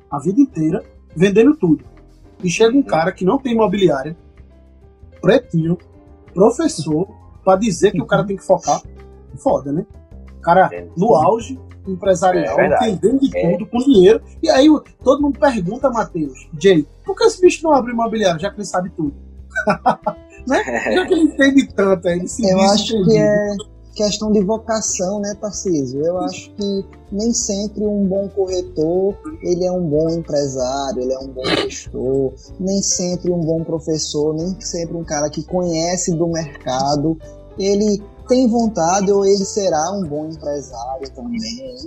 a 0.09 0.19
vida 0.19 0.39
inteira, 0.39 0.83
vendendo 1.15 1.55
tudo. 1.55 1.83
E 2.43 2.49
chega 2.49 2.75
um 2.75 2.83
cara 2.83 3.11
que 3.11 3.23
não 3.23 3.37
tem 3.37 3.53
imobiliária, 3.53 4.17
pretinho, 5.21 5.77
professor, 6.33 7.07
para 7.43 7.59
dizer 7.59 7.91
que 7.91 8.01
o 8.01 8.05
cara 8.05 8.25
tem 8.25 8.35
que 8.35 8.43
focar. 8.43 8.81
Foda, 9.37 9.71
né? 9.71 9.85
O 10.37 10.41
cara 10.41 10.69
no 10.97 11.15
auge, 11.15 11.59
empresarial, 11.87 12.59
é 12.59 12.89
entendendo 12.89 13.19
de 13.19 13.37
é. 13.37 13.51
tudo, 13.51 13.69
com 13.69 13.77
dinheiro. 13.79 14.21
E 14.41 14.49
aí 14.49 14.67
todo 15.03 15.21
mundo 15.21 15.39
pergunta, 15.39 15.89
Matheus, 15.89 16.49
Jay, 16.59 16.85
por 17.05 17.15
que 17.15 17.23
esse 17.23 17.41
bicho 17.41 17.63
não 17.63 17.71
abre 17.71 17.91
imobiliário, 17.91 18.39
já 18.39 18.49
que 18.49 18.57
ele 18.57 18.65
sabe 18.65 18.89
tudo? 18.89 19.13
né? 20.47 20.63
Já 20.93 21.05
que 21.05 21.13
ele 21.13 21.23
entende 21.23 21.67
tanto, 21.73 22.07
ele 22.07 22.27
se 22.27 22.49
Eu 22.49 22.59
acho 22.61 22.95
entendido. 22.95 23.09
que 23.09 23.17
é 23.17 23.55
questão 23.93 24.31
de 24.31 24.41
vocação, 24.41 25.19
né, 25.19 25.35
Tarcísio? 25.39 26.01
Eu 26.05 26.19
acho 26.19 26.51
que 26.51 26.85
nem 27.11 27.33
sempre 27.33 27.85
um 27.85 28.05
bom 28.05 28.29
corretor, 28.29 29.15
ele 29.41 29.65
é 29.65 29.71
um 29.71 29.87
bom 29.87 30.09
empresário, 30.09 31.01
ele 31.01 31.13
é 31.13 31.19
um 31.19 31.27
bom 31.27 31.45
gestor, 31.45 32.33
nem 32.59 32.81
sempre 32.81 33.31
um 33.31 33.39
bom 33.39 33.63
professor, 33.63 34.33
nem 34.33 34.59
sempre 34.61 34.95
um 34.95 35.03
cara 35.03 35.29
que 35.29 35.43
conhece 35.43 36.15
do 36.15 36.27
mercado, 36.27 37.17
ele 37.57 38.01
tem 38.27 38.47
vontade 38.47 39.11
ou 39.11 39.25
ele 39.25 39.43
será 39.43 39.91
um 39.91 40.03
bom 40.03 40.29
empresário 40.29 41.09
também. 41.11 41.39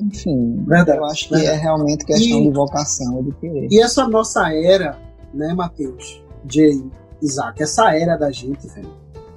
Enfim, 0.02 0.62
verdade, 0.66 0.98
eu 0.98 1.04
acho 1.06 1.28
que 1.28 1.34
é 1.34 1.38
verdade. 1.38 1.58
é 1.58 1.62
realmente 1.62 2.04
questão 2.04 2.40
e, 2.40 2.42
de 2.42 2.50
vocação 2.50 3.22
de 3.22 3.32
querer. 3.32 3.68
E 3.70 3.80
essa 3.80 4.06
nossa 4.06 4.52
era, 4.52 4.98
né, 5.32 5.54
Matheus, 5.54 6.22
Jay, 6.46 6.84
Isaac, 7.22 7.62
essa 7.62 7.94
era 7.96 8.16
da 8.16 8.30
gente, 8.30 8.66
velho, 8.68 8.92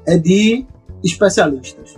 é 0.05 0.17
de 0.17 0.65
especialistas. 1.01 1.95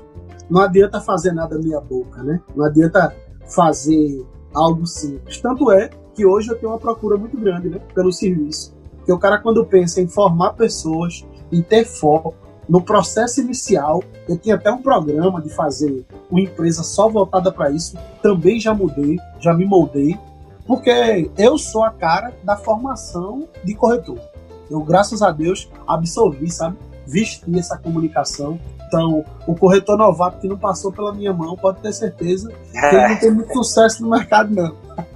Não 0.50 0.62
adianta 0.62 1.00
fazer 1.00 1.32
nada 1.32 1.60
meia 1.60 1.80
boca, 1.80 2.24
né? 2.24 2.42
Não 2.56 2.66
adianta 2.66 3.16
fazer 3.46 4.26
algo 4.54 4.86
simples. 4.86 5.40
Tanto 5.40 5.72
é 5.72 5.90
que 6.14 6.26
hoje 6.26 6.50
eu 6.50 6.58
tenho 6.58 6.72
uma 6.72 6.80
procura 6.80 7.18
muito 7.18 7.38
grande, 7.38 7.70
né, 7.70 7.80
pelo 7.94 8.12
serviço. 8.12 8.76
Porque 8.98 9.12
o 9.12 9.20
cara 9.20 9.38
quando 9.38 9.66
pensa 9.66 10.02
em 10.02 10.08
formar 10.08 10.54
pessoas, 10.54 11.26
em 11.52 11.62
ter 11.62 11.86
foco, 11.86 12.36
no 12.68 12.82
processo 12.82 13.42
inicial, 13.42 14.04
eu 14.28 14.38
tinha 14.38 14.56
até 14.56 14.72
um 14.72 14.82
programa 14.82 15.42
de 15.42 15.50
fazer 15.50 16.06
uma 16.30 16.40
empresa 16.40 16.84
só 16.84 17.10
voltada 17.10 17.52
para 17.52 17.72
isso. 17.72 17.98
Também 18.22 18.60
já 18.60 18.74
mudei, 18.74 19.18
já 19.40 19.54
me 19.54 19.66
moldei, 19.66 20.18
porque 20.68 21.32
eu 21.36 21.58
sou 21.58 21.84
a 21.84 21.90
cara 21.90 22.32
da 22.44 22.56
formação 22.56 23.48
de 23.64 23.74
corretor. 23.74 24.20
Eu, 24.70 24.82
graças 24.82 25.24
a 25.24 25.32
Deus, 25.32 25.68
absorvi, 25.88 26.52
sabe? 26.52 26.78
Vesti 27.10 27.44
essa 27.58 27.78
comunicação. 27.78 28.60
Então, 28.88 29.24
o 29.48 29.56
corretor 29.56 29.98
novato 29.98 30.40
que 30.40 30.48
não 30.48 30.58
passou 30.58 30.92
pela 30.92 31.14
minha 31.14 31.34
mão, 31.34 31.56
pode 31.56 31.82
ter 31.82 31.94
certeza 31.94 32.50
que 32.72 32.78
ele 32.78 33.08
não 33.08 33.20
tem 33.20 33.32
muito 33.32 33.54
sucesso 33.54 34.02
no 34.02 34.10
mercado, 34.10 34.54
não. 34.54 34.76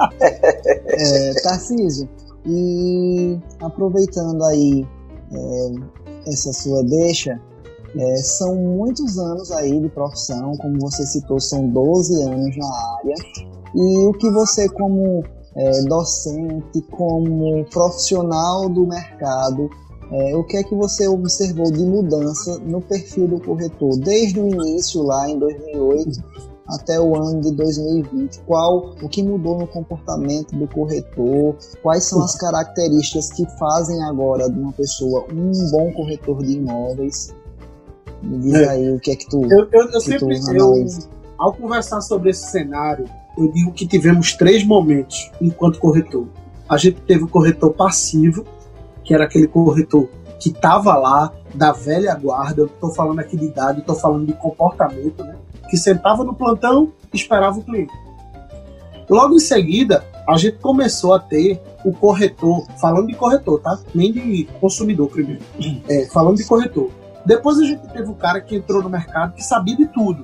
é, 0.87 1.33
Tarcísio, 1.41 2.07
e 2.45 3.39
aproveitando 3.59 4.43
aí 4.45 4.85
é, 5.31 6.29
essa 6.29 6.53
sua 6.53 6.83
deixa, 6.83 7.39
é, 7.95 8.15
são 8.17 8.55
muitos 8.55 9.17
anos 9.17 9.51
aí 9.51 9.79
de 9.79 9.89
profissão, 9.89 10.55
como 10.57 10.79
você 10.79 11.05
citou, 11.05 11.39
são 11.39 11.67
12 11.69 12.23
anos 12.23 12.57
na 12.57 12.97
área. 12.97 13.15
E 13.75 14.07
o 14.07 14.13
que 14.13 14.29
você, 14.29 14.67
como 14.69 15.23
é, 15.55 15.81
docente, 15.83 16.81
como 16.91 17.63
profissional 17.65 18.67
do 18.69 18.87
mercado, 18.87 19.69
é, 20.13 20.35
o 20.35 20.43
que 20.43 20.57
é 20.57 20.63
que 20.63 20.75
você 20.75 21.07
observou 21.07 21.71
de 21.71 21.83
mudança 21.83 22.59
no 22.59 22.81
perfil 22.81 23.27
do 23.27 23.39
corretor 23.39 23.97
desde 23.97 24.39
o 24.39 24.47
início 24.47 25.01
lá 25.01 25.27
em 25.27 25.39
2008 25.39 26.23
até 26.67 26.99
o 26.99 27.15
ano 27.15 27.41
de 27.41 27.51
2020? 27.51 28.41
Qual 28.45 28.93
o 29.01 29.09
que 29.09 29.23
mudou 29.23 29.57
no 29.57 29.67
comportamento 29.67 30.55
do 30.55 30.67
corretor? 30.67 31.55
Quais 31.81 32.05
são 32.05 32.21
as 32.21 32.35
características 32.35 33.31
que 33.31 33.45
fazem 33.57 34.03
agora 34.03 34.49
de 34.49 34.59
uma 34.59 34.71
pessoa 34.71 35.25
um 35.33 35.51
bom 35.71 35.91
corretor 35.93 36.43
de 36.43 36.53
imóveis? 36.53 37.33
Me 38.21 38.37
diz 38.37 38.53
é. 38.53 38.69
aí 38.69 38.95
o 38.95 38.99
que 38.99 39.11
é 39.11 39.15
que 39.15 39.27
tu. 39.27 39.43
Eu, 39.51 39.67
eu, 39.71 39.89
eu 39.89 39.99
sempre, 39.99 40.39
eu, 40.55 40.85
ao 41.37 41.53
conversar 41.53 42.01
sobre 42.01 42.29
esse 42.29 42.51
cenário, 42.51 43.05
eu 43.37 43.51
digo 43.51 43.71
que 43.73 43.87
tivemos 43.87 44.33
três 44.33 44.63
momentos 44.63 45.31
enquanto 45.41 45.79
corretor. 45.79 46.27
A 46.69 46.77
gente 46.77 47.01
teve 47.01 47.23
o 47.23 47.27
corretor 47.27 47.73
passivo, 47.73 48.45
que 49.03 49.13
era 49.13 49.25
aquele 49.25 49.47
corretor 49.47 50.09
que 50.39 50.49
estava 50.49 50.95
lá, 50.97 51.31
da 51.53 51.71
velha 51.71 52.13
guarda, 52.15 52.63
estou 52.63 52.91
falando 52.93 53.19
aqui 53.19 53.37
de 53.37 53.45
idade, 53.45 53.79
estou 53.79 53.95
falando 53.95 54.25
de 54.25 54.33
comportamento, 54.33 55.23
né? 55.23 55.35
que 55.69 55.77
sentava 55.77 56.23
no 56.23 56.33
plantão 56.33 56.91
e 57.13 57.17
esperava 57.17 57.57
o 57.59 57.63
cliente. 57.63 57.93
Logo 59.09 59.35
em 59.35 59.39
seguida, 59.39 60.03
a 60.27 60.37
gente 60.37 60.57
começou 60.57 61.13
a 61.13 61.19
ter 61.19 61.61
o 61.83 61.91
corretor, 61.91 62.65
falando 62.79 63.07
de 63.07 63.15
corretor, 63.15 63.59
tá? 63.59 63.79
Nem 63.93 64.11
de 64.11 64.45
consumidor 64.59 65.09
primeiro. 65.09 65.41
É, 65.89 66.05
falando 66.07 66.37
de 66.37 66.45
corretor. 66.45 66.89
Depois 67.25 67.57
a 67.59 67.65
gente 67.65 67.87
teve 67.87 68.09
o 68.09 68.15
cara 68.15 68.39
que 68.41 68.55
entrou 68.55 68.81
no 68.81 68.89
mercado 68.89 69.33
que 69.33 69.43
sabia 69.43 69.75
de 69.75 69.87
tudo. 69.87 70.23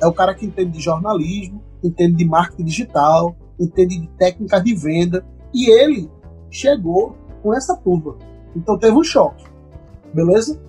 É 0.00 0.06
o 0.06 0.12
cara 0.12 0.34
que 0.34 0.46
entende 0.46 0.72
de 0.72 0.80
jornalismo, 0.80 1.62
entende 1.82 2.16
de 2.16 2.24
marketing 2.24 2.64
digital, 2.64 3.36
entende 3.58 3.98
de 3.98 4.08
técnicas 4.16 4.62
de 4.62 4.74
venda. 4.74 5.24
E 5.52 5.70
ele 5.70 6.10
chegou 6.50 7.16
com 7.48 7.54
essa 7.54 7.74
turma. 7.74 8.14
Então 8.54 8.78
teve 8.78 8.94
um 8.94 9.02
choque. 9.02 9.46
Beleza? 10.12 10.60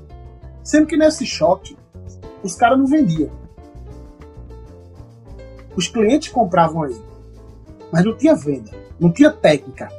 Sendo 0.64 0.88
que 0.88 0.96
nesse 0.96 1.26
choque, 1.26 1.78
os 2.42 2.56
caras 2.56 2.80
não 2.80 2.88
vendiam. 2.88 3.30
Os 5.76 5.90
clientes 5.90 6.30
compravam 6.30 6.84
aí, 6.84 6.96
mas 7.92 8.06
não 8.06 8.16
tinha 8.16 8.34
venda, 8.34 8.72
não 8.98 9.12
tinha 9.12 9.30
técnica. 9.30 9.90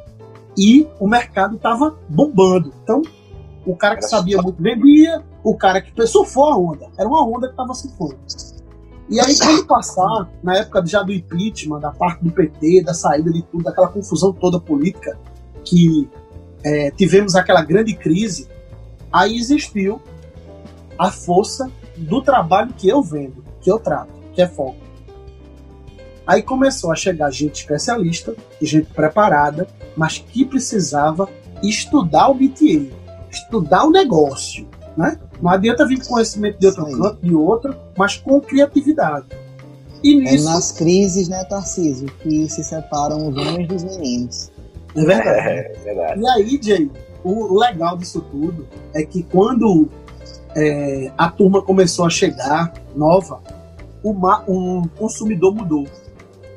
E 0.57 0.89
o 0.99 1.07
mercado 1.07 1.57
estava 1.57 1.99
bombando. 2.09 2.73
Então, 2.83 3.03
o 3.67 3.77
cara 3.77 3.97
que 3.97 4.03
sabia 4.03 4.41
muito 4.41 4.63
vendia, 4.63 5.23
o 5.45 5.57
cara 5.57 5.83
que 5.83 6.07
surfou 6.07 6.47
a 6.47 6.57
onda. 6.57 6.89
Era 6.99 7.09
uma 7.09 7.27
onda 7.27 7.47
que 7.47 7.53
estava 7.53 7.75
surfando. 7.75 8.19
E 9.09 9.21
aí, 9.21 9.37
quando 9.39 9.67
passar, 9.67 10.31
na 10.43 10.57
época 10.57 10.85
já 10.87 11.03
do 11.03 11.13
impeachment, 11.13 11.81
da 11.81 11.91
parte 11.91 12.25
do 12.25 12.31
PT, 12.31 12.85
da 12.85 12.95
saída 12.95 13.31
de 13.31 13.43
tudo, 13.43 13.65
daquela 13.65 13.89
confusão 13.89 14.33
toda 14.33 14.61
política, 14.61 15.19
que 15.65 16.09
é, 16.65 16.91
tivemos 16.91 17.35
aquela 17.35 17.63
grande 17.63 17.95
crise, 17.95 18.49
aí 19.13 19.37
existiu 19.37 20.01
a 20.99 21.11
força 21.11 21.71
do 21.97 22.23
trabalho 22.23 22.73
que 22.77 22.89
eu 22.89 23.03
vendo, 23.03 23.45
que 23.61 23.71
eu 23.71 23.79
trato, 23.79 24.13
que 24.35 24.43
é 24.43 24.47
foco. 24.47 24.77
Aí 26.27 26.43
começou 26.43 26.93
a 26.93 26.95
chegar 26.95 27.31
gente 27.31 27.55
especialista, 27.63 28.35
gente 28.63 28.87
preparada, 28.93 29.67
mas 29.97 30.19
que 30.19 30.45
precisava 30.45 31.29
estudar 31.63 32.29
o 32.29 32.35
BTA, 32.35 32.87
estudar 33.31 33.85
o 33.85 33.91
negócio, 33.91 34.69
né? 34.97 35.19
Não 35.41 35.51
adianta 35.51 35.87
vir 35.87 35.99
com 35.99 36.15
conhecimento 36.15 36.59
de 36.59 36.67
outro 36.67 36.85
canto, 36.85 37.19
de 37.23 37.35
outro, 37.35 37.77
mas 37.97 38.17
com 38.17 38.41
criatividade. 38.41 39.27
E 40.03 40.15
é 40.15 40.17
nisso... 40.17 40.49
É 40.49 40.53
nas 40.53 40.73
crises, 40.73 41.29
né, 41.29 41.43
Tarcísio, 41.45 42.09
que 42.23 42.49
se 42.49 42.63
separam 42.63 43.29
os 43.29 43.37
homens 43.37 43.69
dos 43.69 43.83
meninos. 43.83 44.50
É 44.95 45.05
verdade. 45.05 45.49
É, 45.49 45.73
é 45.73 45.85
verdade. 45.85 46.21
E 46.21 46.29
aí, 46.29 46.61
Jay, 46.63 46.91
o 47.23 47.59
legal 47.59 47.97
disso 47.97 48.21
tudo 48.31 48.67
é 48.95 49.03
que 49.05 49.23
quando 49.23 49.89
é, 50.57 51.13
a 51.17 51.31
turma 51.31 51.63
começou 51.63 52.07
a 52.07 52.11
chegar, 52.11 52.73
nova, 52.95 53.41
o, 54.03 54.13
o 54.47 54.89
consumidor 54.91 55.55
mudou. 55.55 55.87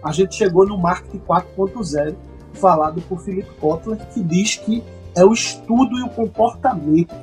A 0.03 0.11
gente 0.11 0.35
chegou 0.35 0.65
no 0.67 0.77
marketing 0.77 1.19
4.0, 1.19 2.15
falado 2.53 3.01
por 3.03 3.19
Philip 3.21 3.49
Kotler, 3.59 3.97
que 4.13 4.21
diz 4.21 4.55
que 4.57 4.83
é 5.15 5.23
o 5.23 5.31
estudo 5.31 5.97
e 5.97 6.03
o 6.03 6.09
comportamento 6.09 7.15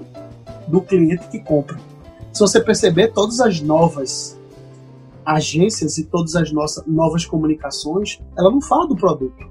do 0.66 0.80
cliente 0.80 1.26
que 1.28 1.40
compra. 1.40 1.76
Se 2.32 2.40
você 2.40 2.60
perceber, 2.60 3.08
todas 3.08 3.40
as 3.40 3.60
novas 3.60 4.38
agências 5.26 5.98
e 5.98 6.04
todas 6.04 6.36
as 6.36 6.52
nossas 6.52 6.86
novas 6.86 7.26
comunicações, 7.26 8.20
ela 8.36 8.50
não 8.50 8.60
fala 8.60 8.86
do 8.86 8.96
produto, 8.96 9.49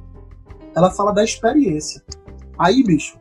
ela 0.80 0.90
fala 0.90 1.12
da 1.12 1.24
experiência. 1.24 2.02
Aí, 2.58 2.82
bicho, 2.84 3.20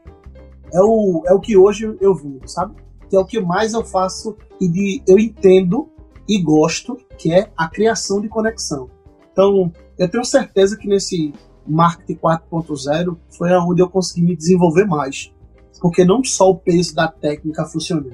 é 0.73 0.81
o, 0.81 1.25
é 1.27 1.33
o 1.33 1.41
que 1.41 1.57
hoje 1.57 1.97
eu 2.01 2.15
vivo, 2.15 2.47
sabe? 2.47 2.77
Que 3.11 3.17
é 3.17 3.19
o 3.19 3.25
que 3.25 3.41
mais 3.41 3.75
eu 3.75 3.85
faço 3.85 4.37
e 4.61 4.69
de, 4.69 5.03
eu 5.07 5.19
entendo 5.19 5.89
e 6.29 6.41
gosto, 6.41 6.97
que 7.17 7.33
é 7.33 7.51
a 7.57 7.69
criação 7.69 8.21
de 8.21 8.29
conexão. 8.29 8.89
Então, 9.33 9.73
eu 9.99 10.09
tenho 10.09 10.25
certeza 10.25 10.77
que 10.77 10.87
nesse 10.87 11.33
marketing 11.67 12.21
4.0 12.21 13.17
foi 13.37 13.51
onde 13.53 13.83
eu 13.83 13.89
consegui 13.89 14.25
me 14.25 14.37
desenvolver 14.37 14.85
mais. 14.85 15.33
Porque 15.81 16.05
não 16.05 16.23
só 16.23 16.51
o 16.51 16.57
peso 16.57 16.95
da 16.95 17.09
técnica 17.09 17.65
funcionou. 17.65 18.13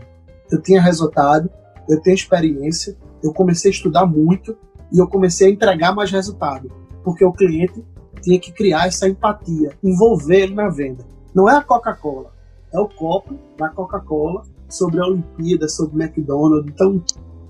Eu 0.50 0.60
tinha 0.60 0.80
resultado, 0.80 1.50
eu 1.88 2.00
tenho 2.00 2.14
experiência, 2.14 2.96
eu 3.22 3.32
comecei 3.32 3.70
a 3.70 3.74
estudar 3.74 4.06
muito 4.06 4.56
e 4.92 4.98
eu 4.98 5.06
comecei 5.06 5.48
a 5.48 5.50
entregar 5.50 5.94
mais 5.94 6.10
resultado. 6.10 6.70
Porque 7.02 7.24
o 7.24 7.32
cliente 7.32 7.84
tinha 8.24 8.40
que 8.40 8.50
criar 8.50 8.86
essa 8.86 9.06
empatia, 9.06 9.76
envolver 9.82 10.44
ele 10.44 10.54
na 10.54 10.68
venda. 10.68 11.04
Não 11.34 11.48
é 11.48 11.56
a 11.56 11.62
Coca-Cola, 11.62 12.32
é 12.72 12.80
o 12.80 12.88
copo 12.88 13.34
da 13.58 13.68
Coca-Cola 13.68 14.42
sobre 14.68 15.00
a 15.00 15.04
Olimpíada, 15.06 15.68
sobre 15.68 15.96
o 15.96 16.02
McDonald's. 16.02 16.72
Então, 16.72 17.02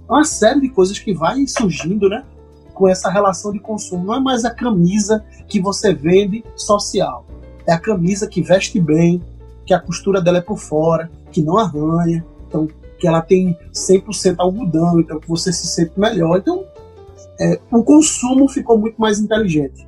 é 0.09 0.13
uma 0.13 0.25
série 0.25 0.61
de 0.61 0.69
coisas 0.69 0.99
que 0.99 1.15
vai 1.15 1.47
surgindo, 1.47 2.09
né? 2.09 2.25
Com 2.75 2.89
essa 2.89 3.09
relação 3.09 3.53
de 3.53 3.61
consumo. 3.61 4.05
Não 4.05 4.15
é 4.15 4.21
mais 4.21 4.45
a 4.45 4.51
camisa 4.51 5.25
que 5.47 5.61
você 5.61 5.95
vende 5.95 6.45
social. 6.57 7.25
É 7.67 7.73
a 7.73 7.79
camisa 7.79 8.27
que 8.27 8.43
veste 8.43 8.81
bem, 8.81 9.23
que 9.65 9.73
a 9.73 9.81
costura 9.81 10.21
dela 10.21 10.39
é 10.39 10.43
por 10.43 10.59
fora, 10.59 11.11
que 11.31 11.41
não 11.41 11.57
arranha, 11.57 12.27
então 12.47 12.69
que 12.99 13.07
ela 13.07 13.23
tem 13.23 13.57
100% 13.73 14.37
algodão, 14.39 15.01
então 15.01 15.21
que 15.21 15.29
você 15.29 15.53
se 15.53 15.67
sente 15.67 15.93
melhor. 15.99 16.39
Então, 16.39 16.65
é, 17.41 17.61
o 17.71 17.83
consumo 17.83 18.49
ficou 18.49 18.79
muito 18.79 19.01
mais 19.01 19.19
inteligente. 19.19 19.87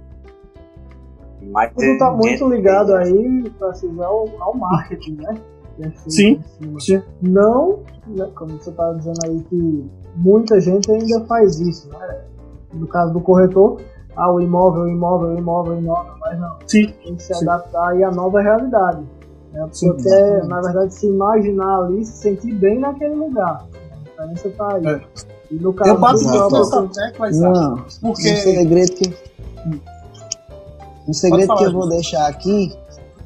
Mas 1.50 1.72
Tudo 1.72 1.84
está 1.84 2.10
muito 2.10 2.48
ligado 2.48 2.94
aí 2.94 3.52
assim, 3.62 4.02
ao, 4.02 4.28
ao 4.40 4.56
marketing, 4.56 5.16
né? 5.16 5.34
Assim, 5.80 6.10
sim, 6.10 6.80
sim. 6.80 7.02
Não, 7.20 7.80
né, 8.06 8.28
como 8.34 8.52
você 8.52 8.70
estava 8.70 8.94
dizendo 8.94 9.18
aí, 9.26 9.40
que 9.44 9.90
muita 10.16 10.58
gente 10.60 10.90
ainda 10.90 11.24
faz 11.26 11.60
isso, 11.60 11.88
né? 11.90 12.24
No 12.72 12.86
caso 12.86 13.12
do 13.12 13.20
corretor, 13.20 13.78
ah, 14.16 14.32
o 14.32 14.40
imóvel, 14.40 14.88
imóvel, 14.88 15.36
imóvel, 15.36 15.78
imóvel, 15.78 16.12
mas 16.20 16.40
não. 16.40 16.56
Sim. 16.66 16.94
Tem 17.04 17.14
que 17.14 17.22
se 17.22 17.34
sim. 17.34 17.48
adaptar 17.48 17.90
aí 17.90 18.02
à 18.02 18.10
nova 18.10 18.40
realidade. 18.40 19.02
Né? 19.52 19.62
A 19.62 19.66
pessoa 19.66 19.98
sim, 19.98 20.08
quer, 20.08 20.44
na 20.46 20.60
verdade, 20.62 20.94
se 20.94 21.06
imaginar 21.06 21.84
ali, 21.84 22.04
se 22.04 22.18
sentir 22.18 22.54
bem 22.54 22.78
naquele 22.78 23.14
lugar. 23.14 23.66
A 24.18 24.24
diferença 24.24 24.48
está 24.48 24.74
aí. 24.74 24.86
É. 24.86 25.00
E 25.50 25.54
no 25.56 25.72
caso 25.74 25.90
eu 25.90 26.00
bato 26.00 26.24
do 26.24 26.48
próprio 26.48 26.88
tecla, 26.88 27.30
não, 27.30 27.76
porque... 28.00 28.32
Um 28.32 28.36
segredo 28.36 28.92
que, 28.92 29.14
um 31.08 31.12
segredo 31.12 31.54
que 31.56 31.64
eu 31.64 31.72
vou 31.72 31.88
deixar 31.88 32.26
aqui 32.26 32.72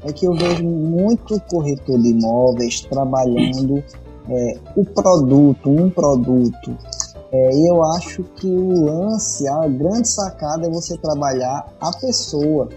é 0.03 0.11
que 0.11 0.25
eu 0.25 0.33
vejo 0.33 0.63
muito 0.63 1.39
corretor 1.41 1.99
de 1.99 2.09
imóveis 2.09 2.81
trabalhando 2.81 3.83
é, 4.29 4.57
o 4.75 4.85
produto, 4.85 5.69
um 5.69 5.89
produto. 5.89 6.77
É, 7.31 7.55
e 7.55 7.67
eu 7.67 7.83
acho 7.83 8.23
que 8.35 8.47
o 8.47 8.85
lance, 8.85 9.47
a 9.47 9.67
grande 9.67 10.07
sacada 10.07 10.67
é 10.67 10.69
você 10.69 10.97
trabalhar 10.97 11.65
a 11.79 11.91
pessoa, 11.97 12.67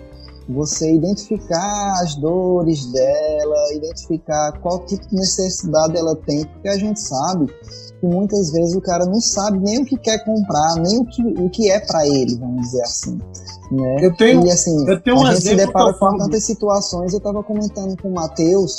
você 0.49 0.95
identificar 0.95 2.01
as 2.03 2.15
dores 2.17 2.87
dela, 2.93 3.75
identificar 3.75 4.53
qual 4.61 4.81
tipo 4.81 5.07
de 5.09 5.17
necessidade 5.17 5.97
ela 5.97 6.15
tem, 6.17 6.45
porque 6.45 6.69
a 6.69 6.77
gente 6.77 7.01
sabe 7.01 7.47
que 8.01 8.07
muitas 8.07 8.51
vezes 8.53 8.75
o 8.75 8.81
cara 8.81 9.07
não 9.07 9.21
sabe 9.21 9.59
nem 9.59 9.83
o 9.83 9.85
que 9.85 9.97
quer 9.97 10.23
comprar, 10.25 10.75
nem 10.77 10.99
o 11.01 11.07
que, 11.07 11.23
o 11.23 11.49
que 11.49 11.71
é 11.71 11.81
para 11.81 12.07
ele, 12.07 12.37
vamos 12.37 12.63
dizer 12.63 12.83
assim. 12.83 13.19
Né? 13.73 14.05
Eu 14.05 14.15
tenho, 14.17 14.47
e 14.47 14.51
assim, 14.51 14.89
eu 14.89 15.01
tenho 15.01 15.17
um 15.17 15.27
a 15.27 15.35
gente 15.35 15.49
se 15.49 15.57
depara 15.57 15.93
com 15.95 16.19
tantas 16.19 16.45
situações. 16.45 17.13
Eu 17.13 17.19
estava 17.19 17.43
comentando 17.43 17.97
com 18.01 18.09
o 18.09 18.15
Matheus 18.15 18.77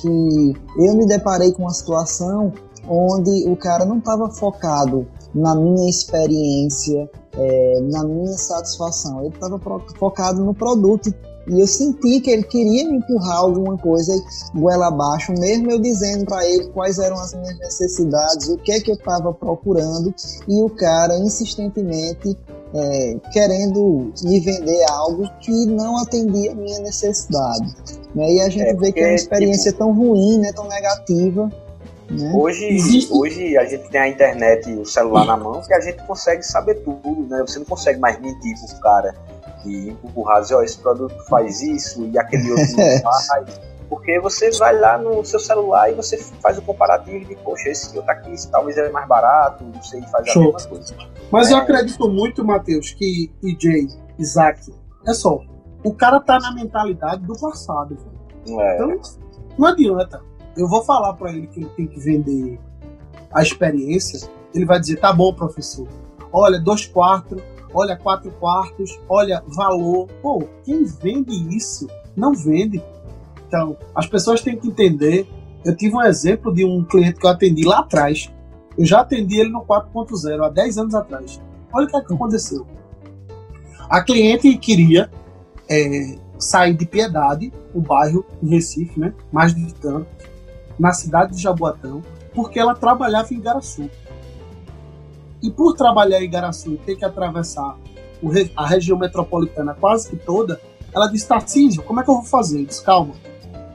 que 0.00 0.52
eu 0.78 0.94
me 0.94 1.06
deparei 1.06 1.52
com 1.52 1.62
uma 1.62 1.72
situação 1.72 2.52
onde 2.88 3.48
o 3.48 3.56
cara 3.56 3.84
não 3.84 3.98
estava 3.98 4.30
focado 4.30 5.06
na 5.36 5.54
minha 5.54 5.88
experiência, 5.88 7.08
é, 7.34 7.80
na 7.82 8.02
minha 8.04 8.32
satisfação. 8.32 9.20
Ele 9.20 9.34
estava 9.34 9.60
focado 9.98 10.42
no 10.42 10.54
produto 10.54 11.14
e 11.48 11.60
eu 11.60 11.66
senti 11.66 12.20
que 12.20 12.30
ele 12.30 12.42
queria 12.42 12.88
me 12.90 12.96
empurrar 12.96 13.38
alguma 13.38 13.78
coisa 13.78 14.12
goela 14.54 14.88
abaixo, 14.88 15.32
mesmo 15.38 15.70
eu 15.70 15.78
dizendo 15.78 16.24
para 16.24 16.44
ele 16.44 16.66
quais 16.68 16.98
eram 16.98 17.16
as 17.20 17.34
minhas 17.34 17.56
necessidades, 17.58 18.48
o 18.48 18.56
que 18.58 18.72
é 18.72 18.80
que 18.80 18.90
eu 18.90 18.96
estava 18.96 19.32
procurando, 19.32 20.12
e 20.48 20.60
o 20.60 20.68
cara 20.68 21.16
insistentemente 21.18 22.36
é, 22.74 23.16
querendo 23.32 24.12
me 24.24 24.40
vender 24.40 24.84
algo 24.90 25.28
que 25.40 25.66
não 25.66 25.98
atendia 25.98 26.50
a 26.50 26.54
minha 26.54 26.80
necessidade. 26.80 27.74
Né? 28.14 28.34
E 28.34 28.40
a 28.40 28.48
gente 28.48 28.68
é 28.68 28.74
vê 28.74 28.90
que 28.90 29.00
é 29.00 29.06
uma 29.06 29.14
experiência 29.14 29.70
tipo, 29.70 29.84
tão 29.84 29.94
ruim, 29.94 30.38
né, 30.38 30.52
tão 30.52 30.66
negativa. 30.66 31.48
Né? 32.10 32.32
Hoje, 32.34 32.78
hoje 33.10 33.56
a 33.56 33.64
gente 33.64 33.88
tem 33.88 34.00
a 34.00 34.08
internet 34.08 34.70
e 34.70 34.74
o 34.74 34.86
celular 34.86 35.24
na 35.24 35.36
mão 35.36 35.60
que 35.62 35.74
a 35.74 35.80
gente 35.80 36.02
consegue 36.04 36.42
saber 36.42 36.76
tudo, 36.76 37.26
né? 37.28 37.40
Você 37.40 37.58
não 37.58 37.66
consegue 37.66 37.98
mais 37.98 38.18
mentir 38.20 38.54
pro 38.58 38.80
cara 38.80 39.14
e 39.64 39.90
empurrar, 39.90 40.40
dizer, 40.40 40.54
ó, 40.54 40.62
esse 40.62 40.78
produto 40.78 41.14
faz 41.28 41.60
isso 41.60 42.04
e 42.04 42.18
aquele 42.18 42.50
outro 42.50 42.76
não 42.76 43.02
faz. 43.26 43.60
Porque 43.88 44.18
você 44.20 44.50
vai 44.52 44.78
lá 44.78 44.98
no 44.98 45.24
seu 45.24 45.38
celular 45.38 45.90
e 45.90 45.94
você 45.94 46.16
faz 46.40 46.58
o 46.58 46.62
comparativo 46.62 47.24
de, 47.24 47.36
poxa, 47.36 47.68
esse 47.68 47.96
outro 47.96 48.10
aqui 48.10 48.34
talvez 48.50 48.76
é 48.76 48.88
mais 48.90 49.06
barato, 49.06 49.64
não 49.64 49.82
sei, 49.82 50.02
faz 50.02 50.28
Show. 50.28 50.42
a 50.42 50.52
mesma 50.52 50.68
coisa. 50.68 50.96
Mas 51.30 51.50
é. 51.50 51.52
eu 51.52 51.58
acredito 51.58 52.08
muito, 52.08 52.44
Matheus, 52.44 52.92
que 52.92 53.30
EJ, 53.42 53.88
Isaac, 54.18 54.72
é 55.06 55.12
só, 55.12 55.40
o 55.84 55.94
cara 55.94 56.20
tá 56.20 56.38
na 56.38 56.52
mentalidade 56.52 57.24
do 57.24 57.38
passado. 57.38 57.96
É. 58.48 58.74
Então, 58.74 59.00
não 59.56 59.68
adianta. 59.68 60.20
Eu 60.56 60.68
vou 60.68 60.82
falar 60.82 61.12
para 61.14 61.32
ele 61.32 61.46
que 61.46 61.60
ele 61.60 61.68
tem 61.70 61.86
que 61.86 62.00
vender 62.00 62.58
a 63.32 63.42
experiência, 63.42 64.28
ele 64.54 64.64
vai 64.64 64.80
dizer, 64.80 64.96
tá 64.96 65.12
bom, 65.12 65.32
professor, 65.34 65.86
olha, 66.32 66.58
dois 66.58 66.86
quartos, 66.86 67.42
olha, 67.74 67.96
quatro 67.96 68.30
quartos, 68.32 68.98
olha, 69.08 69.42
valor. 69.46 70.08
Pô, 70.22 70.42
quem 70.64 70.84
vende 70.84 71.54
isso 71.54 71.86
não 72.16 72.32
vende. 72.32 72.82
Então, 73.46 73.76
as 73.94 74.06
pessoas 74.06 74.40
têm 74.40 74.56
que 74.56 74.68
entender. 74.68 75.28
Eu 75.64 75.76
tive 75.76 75.94
um 75.94 76.02
exemplo 76.02 76.54
de 76.54 76.64
um 76.64 76.84
cliente 76.84 77.18
que 77.20 77.26
eu 77.26 77.30
atendi 77.30 77.64
lá 77.64 77.80
atrás. 77.80 78.32
Eu 78.78 78.84
já 78.84 79.00
atendi 79.00 79.38
ele 79.38 79.50
no 79.50 79.62
4.0 79.62 80.44
há 80.44 80.48
10 80.48 80.78
anos 80.78 80.94
atrás. 80.94 81.40
Olha 81.72 81.86
o 81.86 81.90
que, 81.90 81.96
é 81.96 82.00
que 82.00 82.14
aconteceu. 82.14 82.66
A 83.88 84.02
cliente 84.02 84.56
queria 84.56 85.10
é, 85.68 86.16
sair 86.38 86.74
de 86.74 86.86
Piedade, 86.86 87.52
o 87.74 87.80
bairro 87.80 88.24
em 88.42 88.48
Recife, 88.48 88.98
né, 88.98 89.14
mais 89.32 89.54
distante, 89.54 90.08
na 90.78 90.92
cidade 90.92 91.34
de 91.34 91.42
Jaboatão, 91.42 92.02
porque 92.34 92.58
ela 92.58 92.74
trabalhava 92.74 93.32
em 93.32 93.38
Igaraçu. 93.38 93.90
E 95.42 95.50
por 95.50 95.74
trabalhar 95.74 96.20
em 96.20 96.24
Igaraçu 96.24 96.72
e 96.72 96.76
ter 96.76 96.96
que 96.96 97.04
atravessar 97.04 97.76
a 98.56 98.66
região 98.66 98.98
metropolitana 98.98 99.74
quase 99.74 100.10
que 100.10 100.16
toda, 100.16 100.60
ela 100.92 101.06
disse, 101.06 101.28
Tarcísio, 101.28 101.82
como 101.82 102.00
é 102.00 102.04
que 102.04 102.10
eu 102.10 102.14
vou 102.14 102.24
fazer? 102.24 102.60
Eu 102.60 102.66
disse, 102.66 102.82
calma, 102.82 103.14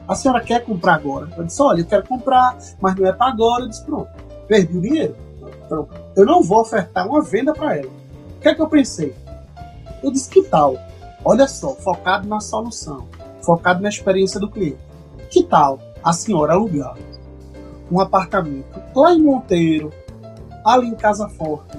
a 0.06 0.14
senhora 0.14 0.40
quer 0.40 0.64
comprar 0.64 0.94
agora? 0.94 1.28
Eu 1.36 1.44
disse, 1.44 1.62
olha, 1.62 1.80
eu 1.80 1.86
quero 1.86 2.06
comprar, 2.06 2.56
mas 2.80 2.96
não 2.96 3.06
é 3.06 3.12
para 3.12 3.30
agora. 3.30 3.64
Eu 3.64 3.68
disse, 3.68 3.84
pronto, 3.84 4.10
perdi 4.48 4.76
o 4.76 4.80
dinheiro. 4.80 5.16
Então, 5.64 5.88
eu 6.16 6.26
não 6.26 6.42
vou 6.42 6.60
ofertar 6.60 7.06
uma 7.06 7.22
venda 7.22 7.52
para 7.52 7.76
ela. 7.76 7.90
O 8.36 8.40
que 8.40 8.48
é 8.48 8.54
que 8.54 8.60
eu 8.60 8.68
pensei? 8.68 9.14
Eu 10.02 10.10
disse, 10.10 10.28
que 10.28 10.42
tal? 10.42 10.76
Olha 11.24 11.46
só, 11.46 11.74
focado 11.74 12.26
na 12.26 12.40
solução, 12.40 13.06
focado 13.40 13.80
na 13.80 13.88
experiência 13.88 14.40
do 14.40 14.50
cliente. 14.50 14.80
Que 15.30 15.44
tal 15.44 15.78
a 16.02 16.12
senhora 16.12 16.54
alugar 16.54 16.96
um 17.90 18.00
apartamento 18.00 18.80
lá 18.94 19.12
em 19.12 19.22
Monteiro, 19.22 19.92
ali 20.64 20.88
em 20.88 20.94
Casa 20.94 21.28
Forte? 21.28 21.78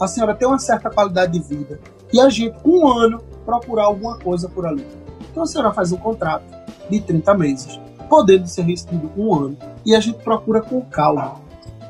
A 0.00 0.06
senhora 0.06 0.34
tem 0.34 0.46
uma 0.46 0.58
certa 0.58 0.90
qualidade 0.90 1.32
de 1.32 1.40
vida 1.40 1.80
e 2.12 2.20
a 2.20 2.28
gente, 2.28 2.56
um 2.64 2.86
ano, 2.86 3.20
procurar 3.44 3.84
alguma 3.84 4.18
coisa 4.18 4.48
por 4.48 4.66
ali. 4.66 4.86
Então 5.30 5.42
a 5.42 5.46
senhora 5.46 5.72
faz 5.72 5.92
um 5.92 5.96
contrato 5.96 6.44
de 6.88 7.00
30 7.00 7.34
meses, 7.34 7.80
podendo 8.08 8.46
ser 8.46 8.62
restrido 8.62 9.10
um 9.16 9.34
ano, 9.34 9.56
e 9.84 9.94
a 9.94 10.00
gente 10.00 10.22
procura 10.22 10.60
com 10.62 10.80
calma. 10.82 11.40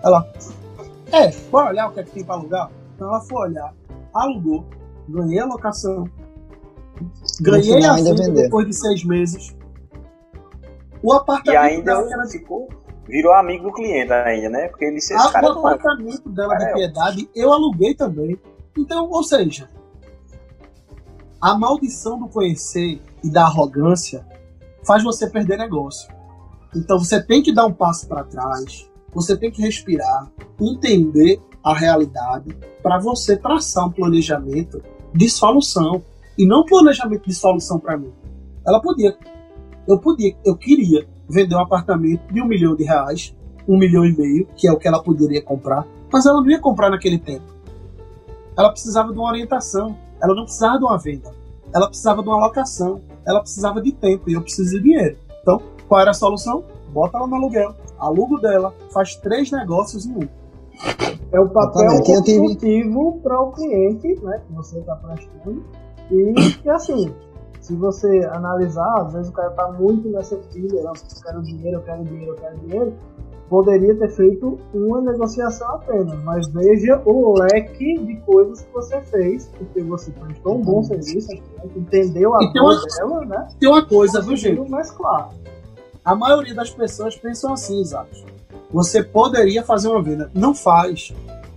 Ela, 0.03 0.27
é, 1.13 1.31
bora 1.51 1.71
olhar 1.71 1.89
o 1.89 1.93
que 1.93 2.01
é 2.01 2.03
que 2.05 2.11
tem 2.11 2.25
para 2.25 2.37
alugar? 2.37 2.71
Então 2.95 3.09
ela 3.09 3.21
foi 3.21 3.49
olhar, 3.49 3.75
alugou, 4.13 4.65
ganhei 5.09 5.41
a 5.41 5.47
locação, 5.47 6.09
ganhei 7.41 7.85
a 7.85 7.95
venda 7.95 8.31
depois 8.31 8.67
de 8.67 8.73
seis 8.75 9.05
meses. 9.05 9.55
O 11.05 11.13
apartamento 11.13 11.53
e 11.53 11.57
ainda 11.57 11.93
era... 11.93 12.27
ficou, 12.27 12.67
virou 13.07 13.35
amigo 13.35 13.65
do 13.65 13.73
cliente 13.75 14.11
ainda, 14.11 14.49
né? 14.49 14.69
Porque 14.69 14.87
ele 14.87 15.03
se 15.03 15.13
ah, 15.13 15.31
O 15.35 15.67
apartamento 15.67 16.31
dela 16.31 16.55
de 16.55 16.73
piedade 16.73 17.31
eu 17.35 17.53
aluguei 17.53 17.95
também. 17.95 18.41
Então, 18.77 19.11
ou 19.11 19.23
seja, 19.23 19.69
a 21.39 21.59
maldição 21.59 22.19
do 22.19 22.27
conhecer 22.27 23.03
e 23.23 23.31
da 23.31 23.43
arrogância 23.43 24.27
faz 24.83 25.05
você 25.05 25.29
perder 25.29 25.59
negócio. 25.59 26.11
Então 26.75 26.99
você 26.99 27.23
tem 27.23 27.43
que 27.43 27.53
dar 27.53 27.67
um 27.67 27.73
passo 27.73 28.09
para 28.09 28.25
trás, 28.25 28.91
você 29.13 29.37
tem 29.37 29.51
que 29.51 29.61
respirar, 29.61 30.33
entender 30.59 31.39
a 31.63 31.75
realidade 31.75 32.57
para 32.83 32.99
você 32.99 33.37
traçar 33.37 33.87
um 33.87 33.93
planejamento 33.93 34.83
de 35.13 35.29
solução 35.29 36.03
e 36.39 36.47
não 36.47 36.63
um 36.63 36.65
planejamento 36.65 37.29
de 37.29 37.35
solução 37.35 37.79
para 37.79 37.99
mim. 37.99 38.13
Ela 38.67 38.81
podia, 38.81 39.15
eu 39.87 39.99
podia, 39.99 40.35
eu 40.45 40.57
queria 40.57 41.07
vender 41.29 41.55
um 41.55 41.61
apartamento 41.61 42.33
de 42.33 42.43
um 42.43 42.47
milhão 42.47 42.75
de 42.75 42.85
reais, 42.85 43.35
um 43.67 43.79
milhão 43.79 44.05
e 44.05 44.17
meio, 44.17 44.47
que 44.57 44.69
é 44.69 44.73
o 44.73 44.79
que 44.79 44.87
ela 44.87 45.03
poderia 45.03 45.43
comprar, 45.43 45.87
mas 46.13 46.27
ela 46.27 46.41
não 46.41 46.51
ia 46.51 46.61
comprar 46.61 46.91
naquele 46.91 47.19
tempo. 47.19 47.45
Ela 48.57 48.71
precisava 48.71 49.13
de 49.13 49.19
uma 49.19 49.29
orientação, 49.29 49.97
ela 50.23 50.35
não 50.35 50.45
precisava 50.45 50.79
de 50.79 50.85
uma 50.85 50.99
venda. 50.99 51.45
Ela 51.75 51.89
precisava 51.89 52.23
de 52.23 52.29
uma 52.29 52.41
alocação. 52.41 53.01
Ela 53.27 53.41
precisava 53.41 53.83
de 53.83 53.93
tempo 53.93 54.31
e 54.31 54.35
eu 54.35 54.43
preciso 54.43 54.77
de 54.77 54.83
dinheiro. 54.83 55.17
Então, 55.43 55.61
qual 55.89 56.01
era 56.01 56.13
a 56.13 56.15
solução? 56.15 56.65
Bota 56.91 57.19
ela 57.19 57.27
no 57.27 57.35
aluguel. 57.35 57.75
Alugo 57.99 58.39
dela. 58.39 58.73
Faz 58.93 59.17
três 59.17 59.51
negócios 59.51 60.07
em 60.07 60.13
um. 60.13 60.29
É 61.33 61.41
o 61.41 61.49
papel 61.49 62.01
consultivo 62.05 63.19
para 63.23 63.41
o 63.41 63.51
cliente, 63.51 64.07
né? 64.23 64.41
Que 64.47 64.53
você 64.55 64.79
está 64.79 64.95
prestando. 64.95 65.65
E, 66.11 66.35
e 66.65 66.71
assim, 66.71 67.13
se 67.65 67.75
você 67.75 68.29
analisar, 68.31 69.01
às 69.01 69.15
vezes 69.15 69.31
o 69.31 69.33
cara 69.33 69.49
está 69.49 69.73
muito 69.73 70.07
nessa 70.11 70.37
pilha, 70.37 70.81
eu 70.81 70.93
quero 71.23 71.43
dinheiro, 71.43 71.79
eu 71.79 71.83
quero 71.83 72.05
dinheiro, 72.05 72.33
eu 72.33 72.37
quero 72.37 72.59
dinheiro 72.59 72.95
poderia 73.49 73.95
ter 73.97 74.09
feito 74.11 74.59
uma 74.73 75.01
negociação 75.01 75.69
apenas, 75.77 76.23
mas 76.25 76.47
veja 76.49 77.01
o 77.07 77.39
leque 77.39 77.99
de 77.99 78.17
coisas 78.23 78.63
que 78.63 78.73
você 78.73 79.01
fez, 79.03 79.51
porque 79.57 79.81
você 79.83 80.11
prestou 80.11 80.57
um 80.57 80.63
bom 80.63 80.83
serviço, 80.83 81.29
entendeu 81.77 82.35
a 82.35 82.39
dor 82.53 82.83
dela, 82.85 83.25
né? 83.25 83.49
Tem 83.59 83.69
uma 83.69 83.87
coisa, 83.87 84.21
viu, 84.21 84.37
gente? 84.37 84.71
mais 84.71 84.91
claro. 84.91 85.29
A 86.05 86.15
maioria 86.15 86.55
das 86.55 86.71
pessoas 86.71 87.17
pensam 87.17 87.53
assim, 87.53 87.81
Isaac. 87.81 88.25
Você 88.71 89.03
poderia 89.03 89.63
fazer 89.63 89.89
uma 89.89 90.03
venda. 90.03 90.31
Não 90.35 90.55
faz. 90.55 91.15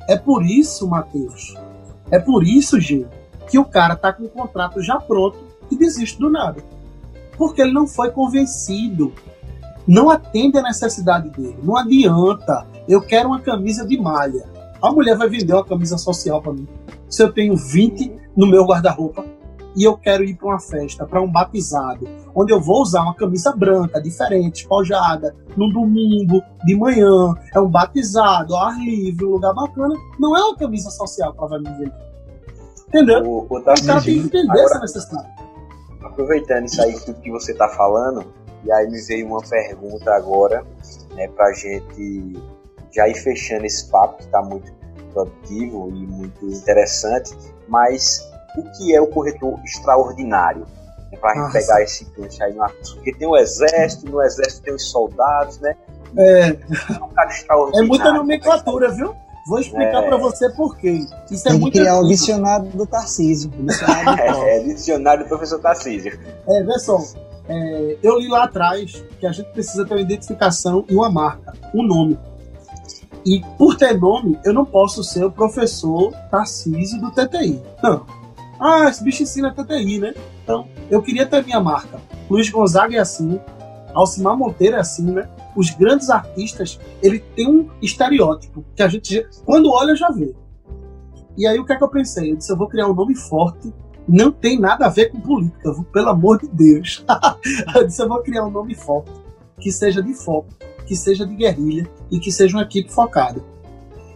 É 0.07 0.17
por 0.17 0.43
isso, 0.43 0.87
Matheus. 0.87 1.55
É 2.11 2.19
por 2.19 2.43
isso, 2.43 2.79
Gil, 2.79 3.07
que 3.49 3.57
o 3.57 3.65
cara 3.65 3.95
tá 3.95 4.13
com 4.13 4.23
o 4.23 4.29
contrato 4.29 4.81
já 4.81 4.99
pronto 4.99 5.46
e 5.71 5.75
desiste 5.75 6.19
do 6.19 6.29
nada. 6.29 6.63
Porque 7.37 7.61
ele 7.61 7.71
não 7.71 7.87
foi 7.87 8.11
convencido 8.11 9.13
não 9.87 10.09
atende 10.09 10.57
a 10.57 10.61
necessidade 10.61 11.29
dele. 11.29 11.57
Não 11.63 11.77
adianta. 11.77 12.67
Eu 12.87 13.01
quero 13.01 13.29
uma 13.29 13.39
camisa 13.39 13.87
de 13.87 13.97
malha. 13.99 14.45
A 14.81 14.91
mulher 14.91 15.17
vai 15.17 15.29
vender 15.29 15.53
uma 15.53 15.63
camisa 15.63 15.97
social 15.97 16.41
para 16.41 16.53
mim. 16.53 16.67
Se 17.09 17.23
eu 17.23 17.31
tenho 17.31 17.55
20 17.55 18.11
no 18.35 18.45
meu 18.45 18.65
guarda-roupa 18.65 19.25
e 19.75 19.83
eu 19.83 19.97
quero 19.97 20.23
ir 20.23 20.35
para 20.35 20.49
uma 20.49 20.59
festa, 20.59 21.05
para 21.05 21.21
um 21.21 21.31
batizado, 21.31 22.07
onde 22.35 22.51
eu 22.51 22.59
vou 22.59 22.81
usar 22.81 23.01
uma 23.01 23.13
camisa 23.13 23.55
branca, 23.55 24.01
diferente, 24.01 24.61
espojada, 24.61 25.35
no 25.55 25.71
domingo, 25.71 26.41
de 26.65 26.75
manhã, 26.75 27.33
é 27.53 27.59
um 27.59 27.69
batizado, 27.69 28.55
ao 28.55 28.65
ar 28.65 28.79
livre, 28.79 29.25
um 29.25 29.31
lugar 29.31 29.53
bacana, 29.53 29.95
não 30.19 30.35
é 30.35 30.43
uma 30.43 30.55
camisa 30.57 30.89
social 30.89 31.31
que 31.31 31.39
ela 31.39 31.47
vai 31.47 31.59
me 31.59 31.69
vender. 31.69 31.93
Entendeu? 32.87 33.23
O, 33.23 33.47
o, 33.49 33.57
o 33.57 33.63
cara 33.63 34.01
tem 34.01 34.01
que 34.01 34.25
entender 34.27 34.51
Agora, 34.51 34.65
essa 34.65 34.79
necessidade. 34.79 35.27
Aproveitando 36.07 36.65
isso 36.65 36.81
aí, 36.81 36.99
tudo 36.99 37.21
que 37.21 37.31
você 37.31 37.51
está 37.51 37.69
falando, 37.69 38.33
e 38.63 38.71
aí 38.71 38.89
me 38.89 38.99
veio 39.01 39.27
uma 39.27 39.41
pergunta 39.41 40.13
agora, 40.13 40.65
né, 41.13 41.27
para 41.29 41.47
a 41.47 41.53
gente 41.53 42.33
já 42.91 43.07
ir 43.07 43.15
fechando 43.15 43.65
esse 43.65 43.89
papo 43.89 44.17
que 44.17 44.23
está 44.23 44.41
muito 44.41 44.71
produtivo 45.13 45.89
e 45.89 46.07
muito 46.07 46.45
interessante, 46.45 47.35
mas 47.67 48.27
o 48.57 48.63
que 48.71 48.95
é 48.95 49.01
o 49.01 49.07
corretor 49.07 49.59
extraordinário? 49.63 50.65
É 51.11 51.17
para 51.17 51.31
a 51.31 51.35
gente 51.35 51.53
pegar 51.53 51.81
esse 51.81 52.05
gancho 52.17 52.43
aí 52.43 52.53
no 52.53 52.63
assunto. 52.63 52.95
Porque 52.95 53.13
tem 53.13 53.27
o 53.27 53.37
exército, 53.37 54.11
no 54.11 54.21
exército 54.21 54.63
tem 54.63 54.73
os 54.73 54.89
soldados, 54.89 55.59
né? 55.59 55.75
É, 56.17 56.49
é, 56.49 57.83
é 57.83 57.85
muita 57.85 58.11
nomenclatura, 58.11 58.89
viu? 58.89 59.15
Vou 59.47 59.59
explicar 59.59 60.03
é... 60.03 60.07
para 60.07 60.17
você 60.17 60.49
por 60.49 60.77
quê. 60.77 61.05
Isso 61.31 61.47
é 61.47 61.51
Tem 61.51 61.59
muito 61.59 61.73
que 61.73 61.79
criar 61.79 61.99
o 61.99 62.07
dicionário 62.07 62.69
do 62.69 62.85
Tarcísio. 62.85 63.49
Dicionário 63.49 64.15
do 64.35 64.41
é, 64.43 64.57
é, 64.57 64.63
dicionário 64.63 65.23
do 65.23 65.29
professor 65.29 65.59
Tarcísio. 65.59 66.19
É, 66.47 66.63
vê 66.63 66.79
só. 66.79 67.01
É, 67.47 67.97
eu 68.03 68.19
li 68.19 68.27
lá 68.27 68.43
atrás 68.43 69.01
que 69.17 69.25
a 69.25 69.31
gente 69.31 69.49
precisa 69.53 69.85
ter 69.85 69.93
uma 69.93 70.01
identificação 70.01 70.83
e 70.89 70.93
uma 70.93 71.09
marca, 71.09 71.53
um 71.73 71.81
nome. 71.81 72.19
E 73.25 73.41
por 73.57 73.77
ter 73.77 73.97
nome, 73.97 74.37
eu 74.43 74.53
não 74.53 74.65
posso 74.65 75.01
ser 75.01 75.23
o 75.23 75.31
professor 75.31 76.11
Tarcísio 76.29 76.99
do 76.99 77.09
TTI. 77.11 77.61
Não. 77.81 78.05
Ah, 78.59 78.89
esse 78.89 79.01
bicho 79.01 79.23
ensina 79.23 79.53
TTI, 79.53 79.99
né? 79.99 80.13
Então, 80.43 80.67
eu 80.89 81.01
queria 81.01 81.25
ter 81.25 81.43
minha 81.45 81.61
marca. 81.61 82.01
Luiz 82.29 82.49
Gonzaga 82.49 82.97
é 82.97 82.99
assim, 82.99 83.39
Alcimar 83.93 84.35
Monteiro 84.35 84.75
é 84.75 84.79
assim, 84.79 85.11
né? 85.11 85.29
Os 85.57 85.71
grandes 85.71 86.09
artistas, 86.09 86.79
ele 87.01 87.19
tem 87.19 87.49
um 87.49 87.69
estereótipo 87.81 88.63
que 88.75 88.83
a 88.83 88.87
gente, 88.87 89.27
quando 89.43 89.71
olha, 89.71 89.95
já 89.95 90.09
vê. 90.09 90.33
E 91.35 91.45
aí, 91.45 91.59
o 91.59 91.65
que 91.65 91.73
é 91.73 91.75
que 91.75 91.83
eu 91.83 91.89
pensei? 91.89 92.31
Eu 92.31 92.37
disse, 92.37 92.51
eu 92.51 92.57
vou 92.57 92.69
criar 92.69 92.87
um 92.87 92.93
nome 92.93 93.15
forte 93.15 93.73
não 94.07 94.31
tem 94.31 94.57
nada 94.57 94.85
a 94.85 94.89
ver 94.89 95.11
com 95.11 95.19
política, 95.19 95.73
pelo 95.91 96.09
amor 96.09 96.39
de 96.39 96.47
Deus. 96.47 97.03
eu 97.75 97.85
disse, 97.85 98.01
eu 98.01 98.07
vou 98.07 98.21
criar 98.21 98.45
um 98.45 98.51
nome 98.51 98.73
forte, 98.73 99.11
que 99.59 99.71
seja 99.71 100.01
de 100.01 100.13
foco, 100.13 100.47
que 100.85 100.95
seja 100.95 101.25
de 101.25 101.35
guerrilha 101.35 101.89
e 102.09 102.19
que 102.19 102.31
seja 102.31 102.55
uma 102.55 102.63
equipe 102.63 102.89
focada. 102.89 103.43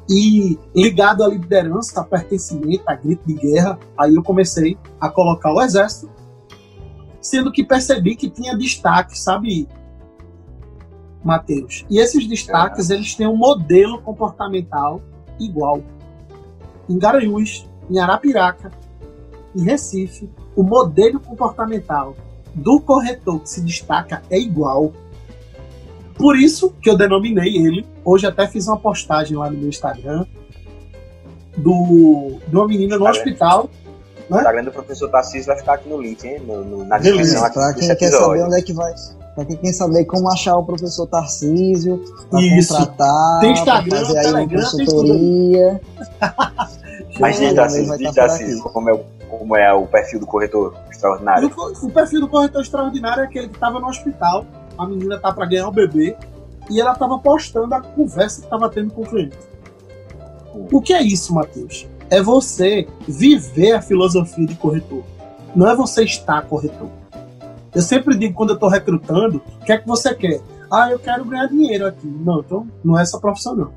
E 0.10 0.58
ligado 0.74 1.24
à 1.24 1.28
liderança, 1.28 2.00
a 2.00 2.04
pertencimento, 2.04 2.84
a 2.88 2.96
grito 2.96 3.26
de 3.28 3.34
guerra, 3.34 3.78
aí 3.98 4.16
eu 4.16 4.24
comecei 4.24 4.78
a 5.00 5.10
colocar 5.10 5.54
o 5.54 5.62
exército, 5.62 6.10
sendo 7.22 7.52
que 7.52 7.64
percebi 7.64 8.16
que 8.16 8.30
tinha 8.30 8.58
destaque, 8.58 9.18
sabe, 9.20 9.68
Mateus? 11.24 11.86
E 11.90 12.00
esses 12.00 12.28
destaques, 12.28 12.90
é. 12.90 12.96
eles 12.96 13.16
têm 13.16 13.28
um 13.28 13.36
modelo 13.36 14.02
comportamental 14.02 15.02
igual. 15.40 15.82
Em 16.90 16.98
Garanhuns, 16.98 17.70
em 17.90 18.00
Arapiraca, 18.00 18.72
em 19.56 19.64
Recife, 19.64 20.30
o 20.56 20.64
modelo 20.64 21.20
comportamental 21.20 22.16
do 22.54 22.80
corretor 22.80 23.40
que 23.40 23.50
se 23.50 23.62
destaca 23.62 24.22
é 24.30 24.40
igual. 24.40 24.94
Por 26.16 26.38
isso 26.38 26.74
que 26.82 26.90
eu 26.90 26.98
denominei 26.98 27.58
ele. 27.58 27.86
Hoje 28.04 28.28
até 28.28 28.48
fiz 28.48 28.68
uma 28.68 28.78
postagem 28.78 29.38
lá 29.38 29.50
no 29.50 29.58
meu 29.58 29.70
Instagram 29.70 30.26
do, 31.58 32.40
de 32.48 32.56
uma 32.56 32.68
menina 32.68 32.98
no 32.98 33.08
hospital. 33.08 33.70
Né? 34.32 34.38
O 34.38 34.40
Instagram 34.40 34.64
do 34.64 34.72
professor 34.72 35.10
Tarcísio 35.10 35.48
vai 35.48 35.58
ficar 35.58 35.74
aqui 35.74 35.90
no 35.90 36.02
link, 36.02 36.24
hein? 36.26 36.42
No, 36.46 36.64
no, 36.64 36.86
na 36.86 36.98
descrição 36.98 37.44
aqui 37.44 37.56
Pra 37.56 37.74
quem 37.74 37.96
quer 37.96 38.10
saber 38.10 38.44
onde 38.44 38.56
é 38.58 38.62
que 38.62 38.74
vai. 38.74 38.94
Pra 39.36 39.46
quem 39.46 39.58
quer 39.58 39.74
saber 39.74 40.06
como 40.06 40.32
achar 40.32 40.56
o 40.58 40.64
professor 40.64 41.06
Tarcísio, 41.08 42.02
pra 42.30 42.42
Isso. 42.42 42.74
contratar, 42.74 43.40
tem 43.42 43.52
Instagram, 43.52 44.06
fazer 44.06 44.20
aí 44.20 44.32
uma 44.34 44.50
consultoria. 44.50 45.82
Mas 47.20 47.40
diz 47.40 47.58
assim, 47.58 47.98
diz 47.98 48.18
assim, 48.18 48.60
como 48.60 48.90
é 48.90 48.94
o 48.94 49.04
como 49.30 49.56
é 49.56 49.74
o 49.74 49.88
perfil 49.88 50.20
do 50.20 50.28
corretor 50.28 50.76
extraordinário? 50.92 51.50
O, 51.56 51.88
o 51.88 51.90
perfil 51.90 52.20
do 52.20 52.28
corretor 52.28 52.62
extraordinário 52.62 53.24
é 53.24 53.26
aquele 53.26 53.48
que 53.48 53.56
estava 53.56 53.80
no 53.80 53.88
hospital, 53.88 54.46
a 54.78 54.86
menina 54.86 55.18
tá 55.18 55.32
para 55.32 55.46
ganhar 55.46 55.70
o 55.70 55.72
bebê, 55.72 56.18
e 56.70 56.82
ela 56.82 56.92
estava 56.92 57.18
postando 57.18 57.74
a 57.74 57.82
conversa 57.82 58.42
que 58.42 58.48
estava 58.48 58.70
tendo 58.70 58.92
com 58.92 59.02
o 59.02 59.06
cliente. 59.06 59.38
O 60.54 60.82
que 60.82 60.94
é 60.94 61.02
isso, 61.02 61.34
Matheus? 61.34 61.88
É 62.12 62.22
você 62.22 62.88
viver 63.08 63.72
a 63.72 63.82
filosofia 63.82 64.46
de 64.46 64.56
corretor. 64.56 65.04
Não 65.56 65.70
é 65.70 65.76
você 65.76 66.04
estar 66.04 66.42
corretor. 66.44 66.90
Eu 67.74 67.82
sempre 67.82 68.18
digo 68.18 68.36
quando 68.36 68.50
eu 68.50 68.56
estou 68.56 68.70
recrutando, 68.70 69.42
o 69.62 69.66
que 69.66 69.72
é 69.72 69.78
que 69.78 69.88
você 69.88 70.14
quer? 70.14 70.42
Ah, 70.72 70.92
eu 70.92 71.00
quero 71.00 71.26
ganhar 71.26 71.48
dinheiro 71.48 71.88
aqui. 71.88 72.08
Não, 72.08 72.42
então 72.42 72.68
não 72.84 73.00
é 73.00 73.02
essa 73.02 73.20
profissão 73.20 73.56
não. 73.56 73.72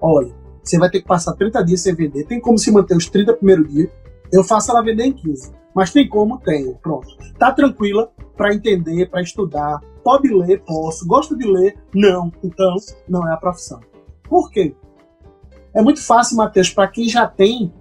Olha, 0.00 0.32
você 0.62 0.78
vai 0.78 0.88
ter 0.88 1.00
que 1.00 1.08
passar 1.08 1.34
30 1.34 1.64
dias 1.64 1.80
sem 1.80 1.94
vender. 1.94 2.24
Tem 2.24 2.40
como 2.40 2.56
se 2.58 2.70
manter 2.70 2.96
os 2.96 3.08
30 3.08 3.34
primeiros 3.34 3.68
dias 3.68 3.90
eu 4.32 4.44
faço 4.44 4.70
ela 4.70 4.82
vender 4.82 5.04
em 5.04 5.12
15. 5.12 5.52
Mas 5.74 5.92
tem 5.92 6.08
como? 6.08 6.38
Tem. 6.38 6.72
Pronto. 6.74 7.08
Tá 7.38 7.52
tranquila 7.52 8.10
para 8.36 8.54
entender, 8.54 9.08
para 9.10 9.22
estudar. 9.22 9.80
Pode 10.04 10.28
ler? 10.32 10.62
Posso. 10.64 11.06
Gosto 11.06 11.36
de 11.36 11.46
ler? 11.46 11.76
Não. 11.94 12.32
Então, 12.42 12.76
não 13.08 13.28
é 13.28 13.34
a 13.34 13.36
profissão. 13.36 13.80
Por 14.28 14.50
quê? 14.50 14.74
É 15.74 15.82
muito 15.82 16.04
fácil, 16.04 16.36
Matheus, 16.36 16.70
para 16.70 16.88
quem 16.88 17.08
já 17.08 17.26
tem 17.26 17.72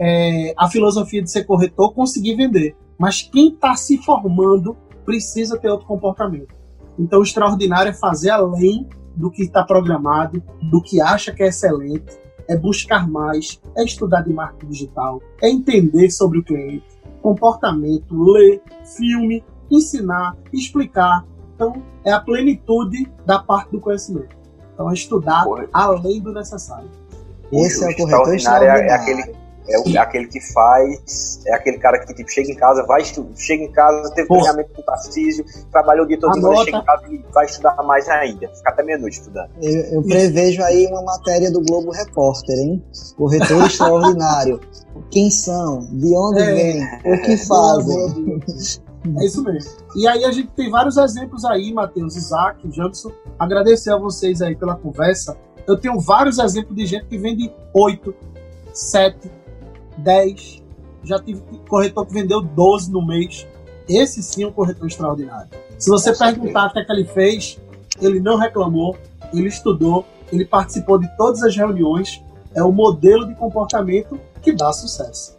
é, 0.00 0.54
a 0.56 0.66
filosofia 0.68 1.22
de 1.22 1.30
ser 1.30 1.44
corretor, 1.44 1.92
conseguir 1.92 2.34
vender. 2.34 2.74
Mas 2.98 3.22
quem 3.22 3.50
está 3.50 3.76
se 3.76 3.98
formando 3.98 4.74
precisa 5.04 5.58
ter 5.58 5.68
outro 5.68 5.86
comportamento. 5.86 6.54
Então, 6.98 7.20
o 7.20 7.22
extraordinário 7.22 7.90
é 7.90 7.92
fazer 7.92 8.30
além 8.30 8.88
do 9.14 9.30
que 9.30 9.42
está 9.42 9.62
programado, 9.62 10.42
do 10.62 10.80
que 10.80 11.00
acha 11.00 11.32
que 11.32 11.42
é 11.42 11.48
excelente, 11.48 12.18
é 12.48 12.56
buscar 12.56 13.08
mais, 13.08 13.60
é 13.76 13.84
estudar 13.84 14.22
de 14.22 14.32
marketing 14.32 14.70
digital, 14.70 15.20
é 15.42 15.50
entender 15.50 16.10
sobre 16.10 16.38
o 16.38 16.44
cliente, 16.44 16.84
comportamento, 17.22 18.14
ler, 18.32 18.62
filme, 18.96 19.44
ensinar, 19.70 20.36
explicar. 20.52 21.26
Então, 21.54 21.74
é 22.04 22.12
a 22.12 22.20
plenitude 22.20 23.10
da 23.26 23.38
parte 23.38 23.70
do 23.70 23.80
conhecimento. 23.80 24.36
Então, 24.72 24.90
é 24.90 24.94
estudar 24.94 25.44
além 25.72 26.20
do 26.20 26.32
necessário. 26.32 26.88
Esse 27.52 27.84
é 27.84 27.90
o 27.90 27.96
corretor 27.96 28.34
extraordinário. 28.34 28.90
É 28.90 28.92
aquele 28.92 29.39
é, 29.70 29.78
o, 29.78 29.96
é, 29.96 29.98
aquele 29.98 30.26
que 30.26 30.40
faz, 30.52 31.40
é 31.46 31.54
aquele 31.54 31.78
cara 31.78 31.98
que 32.04 32.12
tipo, 32.14 32.30
chega 32.30 32.50
em 32.50 32.56
casa, 32.56 32.84
vai 32.86 33.02
estudar, 33.02 33.30
chega 33.36 33.64
em 33.64 33.72
casa, 33.72 34.10
teve 34.14 34.28
Porra. 34.28 34.40
treinamento 34.40 34.74
com 34.74 34.82
o 34.82 34.84
Tarcísio, 34.84 35.44
trabalhou 35.70 36.04
o 36.04 36.08
dia 36.08 36.18
todo, 36.18 36.34
chega 36.64 36.78
em 36.78 36.84
casa 36.84 37.02
e 37.08 37.24
vai 37.32 37.46
estudar 37.46 37.76
mais 37.84 38.08
ainda, 38.08 38.48
fica 38.48 38.70
até 38.70 38.82
meia-noite 38.82 39.18
estudando. 39.18 39.50
Eu, 39.62 39.72
eu 39.72 40.02
prevejo 40.02 40.62
aí 40.62 40.86
uma 40.86 41.02
matéria 41.02 41.50
do 41.50 41.60
Globo 41.62 41.90
Repórter, 41.90 42.58
hein? 42.58 42.84
Corretor 43.16 43.66
extraordinário. 43.66 44.60
Quem 45.10 45.30
são? 45.30 45.80
De 45.92 46.14
onde 46.16 46.40
é, 46.40 46.52
vêm? 46.52 46.84
O 47.04 47.22
que 47.22 47.36
fazem? 47.36 48.40
É 49.18 49.24
isso 49.24 49.42
mesmo. 49.42 49.70
E 49.96 50.06
aí 50.06 50.24
a 50.24 50.30
gente 50.30 50.48
tem 50.48 50.70
vários 50.70 50.96
exemplos 50.96 51.44
aí, 51.44 51.72
Matheus, 51.72 52.16
Isaac, 52.16 52.68
Jackson. 52.68 53.10
Agradecer 53.38 53.92
a 53.92 53.96
vocês 53.96 54.42
aí 54.42 54.54
pela 54.54 54.76
conversa. 54.76 55.36
Eu 55.66 55.76
tenho 55.78 55.98
vários 55.98 56.38
exemplos 56.38 56.76
de 56.76 56.84
gente 56.84 57.06
que 57.06 57.16
vende 57.16 57.50
8, 57.72 58.14
7, 58.72 59.30
10. 60.00 60.62
Já 61.04 61.18
tive 61.18 61.40
corretor 61.68 62.06
que 62.06 62.12
vendeu 62.12 62.40
12 62.40 62.90
no 62.90 63.04
mês. 63.04 63.46
Esse 63.88 64.22
sim 64.22 64.44
é 64.44 64.46
um 64.46 64.52
corretor 64.52 64.86
extraordinário. 64.86 65.48
Se 65.78 65.88
você 65.88 66.16
perguntar 66.16 66.68
o 66.68 66.72
que, 66.72 66.78
é 66.78 66.84
que 66.84 66.92
ele 66.92 67.04
fez, 67.04 67.58
ele 68.00 68.20
não 68.20 68.36
reclamou, 68.36 68.96
ele 69.32 69.48
estudou, 69.48 70.04
ele 70.32 70.44
participou 70.44 70.98
de 70.98 71.08
todas 71.16 71.42
as 71.42 71.56
reuniões. 71.56 72.22
É 72.54 72.62
o 72.62 72.72
modelo 72.72 73.26
de 73.26 73.34
comportamento 73.34 74.20
que 74.42 74.52
dá 74.52 74.72
sucesso. 74.72 75.36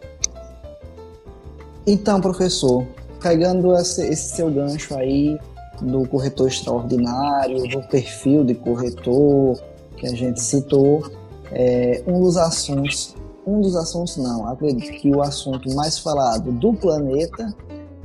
Então, 1.86 2.20
professor, 2.20 2.86
pegando 3.20 3.74
esse, 3.74 4.06
esse 4.06 4.36
seu 4.36 4.50
gancho 4.50 4.94
aí 4.96 5.38
do 5.80 6.06
corretor 6.08 6.48
extraordinário, 6.48 7.68
do 7.68 7.82
perfil 7.88 8.44
de 8.44 8.54
corretor 8.54 9.60
que 9.96 10.06
a 10.06 10.14
gente 10.14 10.40
citou, 10.40 11.10
é, 11.50 12.02
um 12.06 12.20
dos 12.20 12.36
assuntos 12.36 13.14
um 13.46 13.60
dos 13.60 13.74
assuntos 13.76 14.16
não, 14.16 14.48
acredito 14.48 14.92
que 15.00 15.10
o 15.10 15.20
assunto 15.20 15.74
mais 15.74 15.98
falado 15.98 16.52
do 16.52 16.72
planeta 16.74 17.54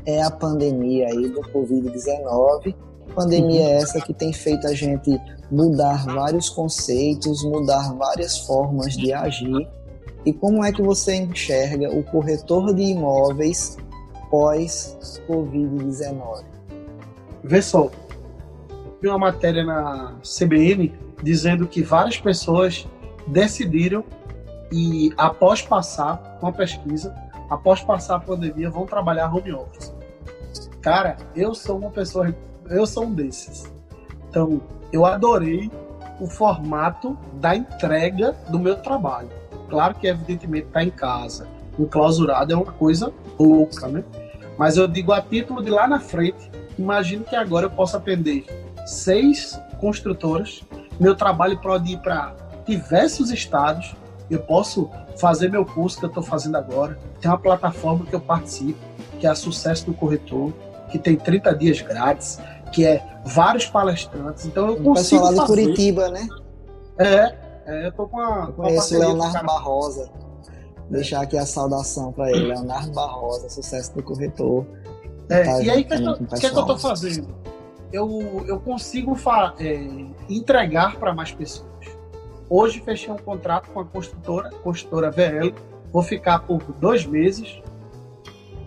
é 0.06 0.24
a 0.24 0.32
pandemia 0.32 1.08
aí 1.08 1.30
do 1.30 1.42
Covid-19. 1.42 2.76
Pandemia 3.14 3.62
uhum. 3.62 3.74
essa 3.74 4.02
que 4.02 4.14
tem 4.14 4.34
feito 4.34 4.68
a 4.68 4.74
gente 4.74 5.20
mudar 5.52 6.06
vários 6.06 6.50
conceitos, 6.50 7.44
mudar 7.44 7.94
várias 7.94 8.38
formas 8.40 8.96
de 8.96 9.14
agir. 9.14 9.68
E 10.26 10.34
como 10.34 10.64
é 10.64 10.72
que 10.72 10.82
você 10.82 11.16
enxerga 11.16 11.90
o 11.90 12.04
corretor 12.04 12.74
de 12.74 12.84
imóveis 12.84 13.78
pós 14.30 14.98
Covid-19? 15.28 16.44
Vê 17.44 17.62
só, 17.62 17.90
vi 19.02 19.08
uma 19.08 19.20
matéria 19.20 19.64
na 19.64 20.16
CBN 20.22 20.94
dizendo 21.24 21.68
que 21.68 21.82
várias 21.82 22.18
pessoas 22.18 22.88
decidiram 23.28 24.04
e 24.72 25.14
após 25.18 25.62
passar 25.62 26.38
com 26.40 26.48
a 26.48 26.52
pesquisa, 26.52 27.16
após 27.50 27.82
passar 27.82 28.16
a 28.16 28.20
pandemia, 28.20 28.70
vão 28.70 28.86
trabalhar 28.86 29.34
home 29.34 29.54
office. 29.54 29.94
Cara, 30.82 31.18
eu 31.36 31.54
sou 31.54 31.78
uma 31.78 31.90
pessoa, 31.90 32.34
eu 32.70 32.86
sou 32.86 33.06
um 33.06 33.14
desses. 33.14 33.72
Então, 34.30 34.62
eu 34.92 35.06
adorei 35.06 35.72
o 36.20 36.28
formato 36.28 37.18
da 37.34 37.56
entrega 37.56 38.36
do 38.50 38.60
meu 38.60 38.76
trabalho. 38.78 39.30
Claro 39.70 39.96
que, 39.96 40.08
evidentemente, 40.08 40.68
tá 40.68 40.84
em 40.84 40.90
casa, 40.90 41.48
enclausurado, 41.78 42.54
é 42.54 42.56
uma 42.56 42.72
coisa 42.72 43.14
louca, 43.40 43.88
né? 43.88 44.04
Mas 44.58 44.78
eu 44.78 44.88
digo 44.88 45.12
a 45.12 45.22
título 45.22 45.64
de 45.64 45.70
lá 45.70 45.88
na 45.88 46.00
frente, 46.00 46.50
imagino 46.78 47.24
que 47.24 47.36
agora 47.36 47.68
eu 47.68 47.70
possa 47.70 47.98
atender 47.98 48.46
seis 48.86 49.60
construtoras, 49.80 50.64
meu 51.00 51.16
trabalho 51.16 51.60
pode 51.60 51.94
ir 51.94 52.00
para 52.00 52.36
diversos 52.66 53.30
estados, 53.30 53.96
eu 54.30 54.40
posso 54.40 54.90
fazer 55.18 55.50
meu 55.50 55.66
curso 55.66 55.98
que 56.00 56.06
eu 56.06 56.10
estou 56.10 56.24
fazendo 56.24 56.58
agora. 56.58 56.98
Tem 57.22 57.30
uma 57.30 57.38
plataforma 57.38 58.06
que 58.06 58.14
eu 58.14 58.20
participo, 58.20 58.80
que 59.20 59.26
é 59.26 59.30
a 59.30 59.36
Sucesso 59.36 59.86
do 59.86 59.94
Corretor, 59.94 60.52
que 60.90 61.00
tem 61.00 61.16
30 61.16 61.56
dias 61.56 61.82
grátis, 61.82 62.40
que 62.72 62.86
é 62.86 63.04
vários 63.26 63.66
palestrantes. 63.66 64.46
Então 64.46 64.68
eu 64.68 64.74
o 64.74 64.84
consigo 64.84 65.22
pessoal 65.22 65.34
lá 65.34 65.44
de 65.44 65.48
Curitiba, 65.48 66.10
né? 66.10 66.28
É, 66.98 67.36
é 67.66 67.88
eu 67.88 67.92
tô 67.92 68.08
com 68.08 68.20
a. 68.20 68.46
Eu 68.48 68.54
conheço 68.54 68.96
o 68.96 69.00
Leonardo 69.00 69.46
Barrosa. 69.46 70.10
Deixar 70.90 71.22
aqui 71.22 71.38
a 71.38 71.46
saudação 71.46 72.14
para 72.14 72.32
ele, 72.32 72.48
Leonardo 72.48 72.92
Barrosa, 72.94 73.50
sucesso 73.50 73.94
do 73.94 74.02
corretor. 74.02 74.66
É, 75.30 75.44
tá 75.44 75.62
e 75.62 75.70
aí, 75.70 75.82
o 75.82 75.86
que, 75.86 75.98
que, 76.36 76.40
que, 76.40 76.46
eu 76.46 76.62
estou 76.62 76.78
fazendo? 76.78 77.28
Eu, 77.92 78.46
eu 78.48 78.60
consigo 78.60 79.18
é, 79.60 80.06
entregar 80.30 80.98
para 80.98 81.14
mais 81.14 81.34
pessoas. 81.34 81.68
Hoje 82.50 82.82
fechei 82.82 83.12
um 83.12 83.18
contrato 83.18 83.70
com 83.72 83.80
a 83.80 83.86
construtora, 83.86 84.50
construtora 84.64 85.12
VL. 85.12 85.54
Vou 85.92 86.02
ficar 86.02 86.40
por 86.40 86.62
dois 86.80 87.06
meses 87.06 87.62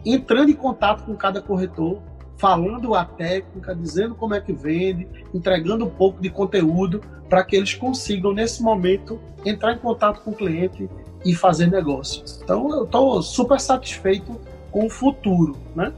entrando 0.04 0.50
em 0.50 0.54
contato 0.54 1.04
com 1.04 1.14
cada 1.14 1.42
corretor, 1.42 2.00
falando 2.36 2.94
a 2.94 3.04
técnica, 3.04 3.74
dizendo 3.74 4.14
como 4.14 4.34
é 4.34 4.40
que 4.40 4.52
vende, 4.52 5.06
entregando 5.32 5.84
um 5.84 5.90
pouco 5.90 6.20
de 6.20 6.30
conteúdo 6.30 7.00
para 7.28 7.44
que 7.44 7.54
eles 7.54 7.74
consigam, 7.74 8.32
nesse 8.32 8.62
momento, 8.62 9.20
entrar 9.44 9.74
em 9.74 9.78
contato 9.78 10.22
com 10.22 10.30
o 10.30 10.34
cliente 10.34 10.88
e 11.24 11.34
fazer 11.34 11.70
negócio. 11.70 12.24
Então, 12.42 12.70
eu 12.70 12.84
estou 12.84 13.22
super 13.22 13.60
satisfeito 13.60 14.40
com 14.70 14.86
o 14.86 14.90
futuro, 14.90 15.56
né? 15.74 15.92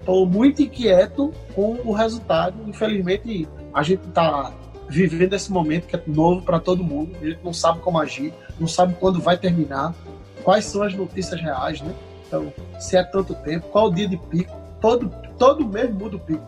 Estou 0.00 0.26
muito 0.26 0.62
inquieto 0.62 1.32
com 1.54 1.76
o 1.84 1.92
resultado. 1.92 2.56
Infelizmente, 2.66 3.46
a 3.72 3.82
gente 3.82 4.08
está 4.08 4.52
vivendo 4.92 5.34
esse 5.34 5.50
momento 5.50 5.86
que 5.86 5.96
é 5.96 6.02
novo 6.06 6.42
para 6.42 6.60
todo 6.60 6.84
mundo. 6.84 7.16
A 7.20 7.24
gente 7.24 7.40
não 7.42 7.52
sabe 7.52 7.80
como 7.80 7.98
agir, 7.98 8.32
não 8.60 8.68
sabe 8.68 8.94
quando 9.00 9.20
vai 9.20 9.36
terminar, 9.36 9.94
quais 10.44 10.66
são 10.66 10.82
as 10.82 10.94
notícias 10.94 11.40
reais, 11.40 11.80
né? 11.80 11.92
Então, 12.26 12.52
se 12.78 12.96
é 12.96 13.02
tanto 13.02 13.34
tempo, 13.34 13.68
qual 13.68 13.86
o 13.88 13.94
dia 13.94 14.08
de 14.08 14.16
pico? 14.16 14.54
Todo, 14.80 15.10
todo 15.38 15.66
mês 15.66 15.90
muda 15.92 16.16
o 16.16 16.20
pico. 16.20 16.44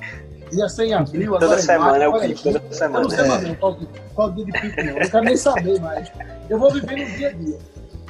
Ia 0.52 0.68
ser 0.68 0.86
em 0.86 0.94
abril, 0.94 1.32
toda 1.32 1.46
agora 1.46 1.60
semana 1.60 2.04
é 2.04 2.08
o 2.08 2.20
pico, 2.20 2.42
toda 2.42 2.62
semana. 2.70 2.98
Eu 2.98 3.02
não 3.02 3.10
sei 3.10 3.24
mais 3.26 3.58
qual, 3.58 3.78
qual 4.14 4.28
o 4.28 4.32
dia 4.32 4.44
de 4.44 4.52
pico, 4.52 4.76
não. 4.82 4.92
Eu 4.92 5.00
não 5.00 5.10
quero 5.10 5.24
nem 5.24 5.36
saber 5.36 5.80
mais. 5.80 6.12
Eu 6.48 6.58
vou 6.58 6.70
viver 6.70 6.96
no 6.96 7.16
dia 7.16 7.28
a 7.28 7.32
dia. 7.32 7.58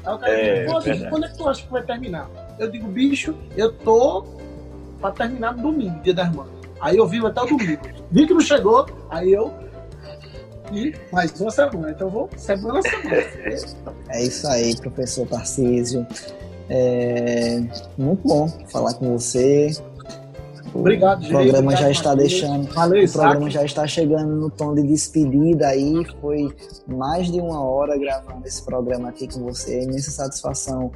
Aí 0.05 0.15
o 0.15 0.19
cara 0.19 0.33
é, 0.33 0.67
diz, 0.67 1.09
quando 1.09 1.25
é 1.25 1.29
que 1.29 1.39
tu 1.39 1.49
acha 1.49 1.63
que 1.63 1.73
vai 1.73 1.83
terminar? 1.83 2.29
Eu 2.59 2.71
digo, 2.71 2.87
bicho, 2.89 3.35
eu 3.57 3.73
tô 3.73 4.27
pra 5.01 5.11
terminar 5.11 5.57
no 5.57 5.63
domingo, 5.63 6.01
dia 6.03 6.15
das 6.15 6.31
mães. 6.33 6.51
Aí 6.81 6.97
eu 6.97 7.07
vivo 7.07 7.27
até 7.27 7.41
o 7.41 7.47
domingo. 7.47 7.81
Vi 8.11 8.27
que 8.27 8.35
não 8.35 8.41
chegou, 8.41 8.87
aí 9.11 9.33
eu 9.33 9.64
e 10.73 10.95
mais 11.13 11.39
uma 11.41 11.51
semana. 11.51 11.91
Então 11.91 12.09
vou 12.09 12.29
semana 12.37 12.79
a 12.79 12.83
semana. 12.83 13.17
É 14.11 14.23
isso 14.23 14.47
aí, 14.47 14.77
professor 14.77 15.27
Tarcísio. 15.27 16.07
É 16.69 17.61
muito 17.99 18.27
bom 18.27 18.49
falar 18.71 18.95
com 18.95 19.19
você. 19.19 19.71
Obrigado, 20.75 21.25
O 21.25 21.29
programa 21.29 21.59
obrigado, 21.59 21.81
já 21.83 21.91
está 21.91 22.15
deixando. 22.17 22.67
Valeu, 22.73 23.05
o 23.05 23.13
programa 23.13 23.49
já 23.49 23.65
está 23.65 23.87
chegando 23.87 24.35
no 24.35 24.51
tom 24.51 24.75
de 24.75 24.83
despedida 24.83 25.69
aí. 25.69 26.05
Foi 26.21 26.53
mais 26.89 27.31
de 27.31 27.41
uma 27.41 27.63
hora 27.63 27.97
gravando 27.97 28.45
esse 28.45 28.61
programa 28.65 29.09
aqui 29.09 29.29
com 29.33 29.41
você. 29.45 29.83
Imensa 29.83 30.11
satisfação 30.11 30.91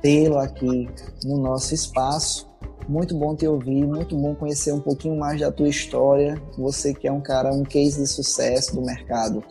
tê-lo 0.00 0.38
aqui 0.38 0.88
no 1.24 1.38
nosso 1.38 1.74
espaço. 1.74 2.48
Muito 2.88 3.14
bom 3.16 3.34
te 3.34 3.46
ouvir, 3.46 3.86
muito 3.86 4.16
bom 4.16 4.34
conhecer 4.34 4.72
um 4.72 4.80
pouquinho 4.80 5.18
mais 5.18 5.40
da 5.40 5.50
tua 5.50 5.68
história. 5.68 6.40
Você 6.58 6.92
que 6.92 7.08
é 7.08 7.12
um 7.12 7.20
cara, 7.20 7.52
um 7.52 7.62
case 7.62 8.02
de 8.02 8.06
sucesso 8.06 8.74
do 8.74 8.82
mercado 8.82 9.42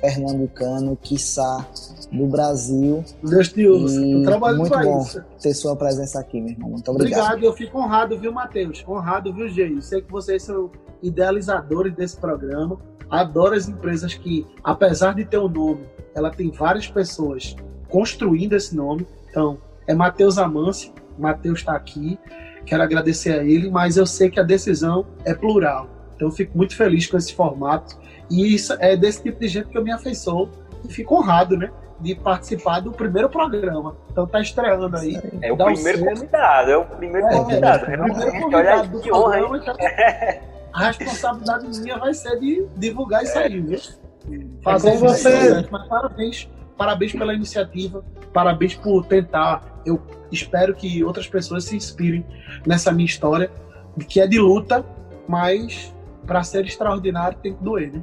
pernambucano, 0.00 0.96
quiçá 0.96 1.66
do 2.12 2.26
Brasil. 2.26 3.04
Deus 3.22 3.48
te 3.48 3.66
ouça. 3.66 4.00
Muito 4.00 4.70
bom 4.70 5.02
isso. 5.02 5.24
ter 5.40 5.54
sua 5.54 5.76
presença 5.76 6.20
aqui, 6.20 6.40
meu 6.40 6.52
irmão. 6.52 6.70
Muito 6.70 6.90
obrigado. 6.90 7.20
Obrigado, 7.20 7.44
eu 7.44 7.52
fico 7.52 7.78
honrado, 7.78 8.18
viu, 8.18 8.32
Matheus? 8.32 8.84
Honrado, 8.88 9.32
viu, 9.32 9.48
Gê? 9.48 9.80
Sei 9.80 10.00
que 10.00 10.10
vocês 10.10 10.42
são 10.42 10.70
idealizadores 11.02 11.94
desse 11.94 12.16
programa. 12.16 12.78
Adoro 13.10 13.54
as 13.54 13.68
empresas 13.68 14.14
que, 14.14 14.46
apesar 14.62 15.14
de 15.14 15.24
ter 15.24 15.38
o 15.38 15.46
um 15.46 15.48
nome, 15.48 15.80
ela 16.14 16.30
tem 16.30 16.50
várias 16.50 16.86
pessoas 16.86 17.56
construindo 17.88 18.54
esse 18.54 18.74
nome. 18.74 19.06
Então, 19.30 19.58
é 19.86 19.94
Matheus 19.94 20.38
Amâncio, 20.38 20.92
Matheus 21.18 21.60
está 21.60 21.74
aqui, 21.74 22.18
quero 22.68 22.82
agradecer 22.82 23.32
a 23.32 23.42
ele, 23.42 23.70
mas 23.70 23.96
eu 23.96 24.06
sei 24.06 24.30
que 24.30 24.38
a 24.38 24.42
decisão 24.42 25.06
é 25.24 25.34
plural. 25.34 25.88
Então 26.14 26.28
eu 26.28 26.32
fico 26.32 26.56
muito 26.56 26.76
feliz 26.76 27.06
com 27.06 27.16
esse 27.16 27.34
formato. 27.34 27.96
E 28.30 28.54
isso 28.54 28.76
é 28.78 28.96
desse 28.96 29.22
tipo 29.22 29.40
de 29.40 29.48
gente 29.48 29.68
que 29.68 29.78
eu 29.78 29.82
me 29.82 29.90
afeiçoou 29.90 30.50
e 30.84 30.92
fico 30.92 31.16
honrado, 31.16 31.56
né? 31.56 31.70
De 32.00 32.14
participar 32.14 32.80
do 32.80 32.92
primeiro 32.92 33.28
programa. 33.28 33.96
Então 34.10 34.26
tá 34.26 34.40
estreando 34.40 34.96
aí. 34.96 35.18
É 35.40 35.52
o 35.52 35.56
primeiro 35.56 36.04
convidado, 36.04 36.70
é 36.70 36.76
o 36.76 36.84
primeiro 36.84 37.26
é, 37.26 37.30
convidado. 37.30 37.86
É, 37.86 37.94
é 37.94 38.00
o 38.00 38.04
primeiro 38.04 38.40
convidado 38.40 38.88
do 38.88 39.00
programa. 39.00 39.58
Então, 39.58 39.74
a 40.72 40.86
responsabilidade 40.86 41.80
minha 41.80 41.98
vai 41.98 42.14
ser 42.14 42.38
de 42.38 42.66
divulgar 42.76 43.22
isso 43.22 43.38
aí, 43.38 43.60
viu? 43.60 43.80
Fazer 44.62 44.90
é 44.90 44.96
você. 44.96 45.66
Mas 45.70 45.88
parabéns. 45.88 46.48
Parabéns 46.76 47.12
pela 47.12 47.34
iniciativa. 47.34 48.04
Parabéns 48.32 48.74
por 48.74 49.04
tentar. 49.06 49.80
Eu 49.84 50.00
espero 50.30 50.74
que 50.74 51.02
outras 51.04 51.26
pessoas 51.26 51.64
se 51.64 51.76
inspirem 51.76 52.24
nessa 52.66 52.92
minha 52.92 53.06
história, 53.06 53.50
que 54.08 54.20
é 54.20 54.26
de 54.26 54.38
luta, 54.38 54.84
mas 55.26 55.94
para 56.26 56.42
ser 56.42 56.64
extraordinário 56.66 57.38
tem 57.38 57.54
que 57.54 57.62
doer, 57.62 57.92
né? 57.92 58.02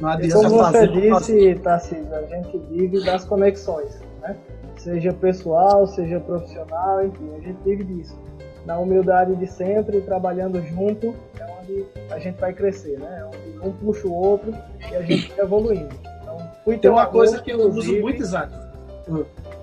Não 0.00 0.08
adianta 0.08 0.48
Como 0.48 0.58
você 0.58 0.88
disse, 0.88 1.54
Tarcísio, 1.56 2.14
a 2.14 2.22
gente 2.22 2.58
vive 2.70 3.04
das 3.04 3.24
conexões, 3.24 4.00
né? 4.22 4.36
Seja 4.76 5.12
pessoal, 5.12 5.86
seja 5.86 6.18
profissional, 6.20 7.04
enfim, 7.04 7.30
a 7.36 7.40
gente 7.40 7.58
vive 7.62 7.84
disso. 7.84 8.18
Na 8.64 8.78
humildade 8.78 9.36
de 9.36 9.46
sempre, 9.46 10.00
trabalhando 10.00 10.60
junto, 10.66 11.14
é 11.38 11.46
onde 11.60 11.84
a 12.10 12.18
gente 12.18 12.40
vai 12.40 12.52
crescer, 12.52 12.98
né? 12.98 13.20
É 13.20 13.24
onde 13.26 13.68
um 13.68 13.72
puxa 13.72 14.08
o 14.08 14.14
outro 14.14 14.54
e 14.90 14.96
a 14.96 15.02
gente 15.02 15.28
vai 15.32 15.44
evoluindo. 15.44 15.94
Então, 16.22 16.38
fui 16.64 16.78
tem 16.78 16.90
uma 16.90 17.06
coisa 17.06 17.40
que 17.42 17.50
eu 17.50 17.68
uso 17.68 18.00
muito, 18.00 18.22
Isaac. 18.22 18.52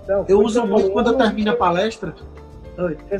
Então, 0.07 0.25
eu 0.29 0.39
uso 0.39 0.65
muito 0.65 0.89
quando 0.91 1.07
eu 1.07 1.17
termino 1.17 1.51
a 1.51 1.55
palestra. 1.57 2.15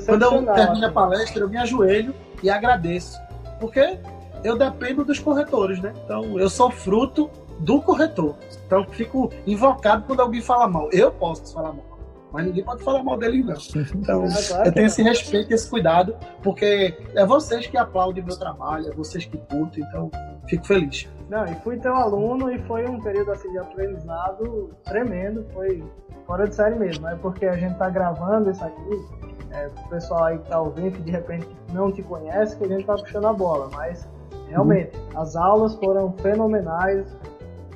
Quando 0.06 0.24
eu 0.24 0.46
termino 0.54 0.86
a 0.88 0.92
palestra, 0.92 1.44
eu 1.44 1.50
me 1.50 1.58
ajoelho 1.58 2.16
e 2.42 2.50
agradeço. 2.50 3.20
Porque 3.60 4.00
eu 4.42 4.58
dependo 4.58 5.04
dos 5.04 5.20
corretores, 5.20 5.82
né? 5.82 5.92
Então 6.06 6.40
eu 6.40 6.50
sou 6.50 6.72
fruto 6.72 7.30
do 7.60 7.82
corretor. 7.82 8.38
Então 8.66 8.86
fico 8.86 9.30
invocado 9.46 10.06
quando 10.08 10.22
alguém 10.22 10.42
fala 10.42 10.66
mal. 10.66 10.90
Eu 10.94 11.12
posso 11.12 11.54
falar 11.54 11.74
mal, 11.74 12.00
mas 12.32 12.46
ninguém 12.46 12.64
pode 12.64 12.82
falar 12.82 13.04
mal 13.04 13.18
dele 13.18 13.44
não. 13.44 13.58
Então 13.94 14.26
eu 14.64 14.72
tenho 14.72 14.88
esse 14.88 15.04
respeito, 15.04 15.54
esse 15.54 15.70
cuidado, 15.70 16.16
porque 16.42 16.98
é 17.16 17.26
vocês 17.26 17.68
que 17.68 17.78
aplaudem 17.78 18.24
meu 18.24 18.38
trabalho, 18.40 18.88
é 18.88 18.96
vocês 18.96 19.26
que 19.26 19.38
curtem. 19.38 19.84
Então 19.84 20.10
fico 20.48 20.66
feliz. 20.66 21.10
Não, 21.30 21.46
e 21.46 21.56
fui 21.56 21.78
teu 21.78 21.94
aluno 21.94 22.52
e 22.52 22.60
foi 22.64 22.88
um 22.88 23.02
período 23.02 23.32
assim 23.32 23.52
de 23.52 23.58
aprendizado 23.58 24.72
tremendo, 24.86 25.46
foi 25.54 25.84
fora 26.26 26.48
de 26.48 26.56
série 26.56 26.76
mesmo, 26.76 27.08
é 27.08 27.16
porque 27.16 27.46
a 27.46 27.58
gente 27.58 27.78
tá 27.78 27.90
gravando 27.90 28.50
isso 28.50 28.64
aqui, 28.64 29.06
é, 29.52 29.70
o 29.86 29.90
pessoal 29.90 30.26
aí 30.26 30.38
que 30.38 30.50
tá 30.50 30.60
ouvindo 30.60 30.92
que 30.92 31.02
de 31.02 31.12
repente 31.12 31.48
não 31.74 31.92
te 31.92 32.02
conhece, 32.02 32.56
que 32.58 32.64
a 32.64 32.68
gente 32.68 32.86
tá 32.86 32.96
puxando 32.96 33.28
a 33.28 33.34
bola, 33.34 33.70
mas 33.74 34.08
Realmente, 34.50 34.98
uhum. 34.98 35.22
as 35.22 35.36
aulas 35.36 35.76
foram 35.76 36.14
fenomenais, 36.14 37.06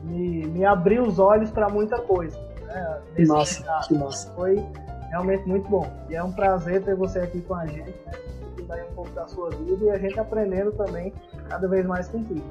me, 0.03 0.45
me 0.47 0.65
abriu 0.65 1.03
os 1.03 1.19
olhos 1.19 1.51
para 1.51 1.69
muita 1.69 1.99
coisa. 1.99 2.37
Né? 2.65 3.01
Que 3.15 3.25
massa, 3.25 3.63
que 3.87 3.93
massa. 3.93 4.31
Foi 4.33 4.65
realmente 5.09 5.47
muito 5.47 5.69
bom. 5.69 5.85
E 6.09 6.15
é 6.15 6.23
um 6.23 6.31
prazer 6.31 6.83
ter 6.83 6.95
você 6.95 7.19
aqui 7.19 7.41
com 7.41 7.55
a 7.55 7.65
gente, 7.65 7.99
né? 8.05 8.85
um 8.89 8.95
pouco 8.95 9.11
da 9.11 9.27
sua 9.27 9.49
vida 9.49 9.85
e 9.85 9.89
a 9.89 9.97
gente 9.97 10.17
aprendendo 10.17 10.71
também 10.71 11.13
cada 11.49 11.67
vez 11.67 11.85
mais 11.85 12.07
contigo. 12.07 12.45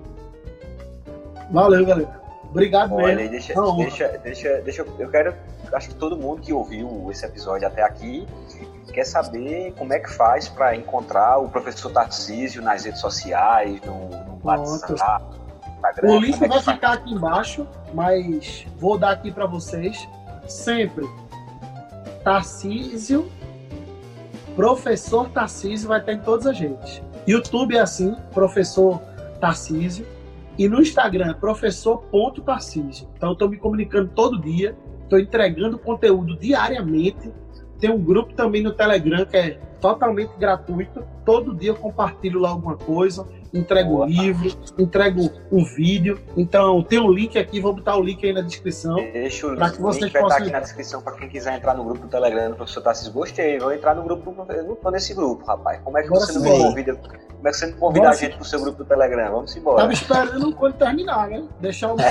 Valeu, 1.51 1.85
galera. 1.85 2.21
Obrigado 2.49 2.95
Olha, 2.95 3.15
mesmo. 3.15 3.31
Deixa, 3.31 3.55
deixa, 3.77 4.09
deixa, 4.19 4.61
deixa, 4.63 4.87
eu 4.99 5.09
quero, 5.09 5.35
acho 5.73 5.91
que 5.91 5.95
todo 5.95 6.17
mundo 6.17 6.43
que 6.43 6.53
ouviu 6.53 7.09
esse 7.11 7.25
episódio 7.25 7.67
até 7.67 7.83
aqui 7.83 8.27
quer 8.93 9.05
saber 9.05 9.73
como 9.79 9.93
é 9.93 10.01
que 10.01 10.11
faz 10.11 10.49
para 10.49 10.75
encontrar 10.75 11.39
o 11.39 11.49
professor 11.49 11.93
Tarcísio 11.93 12.61
nas 12.61 12.85
redes 12.85 13.01
sociais, 13.01 13.81
no, 13.83 14.09
no 14.09 14.41
WhatsApp. 14.43 15.25
O 16.03 16.19
link 16.19 16.43
é 16.43 16.49
vai 16.49 16.61
ficar 16.61 16.93
aqui 16.93 17.15
embaixo, 17.15 17.67
mas 17.95 18.67
vou 18.77 18.99
dar 18.99 19.13
aqui 19.13 19.31
para 19.31 19.47
vocês. 19.47 20.09
Sempre 20.49 21.09
Tarcísio, 22.25 23.31
professor 24.57 25.31
Tarcísio 25.31 25.89
vai 25.89 26.01
estar 26.01 26.13
em 26.13 26.21
todas 26.21 26.47
as 26.47 26.59
redes. 26.59 27.01
YouTube 27.27 27.77
é 27.77 27.81
assim, 27.81 28.17
professor 28.33 29.01
Tarcísio. 29.41 30.07
E 30.61 30.69
no 30.69 30.83
Instagram, 30.83 31.33
professor.tarcísio. 31.41 33.09
Então, 33.17 33.33
estou 33.33 33.49
me 33.49 33.57
comunicando 33.57 34.11
todo 34.15 34.39
dia, 34.39 34.77
estou 35.03 35.19
entregando 35.19 35.79
conteúdo 35.79 36.37
diariamente 36.37 37.33
tem 37.81 37.91
um 37.91 37.99
grupo 37.99 38.35
também 38.35 38.63
no 38.63 38.73
Telegram 38.73 39.25
que 39.25 39.37
é 39.37 39.51
totalmente 39.81 40.37
gratuito. 40.39 41.03
Todo 41.25 41.55
dia 41.55 41.71
eu 41.71 41.77
compartilho 41.77 42.39
lá 42.39 42.51
alguma 42.51 42.77
coisa, 42.77 43.27
entrego 43.53 44.03
um 44.03 44.07
livro, 44.07 44.51
entrego 44.79 45.31
um 45.51 45.65
vídeo. 45.65 46.21
Então 46.37 46.83
tem 46.83 47.01
um 47.01 47.11
link 47.11 47.39
aqui, 47.39 47.61
vou 47.61 47.75
botar 47.75 47.97
o 47.97 48.03
link 48.03 48.25
aí 48.25 48.33
na 48.33 48.41
descrição. 48.41 48.97
Deixa 48.97 49.47
o 49.47 49.55
link, 49.55 49.73
que 49.73 49.81
vocês 49.81 50.05
link 50.05 50.13
vai 50.13 50.23
estar 50.23 50.37
aqui 50.37 50.51
na 50.51 50.61
descrição 50.61 51.03
para 51.03 51.17
quem 51.17 51.29
quiser 51.29 51.57
entrar 51.57 51.75
no 51.75 51.85
grupo 51.85 52.01
do 52.03 52.09
Telegram 52.09 52.51
do 52.51 52.57
professor 52.57 52.83
Tassis. 52.83 53.09
Gostei, 53.09 53.59
vou 53.59 53.73
entrar 53.73 53.95
no 53.95 54.03
grupo, 54.03 54.35
eu 54.49 54.65
não 54.65 54.77
tô 54.77 54.91
nesse 54.91 55.15
grupo, 55.15 55.45
rapaz. 55.45 55.81
Como 55.83 55.99
é 55.99 56.03
que 56.03 56.09
Bora 56.09 56.21
você 56.21 56.33
não 56.35 56.43
me 56.43 56.51
convida? 56.51 56.95
Como 56.95 57.49
é 57.49 57.51
que 57.51 57.57
você 57.57 57.67
não 57.67 57.79
convida 57.79 58.01
Bora 58.07 58.15
a 58.15 58.19
gente 58.19 58.37
pro 58.37 58.45
seu 58.45 58.61
grupo 58.61 58.79
do 58.79 58.85
Telegram? 58.85 59.31
Vamos 59.33 59.57
embora. 59.57 59.79
Tava 59.79 59.93
esperando 59.93 60.55
quando 60.55 60.75
terminar, 60.75 61.29
né? 61.29 61.45
Deixar 61.61 61.93
o 61.93 61.97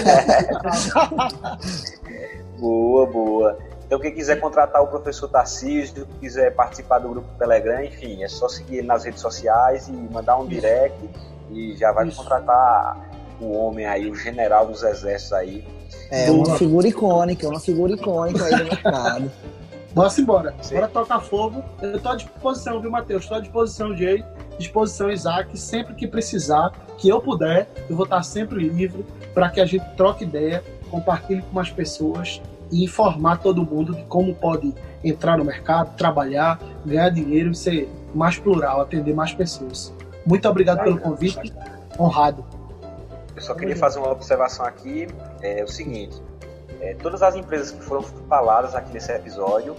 Boa, 2.59 3.05
boa. 3.05 3.57
Então, 3.89 3.99
quem 3.99 4.13
quiser 4.13 4.39
contratar 4.39 4.83
o 4.83 4.87
professor 4.87 5.27
Tarcísio, 5.27 6.05
quiser 6.19 6.53
participar 6.53 6.99
do 6.99 7.09
grupo 7.09 7.27
do 7.27 7.37
Telegram, 7.39 7.83
enfim, 7.83 8.23
é 8.23 8.27
só 8.27 8.47
seguir 8.47 8.77
ele 8.77 8.87
nas 8.87 9.03
redes 9.03 9.19
sociais 9.19 9.87
e 9.87 9.91
mandar 9.91 10.37
um 10.37 10.45
direct 10.45 11.09
e 11.51 11.75
já 11.75 11.91
vai 11.91 12.07
Isso. 12.07 12.17
contratar 12.17 13.09
o 13.39 13.51
homem 13.53 13.85
aí, 13.85 14.09
o 14.09 14.15
general 14.15 14.67
dos 14.67 14.83
exércitos 14.83 15.33
aí. 15.33 15.65
É 16.11 16.29
uma 16.29 16.57
figura 16.57 16.87
icônica, 16.87 17.47
uma 17.47 17.59
figura 17.59 17.93
icônica 17.93 18.43
aí 18.43 18.55
do 18.55 18.63
mercado. 18.65 19.31
Vamos 19.93 20.19
embora. 20.19 20.53
Sim. 20.61 20.75
Bora 20.75 20.87
tocar 20.87 21.19
fogo. 21.19 21.63
Eu 21.81 21.97
estou 21.97 22.11
à 22.11 22.15
disposição, 22.15 22.79
viu, 22.79 22.91
Matheus? 22.91 23.23
Estou 23.23 23.37
à 23.37 23.39
disposição, 23.39 23.95
Jay. 23.95 24.23
Disposição, 24.57 25.09
Isaac. 25.09 25.57
Sempre 25.59 25.95
que 25.95 26.07
precisar, 26.07 26.71
que 26.97 27.09
eu 27.09 27.19
puder, 27.19 27.67
eu 27.89 27.95
vou 27.95 28.03
estar 28.03 28.21
sempre 28.23 28.59
livre 28.67 29.05
para 29.33 29.49
que 29.49 29.59
a 29.59 29.65
gente 29.65 29.85
troque 29.95 30.23
ideia, 30.23 30.63
compartilhe 30.91 31.41
com 31.41 31.53
mais 31.53 31.71
pessoas 31.71 32.41
e 32.71 32.83
informar 32.83 33.37
todo 33.37 33.63
mundo 33.63 33.95
de 33.95 34.03
como 34.03 34.35
pode 34.35 34.73
entrar 35.03 35.37
no 35.37 35.45
mercado, 35.45 35.95
trabalhar, 35.95 36.59
ganhar 36.85 37.09
dinheiro 37.09 37.51
e 37.51 37.55
ser 37.55 37.89
mais 38.13 38.37
plural, 38.37 38.81
atender 38.81 39.13
mais 39.13 39.33
pessoas. 39.33 39.93
Muito 40.25 40.47
obrigado 40.47 40.83
pelo 40.83 40.99
convite, 40.99 41.53
honrado. 41.99 42.45
Eu 43.35 43.41
só 43.41 43.53
queria 43.55 43.75
fazer 43.75 43.99
uma 43.99 44.11
observação 44.11 44.65
aqui, 44.65 45.07
é 45.41 45.63
o 45.63 45.67
seguinte, 45.67 46.21
é, 46.81 46.93
todas 46.95 47.21
as 47.21 47.35
empresas 47.35 47.71
que 47.71 47.81
foram 47.83 48.03
faladas 48.03 48.75
aqui 48.75 48.91
nesse 48.93 49.11
episódio, 49.11 49.75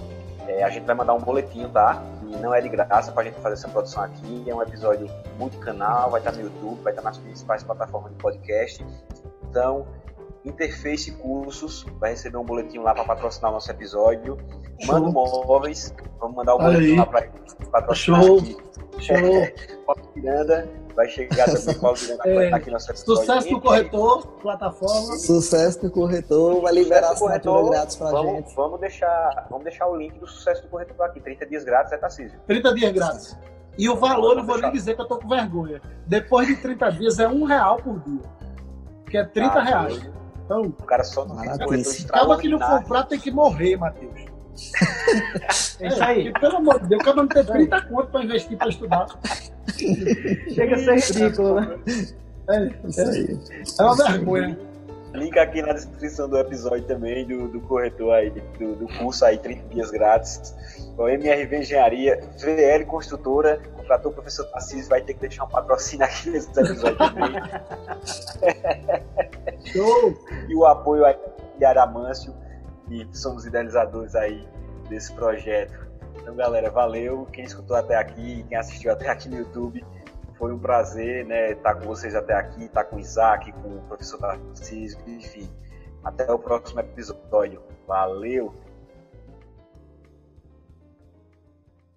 é, 0.47 0.62
a 0.62 0.70
gente 0.70 0.84
vai 0.84 0.95
mandar 0.95 1.14
um 1.14 1.20
boletim, 1.20 1.68
tá? 1.68 2.03
E 2.22 2.36
não 2.36 2.55
é 2.55 2.61
de 2.61 2.68
graça 2.68 3.12
para 3.12 3.22
a 3.22 3.24
gente 3.24 3.41
fazer 3.41 3.55
essa 3.55 3.68
produção 3.68 4.03
aqui, 4.03 4.45
é 4.49 4.55
um 4.55 4.62
episódio 4.62 5.09
muito 5.38 5.59
canal, 5.59 6.11
vai 6.11 6.20
estar 6.20 6.32
no 6.32 6.41
YouTube, 6.41 6.80
vai 6.82 6.93
estar 6.93 7.03
nas 7.03 7.18
principais 7.18 7.62
plataformas 7.62 8.12
de 8.12 8.18
podcast. 8.18 8.84
Então, 9.49 9.86
Interface 10.45 11.12
Cursos 11.12 11.84
vai 11.99 12.11
receber 12.11 12.36
um 12.36 12.45
boletim 12.45 12.78
lá 12.78 12.95
para 12.95 13.05
patrocinar 13.05 13.51
o 13.51 13.55
nosso 13.55 13.70
episódio. 13.70 14.38
Manda 14.87 15.11
móveis, 15.11 15.95
vamos 16.18 16.37
mandar 16.37 16.55
o 16.55 16.59
um 16.59 16.62
boletim 16.62 16.97
lá 16.97 17.07
para 17.07 17.28
patrocinar 17.70 18.22
Show. 18.22 18.39
aqui. 18.39 18.57
Show! 18.99 19.16
Paulo 19.87 20.12
Miranda, 20.14 20.68
vai 20.95 21.09
chegar 21.09 21.47
também 21.47 21.78
Paulo 21.81 21.99
Miranda 22.01 22.28
é, 22.28 22.53
aqui 22.53 22.66
no 22.66 22.72
nosso 22.72 22.91
episódio. 22.91 23.16
Sucesso 23.16 23.51
no 23.51 23.61
corretor, 23.61 24.26
plataforma. 24.43 25.18
Sucesso 25.18 25.85
no 25.85 25.91
corretor, 25.91 26.61
vai 26.62 26.72
liberar 26.72 27.09
sucesso 27.09 27.24
assinatura 27.26 27.70
grátis 27.70 27.97
para 27.97 28.11
vamos, 28.11 28.33
gente. 28.33 28.55
Vamos 28.57 28.81
deixar, 28.81 29.47
vamos 29.51 29.64
deixar 29.64 29.87
o 29.87 29.97
link 29.97 30.18
do 30.18 30.26
sucesso 30.26 30.62
do 30.62 30.68
corretor 30.68 31.07
aqui. 31.07 31.20
30 31.20 31.47
dias 31.47 31.64
grátis 31.64 31.93
é 31.93 31.97
Tarcísio. 31.97 32.39
30 32.47 32.74
dias 32.74 32.93
grátis. 32.93 33.39
E 33.78 33.89
o 33.89 33.97
valor, 33.97 34.37
não 34.37 34.45
vou 34.45 34.61
nem 34.61 34.70
dizer 34.72 34.95
que 34.95 35.01
eu 35.01 35.07
tô 35.07 35.18
com 35.18 35.28
vergonha. 35.28 35.81
Depois 36.07 36.47
de 36.47 36.57
30 36.57 36.91
dias 36.93 37.18
é 37.18 37.28
um 37.28 37.45
real 37.45 37.76
por 37.76 37.99
dia. 38.01 38.22
Que 39.09 39.16
é 39.18 39.24
30 39.24 39.59
ah, 39.59 39.62
reais. 39.62 40.11
Então, 40.45 40.62
o 40.62 40.72
cara 40.72 41.05
só 41.05 41.24
não 41.24 41.37
tem 41.37 41.49
Acaba 41.49 42.37
que 42.37 42.49
não 42.49 42.59
comprar 42.59 43.05
tem 43.05 43.18
que 43.18 43.31
morrer, 43.31 43.76
Matheus. 43.76 44.30
É 45.81 45.89
isso 45.89 46.03
aí. 46.03 46.33
pelo 46.33 46.57
amor 46.57 46.81
de 46.81 46.89
Deus, 46.89 47.03
o 47.03 47.05
cara 47.05 47.17
não 47.17 47.27
tem 47.27 47.45
30 47.45 47.83
conto 47.83 48.07
para 48.09 48.25
investir 48.25 48.57
para 48.57 48.69
estudar. 48.69 49.07
Chega 50.55 50.77
a 50.77 50.79
ser 50.79 50.95
ridículo, 50.95 51.61
né? 51.61 51.79
É, 52.49 52.89
isso 52.89 53.01
aí. 53.01 53.41
É 53.79 53.83
uma 53.83 53.97
vergonha. 53.97 54.59
Link 55.13 55.37
aqui 55.39 55.61
na 55.61 55.73
descrição 55.73 56.29
do 56.29 56.39
episódio 56.39 56.85
também 56.85 57.27
do, 57.27 57.49
do 57.49 57.61
corretor 57.63 58.13
aí, 58.15 58.31
do, 58.31 58.77
do 58.77 58.87
curso 58.99 59.25
aí, 59.25 59.39
30 59.39 59.75
dias 59.75 59.91
grátis. 59.91 60.55
O 60.97 61.09
MRV 61.09 61.59
Engenharia, 61.59 62.21
VL 62.39 62.87
Construtora, 62.87 63.61
contratou 63.77 64.13
o 64.13 64.15
professor 64.15 64.45
Tarcísio, 64.47 64.89
vai 64.89 65.01
ter 65.01 65.15
que 65.15 65.21
deixar 65.21 65.45
um 65.45 65.49
patrocínio 65.49 66.07
aqui 66.07 66.31
nesse 66.31 66.49
episódio 66.51 66.97
também. 66.97 67.33
Show! 69.73 70.17
e 70.49 70.55
o 70.55 70.65
apoio 70.65 71.05
aí 71.05 71.17
de 71.59 71.65
Aramâncio, 71.65 72.35
que 72.91 73.18
somos 73.18 73.47
idealizadores 73.47 74.14
aí 74.14 74.47
desse 74.88 75.12
projeto. 75.14 75.88
Então, 76.16 76.34
galera, 76.34 76.70
valeu. 76.70 77.26
Quem 77.32 77.45
escutou 77.45 77.76
até 77.76 77.97
aqui, 77.97 78.45
quem 78.49 78.59
assistiu 78.59 78.93
até 78.93 79.09
aqui 79.09 79.28
no 79.28 79.38
YouTube, 79.38 79.84
foi 80.34 80.53
um 80.53 80.59
prazer, 80.59 81.24
né, 81.26 81.53
estar 81.53 81.74
com 81.74 81.86
vocês 81.86 82.14
até 82.14 82.34
aqui, 82.34 82.64
estar 82.64 82.84
com 82.84 82.97
o 82.97 82.99
Isaac, 82.99 83.53
com 83.53 83.76
o 83.76 83.82
professor 83.82 84.18
Tarcísio, 84.18 84.99
enfim. 85.07 85.49
Até 86.03 86.30
o 86.32 86.38
próximo 86.38 86.80
episódio. 86.80 87.62
Valeu! 87.86 88.55